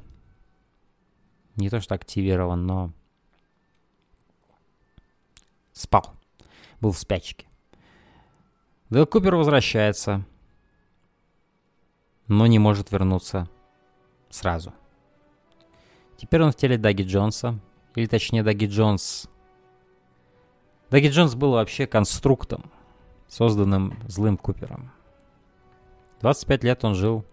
не 1.55 1.69
то 1.69 1.79
что 1.79 1.95
активирован, 1.95 2.65
но 2.65 2.91
спал, 5.73 6.13
был 6.81 6.91
в 6.91 6.97
спячке. 6.97 7.47
Дэл 8.89 9.05
Купер 9.05 9.35
возвращается, 9.35 10.25
но 12.27 12.47
не 12.47 12.59
может 12.59 12.91
вернуться 12.91 13.49
сразу. 14.29 14.73
Теперь 16.17 16.41
он 16.41 16.51
в 16.51 16.55
теле 16.55 16.77
Даги 16.77 17.03
Джонса, 17.03 17.59
или 17.95 18.07
точнее 18.07 18.43
Даги 18.43 18.65
Джонс 18.65 19.29
Даги 20.89 21.07
Джонс 21.07 21.35
был 21.35 21.51
вообще 21.51 21.85
конструктом, 21.85 22.71
созданным 23.27 23.99
злым 24.07 24.37
Купером. 24.37 24.91
25 26.21 26.63
лет 26.63 26.83
он 26.83 26.95
жил, 26.95 27.23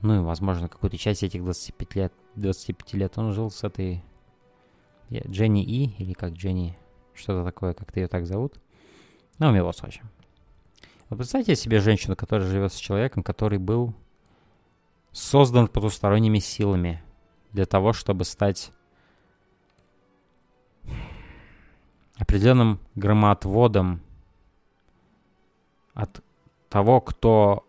ну 0.00 0.20
и, 0.20 0.24
возможно, 0.24 0.68
какую-то 0.68 0.96
часть 0.96 1.22
этих 1.22 1.42
25 1.42 1.94
лет, 1.96 2.12
25 2.36 2.94
лет 2.94 3.18
он 3.18 3.32
жил 3.32 3.50
с 3.50 3.64
этой 3.64 4.02
Дженни 5.10 5.64
И, 5.64 5.94
или 5.98 6.12
как 6.12 6.32
Дженни, 6.32 6.78
что-то 7.14 7.44
такое, 7.44 7.74
как-то 7.74 8.00
ее 8.00 8.08
так 8.08 8.26
зовут. 8.26 8.54
Ну, 9.38 9.54
его 9.54 9.72
Сочи. 9.72 10.02
Вы 11.08 11.18
представьте 11.18 11.54
себе 11.54 11.80
женщину, 11.80 12.16
которая 12.16 12.48
живет 12.48 12.72
с 12.72 12.76
человеком, 12.76 13.22
который 13.22 13.58
был 13.58 13.94
создан 15.12 15.68
потусторонними 15.68 16.38
силами 16.38 17.02
для 17.52 17.66
того, 17.66 17.92
чтобы 17.92 18.24
стать 18.24 18.70
определенным 22.16 22.80
громоотводом 22.94 24.00
от 25.94 26.22
того, 26.68 27.00
кто 27.00 27.66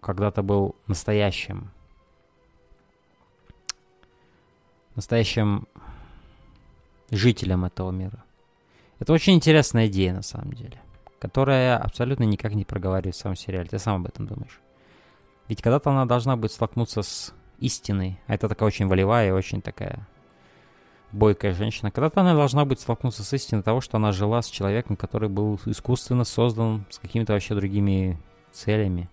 когда-то 0.00 0.42
был 0.42 0.76
настоящим. 0.86 1.70
Настоящим 4.94 5.66
жителем 7.10 7.64
этого 7.64 7.90
мира. 7.90 8.24
Это 8.98 9.12
очень 9.12 9.34
интересная 9.34 9.88
идея, 9.88 10.14
на 10.14 10.22
самом 10.22 10.52
деле, 10.52 10.80
которая 11.18 11.76
абсолютно 11.76 12.24
никак 12.24 12.54
не 12.54 12.64
проговаривает 12.64 13.14
в 13.14 13.18
самом 13.18 13.36
сериале. 13.36 13.68
Ты 13.68 13.78
сам 13.78 13.96
об 13.96 14.06
этом 14.06 14.26
думаешь. 14.26 14.60
Ведь 15.48 15.62
когда-то 15.62 15.90
она 15.90 16.06
должна 16.06 16.36
будет 16.36 16.52
столкнуться 16.52 17.02
с 17.02 17.34
истиной, 17.58 18.20
а 18.26 18.34
это 18.34 18.48
такая 18.48 18.66
очень 18.66 18.86
волевая 18.86 19.28
и 19.28 19.32
очень 19.32 19.60
такая 19.60 20.06
бойкая 21.16 21.54
женщина, 21.54 21.90
когда-то 21.90 22.20
она 22.20 22.34
должна 22.34 22.64
быть 22.64 22.80
столкнуться 22.80 23.24
с 23.24 23.32
истиной 23.32 23.62
того, 23.62 23.80
что 23.80 23.96
она 23.96 24.12
жила 24.12 24.42
с 24.42 24.48
человеком, 24.48 24.96
который 24.96 25.28
был 25.28 25.58
искусственно 25.64 26.24
создан 26.24 26.84
с 26.90 26.98
какими-то 26.98 27.32
вообще 27.32 27.54
другими 27.54 28.20
целями. 28.52 29.08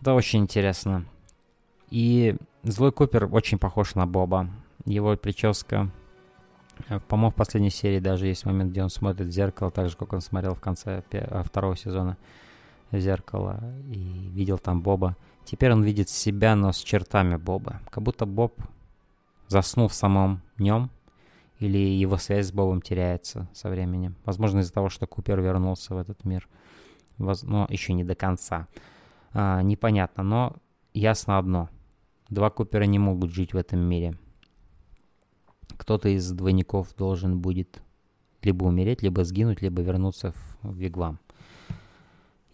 Это 0.00 0.14
очень 0.14 0.40
интересно. 0.40 1.04
И 1.90 2.36
Злой 2.62 2.92
Купер 2.92 3.28
очень 3.30 3.58
похож 3.58 3.94
на 3.94 4.06
Боба. 4.06 4.48
Его 4.86 5.16
прическа, 5.16 5.90
э, 6.88 6.98
по-моему, 7.00 7.30
в 7.30 7.34
последней 7.34 7.70
серии 7.70 8.00
даже 8.00 8.26
есть 8.26 8.44
момент, 8.44 8.72
где 8.72 8.82
он 8.82 8.90
смотрит 8.90 9.28
в 9.28 9.30
зеркало, 9.30 9.70
так 9.70 9.88
же, 9.88 9.96
как 9.96 10.12
он 10.12 10.20
смотрел 10.20 10.54
в 10.54 10.60
конце 10.60 11.02
э, 11.10 11.42
второго 11.44 11.76
сезона 11.76 12.16
в 12.90 12.98
зеркало 12.98 13.60
и 13.88 14.30
видел 14.32 14.58
там 14.58 14.80
Боба. 14.80 15.16
Теперь 15.44 15.72
он 15.72 15.82
видит 15.82 16.08
себя, 16.08 16.56
но 16.56 16.72
с 16.72 16.78
чертами 16.78 17.36
Боба. 17.36 17.80
Как 17.90 18.02
будто 18.02 18.26
Боб 18.26 18.54
заснул 19.48 19.88
в 19.88 19.94
самом 19.94 20.42
нем, 20.60 20.90
или 21.58 21.78
его 21.78 22.16
связь 22.18 22.48
с 22.48 22.52
Бобом 22.52 22.82
теряется 22.82 23.48
со 23.54 23.70
временем. 23.70 24.16
Возможно, 24.24 24.60
из-за 24.60 24.72
того, 24.72 24.88
что 24.88 25.06
Купер 25.06 25.40
вернулся 25.40 25.94
в 25.94 25.98
этот 25.98 26.24
мир. 26.24 26.48
Но 27.18 27.66
еще 27.70 27.94
не 27.94 28.04
до 28.04 28.14
конца. 28.14 28.68
А, 29.32 29.62
непонятно, 29.62 30.22
но 30.22 30.56
ясно 30.92 31.38
одно. 31.38 31.70
Два 32.28 32.50
Купера 32.50 32.84
не 32.84 32.98
могут 32.98 33.30
жить 33.30 33.54
в 33.54 33.56
этом 33.56 33.80
мире. 33.80 34.18
Кто-то 35.76 36.08
из 36.08 36.30
двойников 36.32 36.94
должен 36.96 37.38
будет 37.38 37.80
либо 38.42 38.64
умереть, 38.64 39.02
либо 39.02 39.24
сгинуть, 39.24 39.62
либо 39.62 39.82
вернуться 39.82 40.32
в 40.62 40.76
Вигвам. 40.76 41.20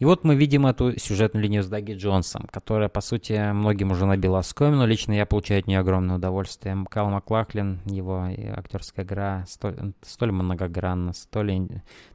И 0.03 0.05
вот 0.05 0.24
мы 0.24 0.34
видим 0.34 0.66
эту 0.66 0.98
сюжетную 0.98 1.44
линию 1.44 1.62
с 1.62 1.68
Даги 1.68 1.92
Джонсом, 1.92 2.48
которая, 2.50 2.88
по 2.88 3.00
сути, 3.00 3.53
многим 3.53 3.92
уже 3.92 4.05
набила 4.05 4.42
но 4.59 4.84
лично 4.84 5.12
я 5.12 5.26
получаю 5.26 5.61
от 5.61 5.68
нее 5.68 5.78
огромное 5.78 6.16
удовольствие. 6.16 6.76
Кал 6.90 7.09
Маклахлин, 7.09 7.82
его 7.86 8.28
актерская 8.57 9.05
игра 9.05 9.44
столь, 9.46 9.92
столь 10.03 10.32
многогранна, 10.32 11.12
столь... 11.12 11.68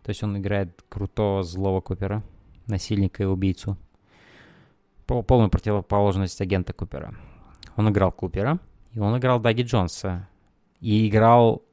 То 0.03 0.09
есть 0.09 0.21
он 0.21 0.37
играет 0.37 0.83
крутого 0.89 1.43
злого 1.43 1.79
Купера, 1.79 2.23
насильника 2.65 3.23
и 3.23 3.25
убийцу. 3.25 3.77
Полную 5.05 5.49
противоположность 5.49 6.41
агента 6.41 6.73
Купера. 6.73 7.15
Он 7.77 7.87
играл 7.87 8.11
Купера, 8.11 8.59
и 8.91 8.99
он 8.99 9.17
играл 9.17 9.39
Даги 9.39 9.61
Джонса. 9.61 10.27
И 10.81 11.07
играл 11.07 11.63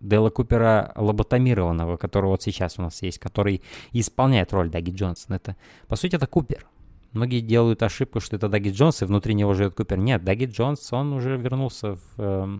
Дела 0.00 0.30
Купера 0.30 0.92
лоботомированного, 0.94 1.96
который 1.96 2.26
вот 2.26 2.42
сейчас 2.42 2.78
у 2.78 2.82
нас 2.82 3.02
есть, 3.02 3.18
который 3.18 3.62
исполняет 3.92 4.52
роль 4.52 4.68
Даги 4.68 4.90
Джонсона. 4.90 5.36
Это, 5.36 5.56
по 5.88 5.96
сути, 5.96 6.16
это 6.16 6.26
Купер. 6.26 6.66
Многие 7.12 7.40
делают 7.40 7.82
ошибку, 7.82 8.20
что 8.20 8.36
это 8.36 8.48
Даги 8.48 8.70
Джонс, 8.70 9.00
и 9.00 9.06
внутри 9.06 9.34
него 9.34 9.54
живет 9.54 9.74
Купер. 9.74 9.96
Нет, 9.96 10.22
Даги 10.22 10.44
Джонс, 10.44 10.92
он 10.92 11.12
уже 11.14 11.36
вернулся 11.36 11.94
в... 11.94 12.00
Э, 12.18 12.58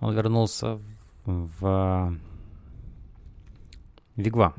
он 0.00 0.14
вернулся 0.14 0.80
в, 1.26 1.50
в 1.60 2.16
Вигва. 4.16 4.54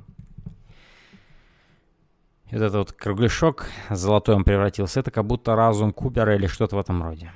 Вот 2.51 2.61
этот 2.61 2.75
вот 2.75 2.91
кругляшок 2.91 3.65
золотой 3.89 4.35
он 4.35 4.43
превратился. 4.43 4.99
Это 4.99 5.09
как 5.09 5.25
будто 5.25 5.55
разум 5.55 5.93
Купера 5.93 6.35
или 6.35 6.47
что-то 6.47 6.75
в 6.75 6.79
этом 6.79 7.01
роде. 7.01 7.31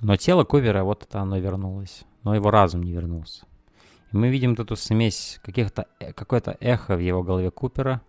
Но 0.00 0.16
тело 0.16 0.44
Купера, 0.44 0.82
вот 0.82 1.02
это 1.02 1.20
оно 1.20 1.38
вернулось. 1.38 2.04
Но 2.22 2.34
его 2.34 2.50
разум 2.50 2.82
не 2.82 2.92
вернулся. 2.92 3.46
И 4.12 4.16
мы 4.16 4.28
видим 4.28 4.52
эту 4.52 4.76
смесь 4.76 5.38
каких-то, 5.42 5.86
э, 6.00 6.12
какое-то 6.12 6.56
эхо 6.60 6.96
в 6.96 7.00
его 7.00 7.22
голове 7.22 7.50
Купера, 7.50 8.02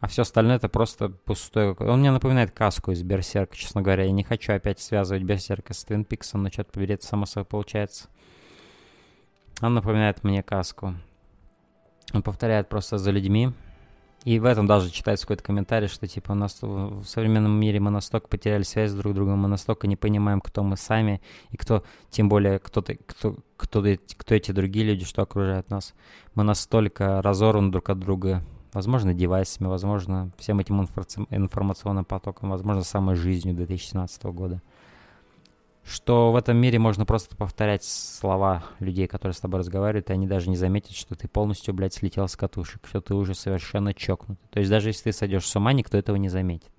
а 0.00 0.08
все 0.08 0.22
остальное 0.22 0.56
это 0.56 0.68
просто 0.68 1.08
пустое. 1.08 1.72
Он 1.74 2.00
мне 2.00 2.10
напоминает 2.10 2.52
каску 2.52 2.92
из 2.92 3.02
Берсерка, 3.02 3.56
честно 3.56 3.82
говоря. 3.82 4.04
Я 4.04 4.12
не 4.12 4.24
хочу 4.24 4.52
опять 4.52 4.78
связывать 4.78 5.22
Берсерка 5.22 5.74
с 5.74 5.84
Твин 5.84 6.04
Пиксом, 6.04 6.42
но 6.42 6.50
что-то 6.50 6.72
победит 6.72 7.02
само 7.02 7.26
собой 7.26 7.46
получается. 7.46 8.08
Он 9.62 9.74
напоминает 9.74 10.22
мне 10.22 10.42
каску. 10.42 10.94
Он 12.12 12.22
повторяет 12.22 12.68
просто 12.68 12.98
за 12.98 13.10
людьми. 13.10 13.52
И 14.26 14.40
в 14.40 14.44
этом 14.44 14.66
даже 14.66 14.90
читается 14.90 15.24
какой-то 15.24 15.44
комментарий, 15.44 15.86
что 15.86 16.08
типа 16.08 16.32
у 16.32 16.34
нас 16.34 16.58
в 16.60 17.04
современном 17.04 17.52
мире 17.52 17.78
мы 17.78 17.92
настолько 17.92 18.26
потеряли 18.26 18.64
связь 18.64 18.92
друг 18.92 19.12
с 19.12 19.14
другом, 19.14 19.38
мы 19.38 19.46
настолько 19.46 19.86
не 19.86 19.94
понимаем, 19.94 20.40
кто 20.40 20.64
мы 20.64 20.76
сами, 20.76 21.22
и 21.50 21.56
кто, 21.56 21.84
тем 22.10 22.28
более, 22.28 22.58
кто, 22.58 22.80
-то, 22.80 22.98
кто, 23.06 23.36
кто, 23.56 23.84
кто 24.16 24.34
эти 24.34 24.50
другие 24.50 24.84
люди, 24.84 25.04
что 25.04 25.22
окружают 25.22 25.70
нас. 25.70 25.94
Мы 26.34 26.42
настолько 26.42 27.22
разорваны 27.22 27.70
друг 27.70 27.88
от 27.88 28.00
друга, 28.00 28.42
возможно, 28.72 29.14
девайсами, 29.14 29.68
возможно, 29.68 30.32
всем 30.38 30.58
этим 30.58 30.88
информационным 31.30 32.04
потоком, 32.04 32.50
возможно, 32.50 32.82
самой 32.82 33.14
жизнью 33.14 33.54
2017 33.54 34.24
года 34.24 34.60
что 35.86 36.32
в 36.32 36.36
этом 36.36 36.56
мире 36.56 36.80
можно 36.80 37.06
просто 37.06 37.36
повторять 37.36 37.84
слова 37.84 38.64
людей, 38.80 39.06
которые 39.06 39.34
с 39.34 39.40
тобой 39.40 39.60
разговаривают, 39.60 40.10
и 40.10 40.12
они 40.12 40.26
даже 40.26 40.50
не 40.50 40.56
заметят, 40.56 40.96
что 40.96 41.14
ты 41.14 41.28
полностью, 41.28 41.74
блядь, 41.74 41.94
слетел 41.94 42.26
с 42.26 42.34
катушек, 42.34 42.86
что 42.86 43.00
ты 43.00 43.14
уже 43.14 43.34
совершенно 43.34 43.94
чокнут. 43.94 44.38
То 44.50 44.58
есть 44.58 44.68
даже 44.68 44.88
если 44.88 45.04
ты 45.04 45.12
сойдешь 45.12 45.46
с 45.46 45.54
ума, 45.54 45.72
никто 45.72 45.96
этого 45.96 46.16
не 46.16 46.28
заметит. 46.28 46.70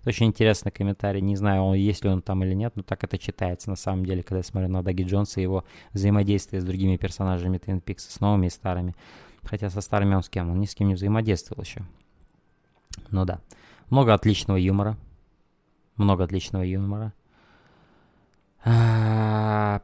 Это 0.00 0.10
очень 0.10 0.26
интересный 0.26 0.70
комментарий. 0.70 1.22
Не 1.22 1.36
знаю, 1.36 1.62
он, 1.62 1.74
есть 1.74 2.04
ли 2.04 2.10
он 2.10 2.20
там 2.20 2.44
или 2.44 2.52
нет, 2.52 2.76
но 2.76 2.82
так 2.82 3.02
это 3.02 3.16
читается 3.16 3.70
на 3.70 3.76
самом 3.76 4.04
деле, 4.04 4.22
когда 4.22 4.38
я 4.38 4.42
смотрю 4.42 4.68
на 4.68 4.82
Даги 4.82 5.04
Джонса 5.04 5.40
и 5.40 5.42
его 5.42 5.64
взаимодействие 5.94 6.60
с 6.60 6.64
другими 6.64 6.98
персонажами 6.98 7.56
Twin 7.56 7.82
Peaks, 7.82 8.10
с 8.10 8.20
новыми 8.20 8.46
и 8.46 8.50
старыми. 8.50 8.94
Хотя 9.42 9.70
со 9.70 9.80
старыми 9.80 10.14
он 10.14 10.22
с 10.22 10.28
кем? 10.28 10.50
Он 10.50 10.60
ни 10.60 10.66
с 10.66 10.74
кем 10.74 10.88
не 10.88 10.94
взаимодействовал 10.94 11.62
еще. 11.62 11.82
Ну 13.10 13.24
да. 13.24 13.40
Много 13.88 14.12
отличного 14.12 14.58
юмора. 14.58 14.98
Много 15.96 16.24
отличного 16.24 16.62
юмора. 16.62 17.14
А, 18.64 19.82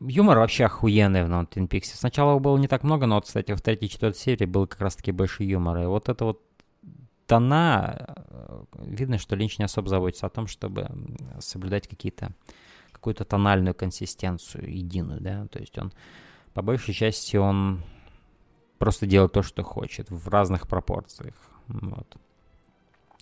юмор 0.00 0.38
вообще 0.38 0.64
охуенный 0.64 1.24
в 1.24 1.28
новом 1.28 1.46
Twin. 1.46 1.84
Сначала 1.84 2.30
его 2.30 2.40
было 2.40 2.56
не 2.58 2.68
так 2.68 2.82
много, 2.82 3.06
но 3.06 3.16
вот, 3.16 3.26
кстати, 3.26 3.54
в 3.54 3.60
третьей 3.60 3.88
и 3.88 3.90
четвертой 3.90 4.20
серии 4.20 4.46
был 4.46 4.66
как 4.66 4.80
раз-таки 4.80 5.12
больше 5.12 5.44
юмора. 5.44 5.82
И 5.82 5.86
вот 5.86 6.08
это 6.08 6.24
вот 6.24 6.42
тона, 7.26 8.14
э, 8.30 8.64
видно, 8.84 9.18
что 9.18 9.36
Линч 9.36 9.58
не 9.58 9.64
особо 9.64 9.88
заботится 9.88 10.26
о 10.26 10.30
том, 10.30 10.46
чтобы 10.46 10.88
соблюдать 11.38 11.88
какие-то 11.88 12.32
какую-то 12.92 13.24
тональную 13.24 13.74
консистенцию 13.74 14.72
единую, 14.72 15.20
да, 15.20 15.46
то 15.48 15.58
есть 15.58 15.76
он 15.76 15.92
по 16.54 16.62
большей 16.62 16.94
части 16.94 17.36
он 17.36 17.82
просто 18.78 19.06
делает 19.06 19.32
то, 19.32 19.42
что 19.42 19.64
хочет 19.64 20.08
в 20.08 20.28
разных 20.28 20.68
пропорциях, 20.68 21.34
вот. 21.66 22.16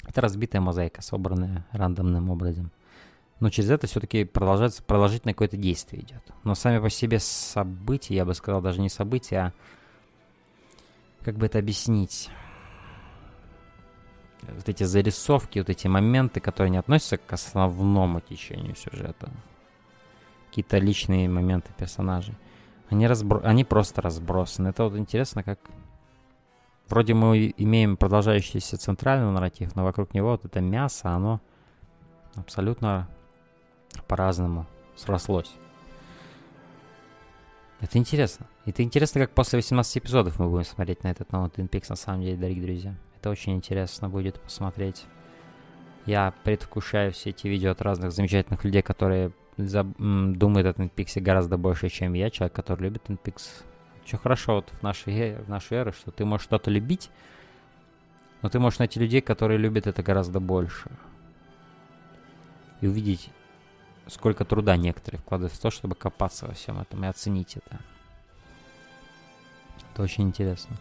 Это 0.07 0.21
разбитая 0.21 0.61
мозаика, 0.61 1.03
собранная 1.03 1.67
рандомным 1.73 2.31
образом 2.31 2.73
но 3.41 3.49
через 3.49 3.71
это 3.71 3.87
все-таки 3.87 4.25
продолжается, 4.25 4.83
продолжительное 4.83 5.35
какое-то 5.35 5.57
действие 5.57 6.03
идет. 6.03 6.23
Но 6.45 6.55
сами 6.55 6.79
по 6.79 6.91
себе 6.91 7.19
события, 7.19 8.15
я 8.15 8.25
бы 8.27 8.35
сказал, 8.35 8.61
даже 8.61 8.81
не 8.81 8.91
события, 8.91 9.39
а 9.39 9.53
как 11.25 11.37
бы 11.37 11.47
это 11.47 11.59
объяснить? 11.59 12.31
Вот 14.43 14.69
эти 14.69 14.85
зарисовки, 14.85 15.59
вот 15.59 15.71
эти 15.71 15.87
моменты, 15.87 16.41
которые 16.41 16.71
не 16.71 16.79
относятся 16.79 17.17
к 17.17 17.33
основному 17.33 18.21
течению 18.21 18.75
сюжета. 18.75 19.31
Какие-то 20.49 20.79
личные 20.79 21.29
моменты 21.29 21.73
персонажей. 21.77 22.35
Они, 22.89 23.07
разбро... 23.07 23.41
они 23.45 23.65
просто 23.65 24.03
разбросаны. 24.03 24.69
Это 24.69 24.85
вот 24.85 24.97
интересно, 24.97 25.43
как... 25.43 25.59
Вроде 26.89 27.15
мы 27.15 27.55
имеем 27.57 27.97
продолжающийся 27.97 28.77
центральный 28.77 29.31
нарратив, 29.31 29.77
но 29.77 29.85
вокруг 29.85 30.13
него 30.13 30.31
вот 30.31 30.45
это 30.45 30.61
мясо, 30.61 31.11
оно 31.11 31.41
абсолютно 32.35 33.09
по-разному 34.07 34.67
срослось. 34.97 35.53
Это 37.81 37.97
интересно. 37.97 38.47
Это 38.67 38.83
интересно, 38.83 39.21
как 39.21 39.31
после 39.31 39.59
18 39.59 39.99
эпизодов 39.99 40.39
мы 40.39 40.49
будем 40.49 40.65
смотреть 40.65 41.03
на 41.03 41.09
этот 41.09 41.33
новый 41.33 41.49
Twin 41.49 41.69
Peaks, 41.69 41.87
на 41.89 41.97
самом 41.97 42.23
деле, 42.23 42.37
дорогие 42.37 42.63
друзья. 42.63 42.95
Это 43.17 43.31
очень 43.31 43.55
интересно 43.55 44.09
будет 44.09 44.41
посмотреть. 44.41 45.07
Я 46.05 46.35
предвкушаю 46.45 47.13
все 47.13 47.31
эти 47.31 47.47
видео 47.47 47.71
от 47.71 47.81
разных 47.81 48.13
замечательных 48.13 48.65
людей, 48.65 48.83
которые 48.83 49.33
за, 49.57 49.85
думают 49.85 50.67
о 50.67 50.71
Twin 50.71 50.91
Peaks 50.95 51.21
гораздо 51.21 51.57
больше, 51.57 51.89
чем 51.89 52.13
я, 52.13 52.31
человек, 52.31 52.55
который 52.55 52.83
любит 52.83 53.03
Twin 53.09 53.19
Peaks. 53.23 53.65
Что 54.05 54.19
хорошо 54.19 54.57
вот 54.57 54.71
в 54.71 54.83
нашей, 54.83 55.37
в 55.37 55.49
нашу 55.49 55.75
эру, 55.75 55.93
что 55.93 56.11
ты 56.11 56.25
можешь 56.25 56.45
что-то 56.45 56.71
любить, 56.71 57.11
но 58.43 58.49
ты 58.49 58.59
можешь 58.59 58.79
найти 58.79 59.01
людей, 59.01 59.21
которые 59.21 59.59
любят 59.59 59.87
это 59.87 60.03
гораздо 60.03 60.41
больше. 60.41 60.91
И 62.81 62.87
увидеть 62.87 63.31
сколько 64.11 64.45
труда 64.45 64.77
некоторые 64.77 65.21
вкладывают 65.21 65.53
в 65.53 65.61
то, 65.61 65.71
чтобы 65.71 65.95
копаться 65.95 66.47
во 66.47 66.55
всем 66.55 66.81
этом 66.81 67.05
и 67.05 67.09
оценить 67.09 67.57
это. 67.57 67.81
Это 69.93 70.03
очень 70.03 70.25
интересно. 70.25 70.77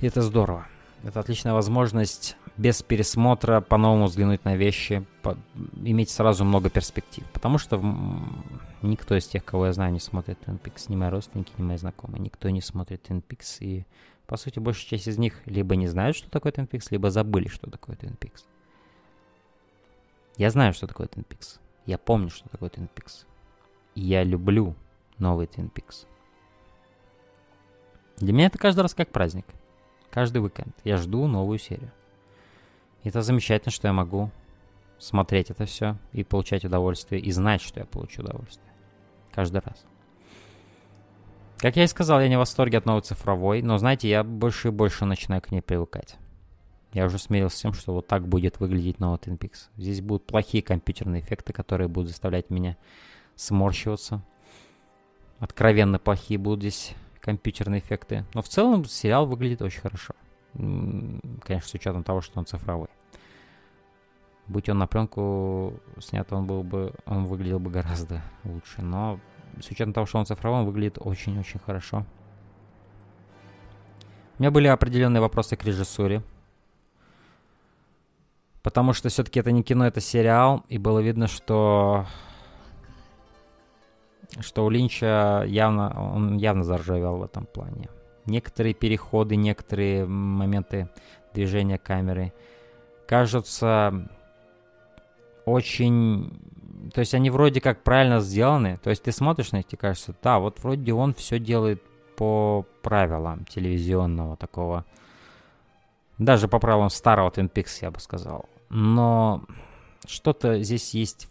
И 0.00 0.06
это 0.06 0.22
здорово. 0.22 0.66
Это 1.04 1.20
отличная 1.20 1.52
возможность 1.52 2.36
без 2.56 2.82
пересмотра 2.82 3.60
по-новому 3.60 4.06
взглянуть 4.06 4.44
на 4.44 4.56
вещи, 4.56 5.04
по, 5.22 5.36
иметь 5.84 6.10
сразу 6.10 6.44
много 6.44 6.70
перспектив. 6.70 7.24
Потому 7.32 7.58
что 7.58 7.80
никто 8.82 9.14
из 9.14 9.26
тех, 9.26 9.44
кого 9.44 9.66
я 9.66 9.72
знаю, 9.72 9.92
не 9.92 10.00
смотрит 10.00 10.38
Twin 10.46 10.60
Peaks, 10.60 10.86
ни 10.88 10.96
мои 10.96 11.10
родственники, 11.10 11.52
ни 11.58 11.62
мои 11.62 11.76
знакомые. 11.76 12.20
Никто 12.20 12.48
не 12.48 12.62
смотрит 12.62 13.08
Twin 13.08 13.22
Peaks. 13.22 13.58
И, 13.60 13.84
по 14.26 14.36
сути, 14.36 14.58
большая 14.58 14.88
часть 14.90 15.08
из 15.08 15.18
них 15.18 15.42
либо 15.44 15.76
не 15.76 15.86
знают, 15.86 16.16
что 16.16 16.30
такое 16.30 16.52
Twin 16.52 16.68
Peaks, 16.68 16.86
либо 16.90 17.10
забыли, 17.10 17.48
что 17.48 17.70
такое 17.70 17.96
Twin 17.96 18.18
Peaks. 18.18 18.44
Я 20.38 20.50
знаю, 20.50 20.72
что 20.72 20.86
такое 20.86 21.06
Twin 21.06 21.26
Peaks. 21.26 21.58
Я 21.86 21.98
помню, 21.98 22.30
что 22.30 22.48
такое 22.48 22.68
Twin 22.68 22.88
Peaks. 22.94 23.26
И 23.94 24.00
я 24.00 24.24
люблю 24.24 24.74
новый 25.18 25.46
Twin 25.46 25.72
Peaks. 25.72 26.06
Для 28.18 28.32
меня 28.32 28.46
это 28.46 28.58
каждый 28.58 28.80
раз 28.80 28.94
как 28.94 29.10
праздник. 29.10 29.46
Каждый 30.10 30.42
уикенд. 30.42 30.74
Я 30.84 30.96
жду 30.96 31.26
новую 31.26 31.58
серию. 31.58 31.92
И 33.02 33.08
это 33.08 33.22
замечательно, 33.22 33.70
что 33.70 33.88
я 33.88 33.92
могу 33.92 34.30
смотреть 34.98 35.50
это 35.50 35.66
все 35.66 35.96
и 36.12 36.24
получать 36.24 36.64
удовольствие, 36.64 37.20
и 37.20 37.30
знать, 37.30 37.60
что 37.60 37.80
я 37.80 37.86
получу 37.86 38.22
удовольствие. 38.22 38.72
Каждый 39.32 39.60
раз. 39.60 39.84
Как 41.58 41.76
я 41.76 41.84
и 41.84 41.88
сказал, 41.88 42.20
я 42.20 42.28
не 42.28 42.36
в 42.36 42.40
восторге 42.40 42.78
от 42.78 42.86
новой 42.86 43.02
цифровой, 43.02 43.62
но, 43.62 43.78
знаете, 43.78 44.08
я 44.08 44.24
больше 44.24 44.68
и 44.68 44.70
больше 44.70 45.04
начинаю 45.04 45.40
к 45.40 45.50
ней 45.50 45.62
привыкать. 45.62 46.16
Я 46.96 47.04
уже 47.04 47.18
смирился 47.18 47.58
с 47.58 47.60
тем, 47.60 47.74
что 47.74 47.92
вот 47.92 48.06
так 48.06 48.26
будет 48.26 48.58
выглядеть 48.58 49.00
новый 49.00 49.18
Twin 49.18 49.36
Peaks. 49.36 49.68
Здесь 49.76 50.00
будут 50.00 50.26
плохие 50.26 50.62
компьютерные 50.62 51.20
эффекты, 51.20 51.52
которые 51.52 51.88
будут 51.88 52.08
заставлять 52.08 52.48
меня 52.48 52.78
сморщиваться. 53.34 54.22
Откровенно 55.38 55.98
плохие 55.98 56.38
будут 56.38 56.60
здесь 56.60 56.94
компьютерные 57.20 57.80
эффекты. 57.80 58.24
Но 58.32 58.40
в 58.40 58.48
целом 58.48 58.86
сериал 58.86 59.26
выглядит 59.26 59.60
очень 59.60 59.82
хорошо. 59.82 60.14
Конечно, 60.54 61.68
с 61.68 61.74
учетом 61.74 62.02
того, 62.02 62.22
что 62.22 62.38
он 62.38 62.46
цифровой. 62.46 62.88
Будь 64.46 64.70
он 64.70 64.78
на 64.78 64.86
пленку 64.86 65.78
снят, 66.00 66.32
он 66.32 66.46
был 66.46 66.62
бы, 66.62 66.94
он 67.04 67.26
выглядел 67.26 67.58
бы 67.58 67.70
гораздо 67.70 68.22
лучше. 68.42 68.80
Но 68.80 69.20
с 69.60 69.70
учетом 69.70 69.92
того, 69.92 70.06
что 70.06 70.18
он 70.18 70.24
цифровой, 70.24 70.60
он 70.60 70.64
выглядит 70.64 70.96
очень-очень 70.98 71.60
хорошо. 71.60 72.06
У 74.38 74.42
меня 74.42 74.50
были 74.50 74.68
определенные 74.68 75.20
вопросы 75.20 75.56
к 75.56 75.64
режиссуре. 75.66 76.22
Потому 78.66 78.94
что 78.94 79.08
все-таки 79.10 79.38
это 79.38 79.52
не 79.52 79.62
кино, 79.62 79.86
это 79.86 80.00
сериал. 80.00 80.64
И 80.68 80.76
было 80.76 80.98
видно, 80.98 81.28
что 81.28 82.04
что 84.40 84.64
у 84.64 84.70
Линча 84.70 85.44
явно, 85.46 85.94
он 85.96 86.36
явно 86.36 86.64
заржавел 86.64 87.18
в 87.18 87.22
этом 87.22 87.46
плане. 87.46 87.88
некоторые 88.24 88.74
переходы, 88.74 89.36
некоторые 89.36 90.04
моменты 90.04 90.88
движения 91.32 91.78
камеры 91.78 92.32
кажутся 93.06 94.08
очень... 95.44 96.36
То 96.92 96.98
есть 96.98 97.14
они 97.14 97.30
вроде 97.30 97.60
как 97.60 97.84
правильно 97.84 98.18
сделаны. 98.18 98.80
То 98.82 98.90
есть 98.90 99.04
ты 99.04 99.12
смотришь 99.12 99.52
на 99.52 99.58
них 99.58 99.66
и 99.70 99.76
кажется, 99.76 100.12
да, 100.24 100.40
вот 100.40 100.58
вроде 100.64 100.92
он 100.92 101.14
все 101.14 101.38
делает 101.38 101.80
по 102.16 102.66
правилам 102.82 103.44
телевизионного 103.44 104.36
такого. 104.36 104.84
Даже 106.18 106.48
по 106.48 106.58
правилам 106.58 106.90
старого 106.90 107.30
Twin 107.30 107.48
Peaks, 107.48 107.78
я 107.82 107.92
бы 107.92 108.00
сказал. 108.00 108.48
Но 108.68 109.44
что-то 110.06 110.62
здесь 110.62 110.94
есть, 110.94 111.28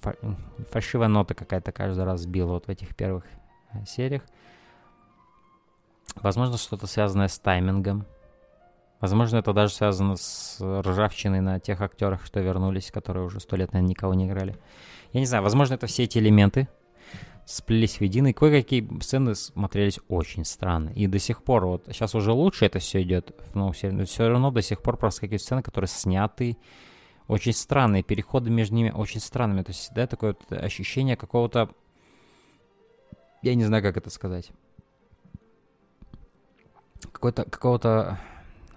фальшивая 0.71 1.07
нота 1.07 1.33
какая-то 1.33 1.71
каждый 1.71 2.03
раз 2.03 2.25
била 2.25 2.53
вот 2.53 2.67
в 2.67 2.69
этих 2.69 2.95
первых 2.95 3.23
э, 3.73 3.86
сериях. 3.86 4.23
Возможно, 6.15 6.57
что-то 6.57 6.88
связанное 6.88 7.27
с 7.27 7.39
таймингом. 7.39 8.05
Возможно, 9.01 9.38
это 9.38 9.53
даже 9.53 9.73
связано 9.73 10.15
с 10.15 10.57
ржавчиной 10.61 11.41
на 11.41 11.59
тех 11.59 11.81
актерах, 11.81 12.25
что 12.25 12.39
вернулись, 12.39 12.91
которые 12.91 13.25
уже 13.25 13.39
сто 13.39 13.55
лет, 13.55 13.73
наверное, 13.73 13.89
никого 13.89 14.13
не 14.13 14.25
играли. 14.25 14.55
Я 15.11 15.19
не 15.19 15.25
знаю, 15.25 15.43
возможно, 15.43 15.75
это 15.75 15.88
все 15.88 16.03
эти 16.03 16.17
элементы 16.17 16.67
сплелись 17.45 17.99
в 17.99 18.01
едино, 18.01 18.27
и 18.27 18.33
кое-какие 18.33 18.88
сцены 19.01 19.36
смотрелись 19.36 19.99
очень 20.07 20.45
странно. 20.45 20.89
И 20.89 21.07
до 21.07 21.19
сих 21.19 21.43
пор, 21.43 21.65
вот 21.65 21.83
сейчас 21.88 22.15
уже 22.15 22.31
лучше 22.31 22.65
это 22.65 22.79
все 22.79 23.03
идет 23.03 23.36
но 23.53 23.71
все 23.71 24.27
равно 24.27 24.51
до 24.51 24.61
сих 24.61 24.81
пор 24.81 24.97
просто 24.97 25.21
какие-то 25.21 25.43
сцены, 25.43 25.61
которые 25.61 25.88
сняты 25.88 26.57
очень 27.28 27.53
странные, 27.53 28.03
переходы 28.03 28.49
между 28.49 28.76
ними 28.76 28.91
очень 28.91 29.19
странными. 29.19 29.63
То 29.63 29.71
есть 29.71 29.82
всегда 29.82 30.07
такое 30.07 30.36
вот 30.39 30.57
ощущение 30.57 31.15
какого-то... 31.15 31.69
Я 33.41 33.55
не 33.55 33.63
знаю, 33.63 33.84
как 33.84 33.97
это 33.97 34.09
сказать 34.09 34.51
какой-то, 37.11 37.43
какого-то 37.45 38.19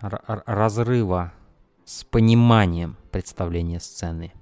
разрыва 0.01 1.33
с 1.85 2.05
пониманием 2.05 2.97
представления 3.11 3.81
сцены. 3.81 4.33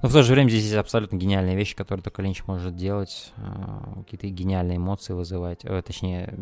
Но 0.00 0.08
в 0.08 0.12
то 0.12 0.22
же 0.22 0.32
время 0.32 0.48
здесь 0.48 0.62
есть 0.62 0.76
абсолютно 0.76 1.16
гениальные 1.16 1.56
вещи, 1.56 1.74
которые 1.74 2.04
только 2.04 2.22
Линч 2.22 2.44
может 2.46 2.76
делать, 2.76 3.32
э, 3.36 4.02
какие-то 4.04 4.28
гениальные 4.28 4.76
эмоции 4.76 5.12
вызывать, 5.12 5.64
э, 5.64 5.82
точнее, 5.82 6.38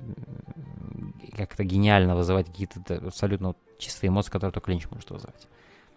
как-то 1.34 1.64
гениально 1.64 2.14
вызывать 2.14 2.46
какие-то 2.46 2.96
абсолютно 2.96 3.54
чистые 3.78 4.08
эмоции, 4.08 4.30
которые 4.30 4.52
только 4.52 4.70
Линч 4.70 4.90
может 4.90 5.10
вызывать. 5.10 5.48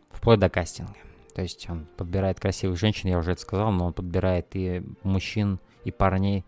Вплоть 0.10 0.40
до 0.40 0.50
кастинга. 0.50 0.96
То 1.34 1.42
есть 1.42 1.70
он 1.70 1.86
подбирает 1.98 2.40
красивых 2.40 2.78
женщин, 2.78 3.10
я 3.10 3.18
уже 3.18 3.32
это 3.32 3.42
сказал, 3.42 3.72
но 3.72 3.88
он 3.88 3.94
подбирает 3.94 4.48
и 4.56 4.84
мужчин, 5.04 5.60
и 5.86 5.92
парней 5.92 6.44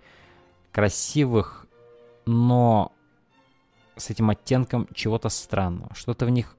красивых, 0.71 1.67
но 2.25 2.91
с 3.95 4.09
этим 4.09 4.29
оттенком 4.29 4.87
чего-то 4.93 5.29
странного. 5.29 5.93
Что-то 5.95 6.25
в 6.25 6.29
них 6.29 6.57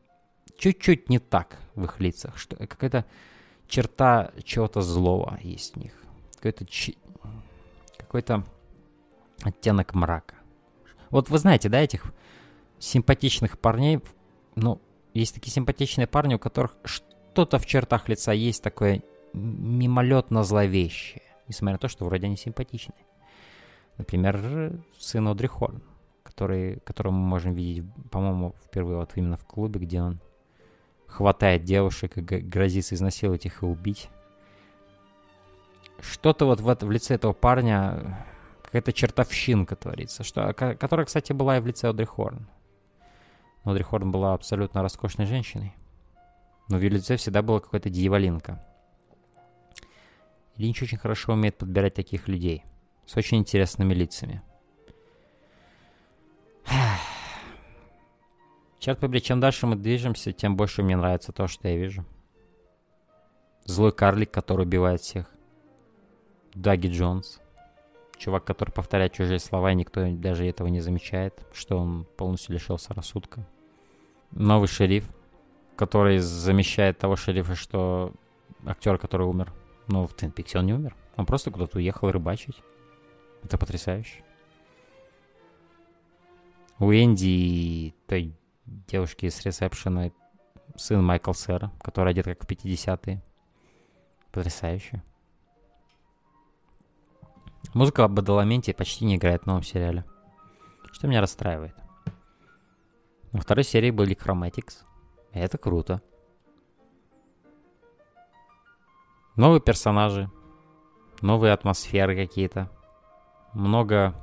чуть-чуть 0.56 1.08
не 1.08 1.18
так 1.18 1.58
в 1.74 1.84
их 1.84 2.00
лицах. 2.00 2.38
Что, 2.38 2.56
какая-то 2.56 3.04
черта 3.66 4.32
чего-то 4.44 4.80
злого 4.80 5.38
есть 5.42 5.74
в 5.74 5.78
них. 5.78 5.92
Какой-то 6.36 6.66
чи... 6.66 6.96
какой-то 7.96 8.44
оттенок 9.42 9.94
мрака. 9.94 10.34
Вот 11.10 11.30
вы 11.30 11.38
знаете, 11.38 11.68
да, 11.68 11.80
этих 11.80 12.12
симпатичных 12.78 13.58
парней, 13.58 14.00
ну, 14.54 14.80
есть 15.14 15.34
такие 15.34 15.52
симпатичные 15.52 16.06
парни, 16.06 16.34
у 16.34 16.38
которых 16.38 16.76
что-то 16.84 17.58
в 17.58 17.66
чертах 17.66 18.08
лица 18.08 18.32
есть 18.32 18.62
такое 18.62 19.02
мимолетно 19.32 20.42
зловещее, 20.42 21.22
несмотря 21.48 21.74
на 21.74 21.78
то, 21.78 21.88
что 21.88 22.04
вроде 22.04 22.26
они 22.26 22.36
симпатичные. 22.36 23.04
Например, 23.98 24.80
сын 24.98 25.28
Одри 25.28 25.48
Хорн 25.48 25.82
который, 26.32 26.80
которого 26.80 27.12
мы 27.12 27.26
можем 27.26 27.52
видеть, 27.52 27.84
по-моему, 28.10 28.54
впервые 28.64 28.96
вот 28.96 29.10
именно 29.16 29.36
в 29.36 29.44
клубе, 29.44 29.80
где 29.80 30.00
он 30.00 30.18
хватает 31.06 31.64
девушек 31.64 32.16
и 32.16 32.22
грозится 32.22 32.94
изнасиловать 32.94 33.44
их 33.44 33.62
и 33.62 33.66
убить. 33.66 34.08
Что-то 36.00 36.46
вот 36.46 36.60
в, 36.60 36.74
в 36.86 36.90
лице 36.90 37.14
этого 37.14 37.34
парня, 37.34 38.26
какая-то 38.62 38.94
чертовщинка 38.94 39.76
творится, 39.76 40.24
что, 40.24 40.54
которая, 40.54 41.04
кстати, 41.04 41.32
была 41.32 41.58
и 41.58 41.60
в 41.60 41.66
лице 41.66 41.88
Одри 41.88 42.06
Хорн. 42.06 42.48
Одри 43.64 43.82
Хорн 43.84 44.10
была 44.10 44.34
абсолютно 44.34 44.82
роскошной 44.82 45.26
женщиной. 45.26 45.74
Но 46.68 46.78
в 46.78 46.80
ее 46.80 46.90
лице 46.90 47.16
всегда 47.16 47.42
была 47.42 47.60
какая-то 47.60 47.90
дьяволинка. 47.90 48.64
Линч 50.56 50.82
очень 50.82 50.98
хорошо 50.98 51.32
умеет 51.32 51.58
подбирать 51.58 51.94
таких 51.94 52.28
людей 52.28 52.64
с 53.06 53.16
очень 53.16 53.38
интересными 53.38 53.94
лицами. 53.94 54.42
Черт 58.78 58.98
побери, 58.98 59.22
чем 59.22 59.40
дальше 59.40 59.66
мы 59.66 59.76
движемся, 59.76 60.32
тем 60.32 60.56
больше 60.56 60.82
мне 60.82 60.96
нравится 60.96 61.32
то, 61.32 61.46
что 61.46 61.68
я 61.68 61.76
вижу. 61.76 62.04
Злой 63.64 63.92
карлик, 63.92 64.30
который 64.30 64.66
убивает 64.66 65.00
всех. 65.00 65.30
Даги 66.54 66.88
Джонс. 66.88 67.41
Чувак, 68.22 68.44
который 68.44 68.70
повторяет 68.70 69.14
чужие 69.14 69.40
слова, 69.40 69.72
и 69.72 69.74
никто 69.74 70.08
даже 70.12 70.46
этого 70.46 70.68
не 70.68 70.78
замечает, 70.78 71.44
что 71.52 71.76
он 71.76 72.04
полностью 72.16 72.54
лишился 72.54 72.94
рассудка. 72.94 73.44
Новый 74.30 74.68
шериф, 74.68 75.12
который 75.74 76.18
замещает 76.18 76.98
того 76.98 77.16
шерифа, 77.16 77.56
что 77.56 78.12
актер, 78.64 78.96
который 78.98 79.26
умер. 79.26 79.52
Но 79.88 80.06
в 80.06 80.14
Твин 80.14 80.32
он 80.54 80.66
не 80.66 80.72
умер. 80.72 80.94
Он 81.16 81.26
просто 81.26 81.50
куда-то 81.50 81.78
уехал 81.78 82.12
рыбачить. 82.12 82.62
Это 83.42 83.58
потрясающе. 83.58 84.22
У 86.78 86.92
Энди, 86.92 87.92
той 88.06 88.36
девушки 88.66 89.26
из 89.26 89.44
ресепшена, 89.44 90.12
сын 90.76 91.02
Майкл 91.02 91.32
Сэра, 91.32 91.72
который 91.82 92.10
одет 92.10 92.26
как 92.26 92.44
в 92.44 92.46
50-е. 92.46 93.20
Потрясающе. 94.30 95.02
Музыка 97.74 98.04
об 98.04 98.18
Адаламенте 98.18 98.74
почти 98.74 99.04
не 99.04 99.16
играет 99.16 99.42
в 99.42 99.46
новом 99.46 99.62
сериале. 99.62 100.04
Что 100.92 101.06
меня 101.06 101.20
расстраивает. 101.20 101.74
Во 103.32 103.40
второй 103.40 103.64
серии 103.64 103.90
были 103.90 104.16
Chromatics. 104.16 104.84
И 105.32 105.38
это 105.38 105.56
круто. 105.56 106.02
Новые 109.36 109.60
персонажи. 109.60 110.30
Новые 111.22 111.52
атмосферы 111.52 112.14
какие-то. 112.14 112.70
Много 113.54 114.14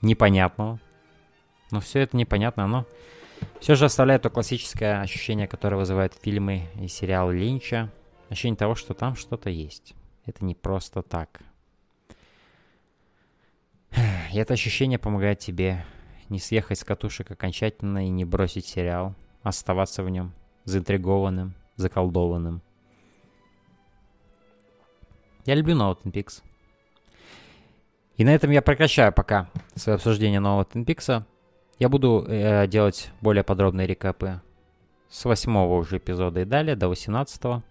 непонятного. 0.00 0.78
Но 1.70 1.80
все 1.80 2.00
это 2.00 2.16
непонятно, 2.16 2.64
оно 2.64 2.86
все 3.60 3.74
же 3.74 3.86
оставляет 3.86 4.22
то 4.22 4.30
классическое 4.30 5.00
ощущение, 5.00 5.46
которое 5.46 5.76
вызывают 5.76 6.14
фильмы 6.14 6.68
и 6.80 6.88
сериалы 6.88 7.34
Линча. 7.34 7.90
Ощущение 8.28 8.56
того, 8.56 8.74
что 8.74 8.94
там 8.94 9.16
что-то 9.16 9.50
есть. 9.50 9.94
Это 10.26 10.44
не 10.44 10.54
просто 10.54 11.02
так. 11.02 11.42
Это 14.36 14.54
ощущение 14.54 14.98
помогает 14.98 15.38
тебе 15.38 15.84
не 16.28 16.40
съехать 16.40 16.78
с 16.78 16.84
катушек 16.84 17.30
окончательно 17.30 18.06
и 18.06 18.08
не 18.08 18.24
бросить 18.24 18.66
сериал, 18.66 19.14
оставаться 19.42 20.02
в 20.02 20.10
нем 20.10 20.32
заинтригованным, 20.64 21.54
заколдованным. 21.76 22.60
Я 25.46 25.54
люблю 25.54 25.76
Twin 25.76 26.10
Peaks. 26.10 26.42
И 28.16 28.24
на 28.24 28.34
этом 28.34 28.50
я 28.50 28.60
прекращаю 28.60 29.12
пока 29.12 29.50
свое 29.76 29.94
обсуждение 29.96 30.40
Twin 30.40 30.84
Peaks. 30.84 31.22
Я 31.78 31.88
буду 31.88 32.24
э, 32.26 32.66
делать 32.66 33.12
более 33.20 33.44
подробные 33.44 33.86
рекапы 33.86 34.40
с 35.10 35.24
восьмого 35.24 35.76
уже 35.76 35.98
эпизода 35.98 36.40
и 36.40 36.44
далее, 36.44 36.74
до 36.74 36.88
18 36.88 37.40
-го. 37.42 37.62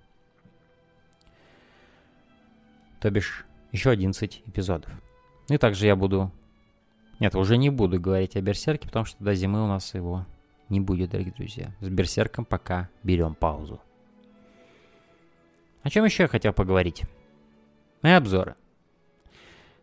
То 3.02 3.12
бишь, 3.12 3.46
еще 3.74 3.90
11 3.90 4.44
эпизодов. 4.46 4.92
И 5.50 5.58
также 5.58 5.88
я 5.88 5.98
буду... 5.98 6.32
Нет, 7.24 7.36
уже 7.36 7.56
не 7.56 7.70
буду 7.70 8.02
говорить 8.02 8.36
о 8.36 8.42
Берсерке, 8.42 8.86
потому 8.86 9.06
что 9.06 9.24
до 9.24 9.34
зимы 9.34 9.64
у 9.64 9.68
нас 9.68 9.94
его 9.94 10.26
не 10.68 10.82
будет, 10.82 11.12
дорогие 11.12 11.34
друзья. 11.34 11.74
С 11.80 11.88
Берсерком 11.88 12.44
пока 12.44 12.90
берем 13.02 13.34
паузу. 13.34 13.80
О 15.84 15.90
чем 15.90 16.04
еще 16.04 16.24
я 16.24 16.28
хотел 16.28 16.52
поговорить? 16.52 17.04
Мои 18.02 18.12
обзоры. 18.12 18.58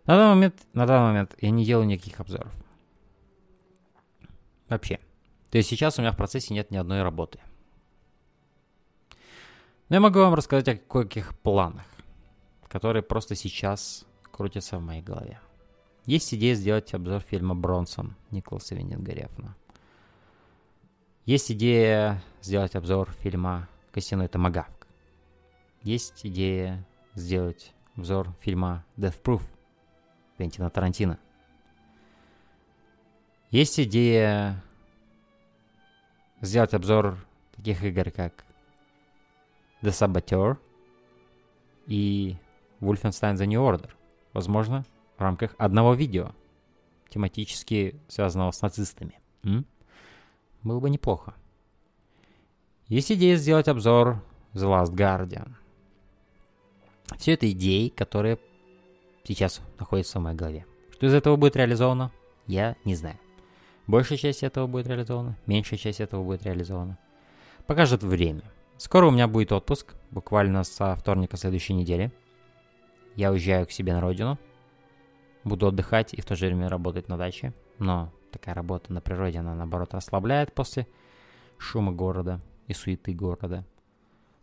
На 0.04 0.16
данный 0.16 0.34
момент, 0.34 0.66
на 0.74 0.84
данный 0.84 1.12
момент 1.12 1.34
я 1.40 1.48
не 1.48 1.64
делаю 1.64 1.86
никаких 1.86 2.20
обзоров. 2.20 2.52
Вообще. 4.68 5.00
То 5.50 5.56
есть 5.56 5.70
сейчас 5.70 5.98
у 5.98 6.02
меня 6.02 6.12
в 6.12 6.18
процессе 6.18 6.52
нет 6.52 6.70
ни 6.70 6.76
одной 6.76 7.00
работы. 7.00 7.40
Но 9.88 9.96
я 9.96 10.00
могу 10.00 10.18
вам 10.18 10.34
рассказать 10.34 10.68
о 10.68 10.76
кое-каких 10.76 11.38
планах, 11.38 11.86
которые 12.68 13.02
просто 13.02 13.34
сейчас 13.34 14.04
крутятся 14.30 14.76
в 14.76 14.82
моей 14.82 15.00
голове. 15.00 15.40
Есть 16.10 16.34
идея 16.34 16.56
сделать 16.56 16.92
обзор 16.92 17.20
фильма 17.20 17.54
«Бронсон» 17.54 18.16
Николаса 18.32 18.74
Виннингарефна. 18.74 19.54
Есть 21.24 21.52
идея 21.52 22.20
сделать 22.42 22.74
обзор 22.74 23.12
фильма 23.12 23.68
«Костяной 23.92 24.26
томагавк». 24.26 24.88
Есть 25.82 26.26
идея 26.26 26.84
сделать 27.14 27.72
обзор 27.94 28.34
фильма 28.40 28.84
«Death 28.96 29.22
Proof» 29.22 29.42
Квентина 30.36 30.68
Тарантино. 30.68 31.16
Есть 33.52 33.78
идея 33.78 34.60
сделать 36.40 36.74
обзор 36.74 37.24
таких 37.54 37.84
игр, 37.84 38.10
как 38.10 38.44
The 39.80 39.90
Saboteur 39.90 40.58
и 41.86 42.36
Wolfenstein 42.80 43.36
The 43.36 43.46
New 43.46 43.60
Order. 43.60 43.90
Возможно, 44.32 44.84
в 45.20 45.22
рамках 45.22 45.54
одного 45.58 45.92
видео, 45.92 46.32
тематически 47.10 48.00
связанного 48.08 48.52
с 48.52 48.62
нацистами. 48.62 49.20
М? 49.44 49.66
Было 50.62 50.80
бы 50.80 50.88
неплохо. 50.88 51.34
Есть 52.88 53.12
идея 53.12 53.36
сделать 53.36 53.68
обзор 53.68 54.24
The 54.54 54.62
Last 54.62 54.94
Guardian. 54.94 55.52
Все 57.18 57.34
это 57.34 57.50
идеи, 57.50 57.88
которые 57.88 58.38
сейчас 59.24 59.60
находятся 59.78 60.18
в 60.18 60.22
моей 60.22 60.36
голове. 60.36 60.66
Что 60.92 61.06
из 61.06 61.12
этого 61.12 61.36
будет 61.36 61.54
реализовано, 61.54 62.12
я 62.46 62.76
не 62.86 62.94
знаю. 62.94 63.18
Большая 63.86 64.16
часть 64.16 64.42
этого 64.42 64.66
будет 64.66 64.86
реализована, 64.86 65.36
меньшая 65.44 65.78
часть 65.78 66.00
этого 66.00 66.24
будет 66.24 66.44
реализована. 66.44 66.98
Покажет 67.66 68.02
время. 68.02 68.44
Скоро 68.78 69.06
у 69.06 69.10
меня 69.10 69.28
будет 69.28 69.52
отпуск, 69.52 69.94
буквально 70.10 70.64
со 70.64 70.96
вторника 70.96 71.36
следующей 71.36 71.74
недели. 71.74 72.10
Я 73.16 73.32
уезжаю 73.32 73.66
к 73.66 73.70
себе 73.70 73.92
на 73.92 74.00
родину. 74.00 74.38
Буду 75.44 75.68
отдыхать 75.68 76.14
и 76.14 76.20
в 76.20 76.24
то 76.24 76.36
же 76.36 76.46
время 76.46 76.68
работать 76.68 77.08
на 77.08 77.16
даче. 77.16 77.54
Но 77.78 78.12
такая 78.30 78.54
работа 78.54 78.92
на 78.92 79.00
природе, 79.00 79.38
она 79.38 79.54
наоборот 79.54 79.94
расслабляет 79.94 80.52
после 80.52 80.86
шума 81.58 81.92
города 81.92 82.40
и 82.66 82.74
суеты 82.74 83.12
города. 83.14 83.64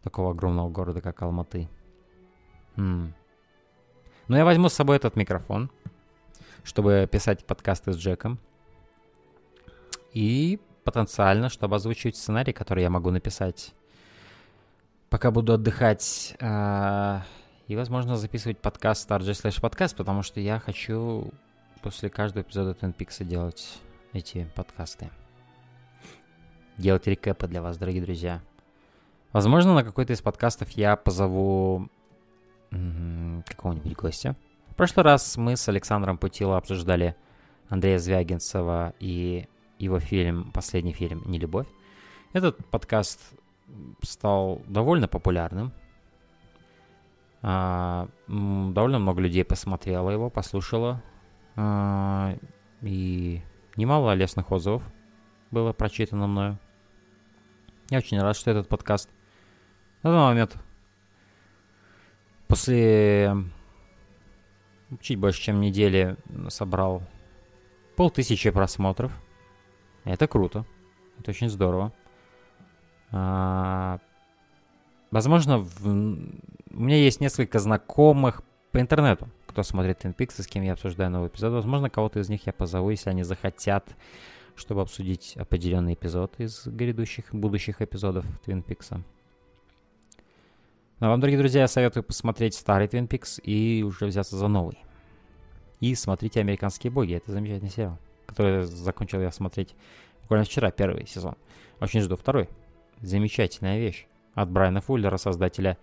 Такого 0.03 0.31
огромного 0.31 0.69
города, 0.69 1.01
как 1.01 1.21
Алматы. 1.21 1.69
М. 2.77 3.13
Но 4.27 4.37
я 4.37 4.45
возьму 4.45 4.69
с 4.69 4.73
собой 4.73 4.97
этот 4.97 5.15
микрофон, 5.15 5.69
чтобы 6.63 7.07
писать 7.11 7.45
подкасты 7.45 7.93
с 7.93 7.97
Джеком. 7.97 8.39
И 10.13 10.59
потенциально, 10.83 11.49
чтобы 11.49 11.75
озвучивать 11.75 12.15
сценарий, 12.15 12.53
который 12.53 12.83
я 12.83 12.89
могу 12.89 13.11
написать, 13.11 13.73
пока 15.09 15.31
буду 15.31 15.53
отдыхать. 15.53 16.35
А, 16.41 17.23
и, 17.67 17.75
возможно, 17.75 18.15
записывать 18.15 18.59
подкаст 18.59 19.11
RJ 19.11 19.31
Slash 19.31 19.59
подкаст, 19.59 19.95
потому 19.97 20.23
что 20.23 20.39
я 20.39 20.59
хочу 20.59 21.31
после 21.81 22.09
каждого 22.09 22.43
эпизода 22.43 22.71
Twin 22.71 22.95
Peaks 22.95 23.23
делать 23.25 23.79
эти 24.13 24.47
подкасты. 24.55 25.09
Делать 26.77 27.07
рекэпы 27.07 27.47
для 27.47 27.61
вас, 27.61 27.77
дорогие 27.77 28.01
друзья. 28.01 28.41
Возможно, 29.33 29.73
на 29.73 29.83
какой-то 29.83 30.13
из 30.13 30.21
подкастов 30.21 30.69
я 30.71 30.95
позову 30.95 31.89
какого-нибудь 32.69 33.95
гостя. 33.95 34.35
В 34.69 34.75
прошлый 34.75 35.03
раз 35.03 35.35
мы 35.35 35.57
с 35.57 35.67
Александром 35.67 36.17
Путило 36.17 36.57
обсуждали 36.57 37.15
Андрея 37.67 37.97
Звягинцева 37.99 38.93
и 38.99 39.47
его 39.77 39.99
фильм, 39.99 40.51
последний 40.53 40.93
фильм 40.93 41.23
«Нелюбовь». 41.25 41.67
Этот 42.31 42.65
подкаст 42.67 43.19
стал 44.01 44.61
довольно 44.67 45.09
популярным. 45.09 45.73
А, 47.41 48.09
довольно 48.27 48.99
много 48.99 49.21
людей 49.21 49.43
посмотрело 49.43 50.09
его, 50.09 50.29
послушало. 50.29 51.01
А, 51.55 52.35
и 52.81 53.41
немало 53.75 54.13
лестных 54.13 54.51
отзывов 54.51 54.83
было 55.51 55.73
прочитано 55.73 56.27
мною. 56.27 56.59
Я 57.89 57.99
очень 57.99 58.19
рад, 58.21 58.35
что 58.35 58.51
этот 58.51 58.67
подкаст 58.67 59.09
на 60.03 60.11
данный 60.11 60.25
момент 60.25 60.57
после 62.47 63.33
чуть 65.01 65.19
больше, 65.19 65.41
чем 65.41 65.61
недели 65.61 66.17
собрал 66.49 67.03
полтысячи 67.95 68.49
просмотров. 68.49 69.11
Это 70.03 70.27
круто. 70.27 70.65
Это 71.19 71.31
очень 71.31 71.49
здорово. 71.49 71.91
А, 73.11 73.99
возможно, 75.11 75.59
в... 75.59 75.87
у 75.87 76.79
меня 76.79 76.97
есть 76.97 77.21
несколько 77.21 77.59
знакомых 77.59 78.43
по 78.71 78.79
интернету, 78.79 79.29
кто 79.47 79.63
смотрит 79.63 80.03
Twin 80.03 80.15
Peaks, 80.15 80.41
с 80.41 80.47
кем 80.47 80.63
я 80.63 80.73
обсуждаю 80.73 81.09
новый 81.09 81.29
эпизод. 81.29 81.53
Возможно, 81.53 81.89
кого-то 81.89 82.19
из 82.19 82.29
них 82.29 82.45
я 82.45 82.53
позову, 82.53 82.89
если 82.89 83.09
они 83.09 83.23
захотят, 83.23 83.95
чтобы 84.55 84.81
обсудить 84.81 85.35
определенный 85.37 85.93
эпизод 85.93 86.33
из 86.39 86.67
грядущих 86.67 87.33
будущих 87.33 87.81
эпизодов 87.81 88.25
Twin 88.45 88.63
Peaks. 88.63 89.01
А 90.99 91.09
вам, 91.09 91.19
дорогие 91.19 91.39
друзья, 91.39 91.61
я 91.61 91.67
советую 91.67 92.03
посмотреть 92.03 92.55
старый 92.55 92.87
Twin 92.87 93.07
Peaks 93.07 93.39
и 93.41 93.83
уже 93.83 94.07
взяться 94.07 94.35
за 94.35 94.47
новый. 94.47 94.79
И 95.79 95.93
смотрите 95.93 96.39
«Американские 96.39 96.91
боги». 96.91 97.13
Это 97.13 97.31
замечательный 97.31 97.69
сериал, 97.69 97.99
который 98.25 98.63
закончил 98.63 99.21
я 99.21 99.31
смотреть 99.31 99.75
буквально 100.23 100.43
вчера, 100.43 100.71
первый 100.71 101.05
сезон. 101.05 101.35
Очень 101.79 102.01
жду 102.01 102.15
второй. 102.15 102.49
Замечательная 103.01 103.77
вещь. 103.77 104.07
От 104.37 104.51
Брайана 104.51 104.81
Фуллера, 104.81 105.17
создателя 105.17 105.79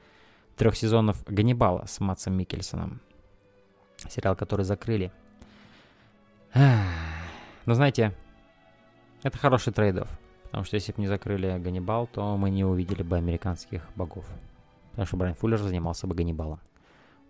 трех 0.54 0.76
сезонов 0.76 1.24
«Ганнибала» 1.26 1.86
с 1.86 1.98
Матсом 1.98 2.34
Микельсоном. 2.34 3.00
Сериал, 4.08 4.36
который 4.36 4.64
закрыли. 4.64 5.10
Но 6.54 7.74
знаете, 7.74 8.14
это 9.24 9.36
хороший 9.38 9.72
трейдов. 9.72 10.08
Потому 10.44 10.62
что 10.62 10.76
если 10.76 10.92
бы 10.92 11.00
не 11.00 11.08
закрыли 11.08 11.58
Ганнибал, 11.58 12.06
то 12.06 12.36
мы 12.36 12.48
не 12.48 12.64
увидели 12.64 13.02
бы 13.02 13.16
американских 13.16 13.82
богов. 13.96 14.24
Потому 14.92 15.06
что 15.06 15.16
Брайан 15.16 15.34
Фуллер 15.34 15.58
занимался 15.58 16.06
бы 16.06 16.14
Ганнибалом. 16.14 16.60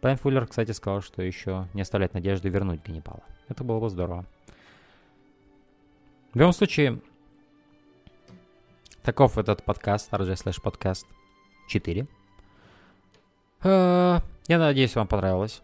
Брайан 0.03 0.18
Фуллер, 0.18 0.47
кстати, 0.47 0.72
сказал, 0.72 1.01
что 1.01 1.22
еще 1.22 1.68
не 1.72 1.81
оставляет 1.81 2.12
надежды 2.12 2.51
вернуть 2.51 2.83
Ганнибала. 2.85 3.22
Это 3.49 3.64
было 3.64 3.81
бы 3.81 3.89
здорово. 3.89 4.27
В 6.35 6.39
любом 6.39 6.53
случае, 6.53 7.01
таков 9.05 9.37
этот 9.37 9.63
подкаст, 9.63 10.11
RJ 10.13 10.33
Slash 10.33 10.63
подкаст 10.63 11.07
4. 11.69 12.09
Я 13.63 14.23
надеюсь, 14.49 14.97
вам 14.97 15.07
понравилось. 15.07 15.63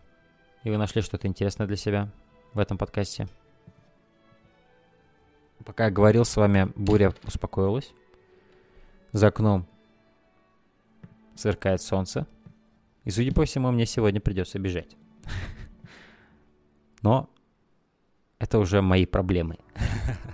И 0.62 0.70
вы 0.70 0.76
нашли 0.76 1.00
что-то 1.00 1.26
интересное 1.26 1.66
для 1.66 1.76
себя 1.76 2.10
в 2.52 2.58
этом 2.58 2.76
подкасте. 2.76 3.28
Пока 5.64 5.86
я 5.86 5.90
говорил 5.90 6.26
с 6.26 6.36
вами, 6.36 6.70
буря 6.76 7.14
успокоилась. 7.24 7.94
За 9.12 9.28
окном 9.28 9.66
сверкает 11.34 11.80
солнце. 11.80 12.26
И, 13.04 13.10
судя 13.10 13.32
по 13.32 13.46
всему, 13.46 13.70
мне 13.70 13.86
сегодня 13.86 14.20
придется 14.20 14.58
бежать. 14.58 14.96
Но 17.02 17.30
это 18.38 18.58
уже 18.58 18.82
мои 18.82 19.06
проблемы. 19.06 19.56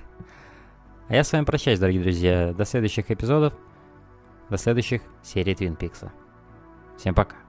А 1.08 1.14
я 1.14 1.22
с 1.22 1.32
вами 1.32 1.44
прощаюсь, 1.44 1.78
дорогие 1.78 2.02
друзья. 2.02 2.52
До 2.52 2.64
следующих 2.64 3.10
эпизодов. 3.10 3.54
До 4.50 4.56
следующих 4.56 5.02
серий 5.22 5.54
Твин 5.54 5.76
Пикса. 5.76 6.12
Всем 6.96 7.14
пока. 7.14 7.45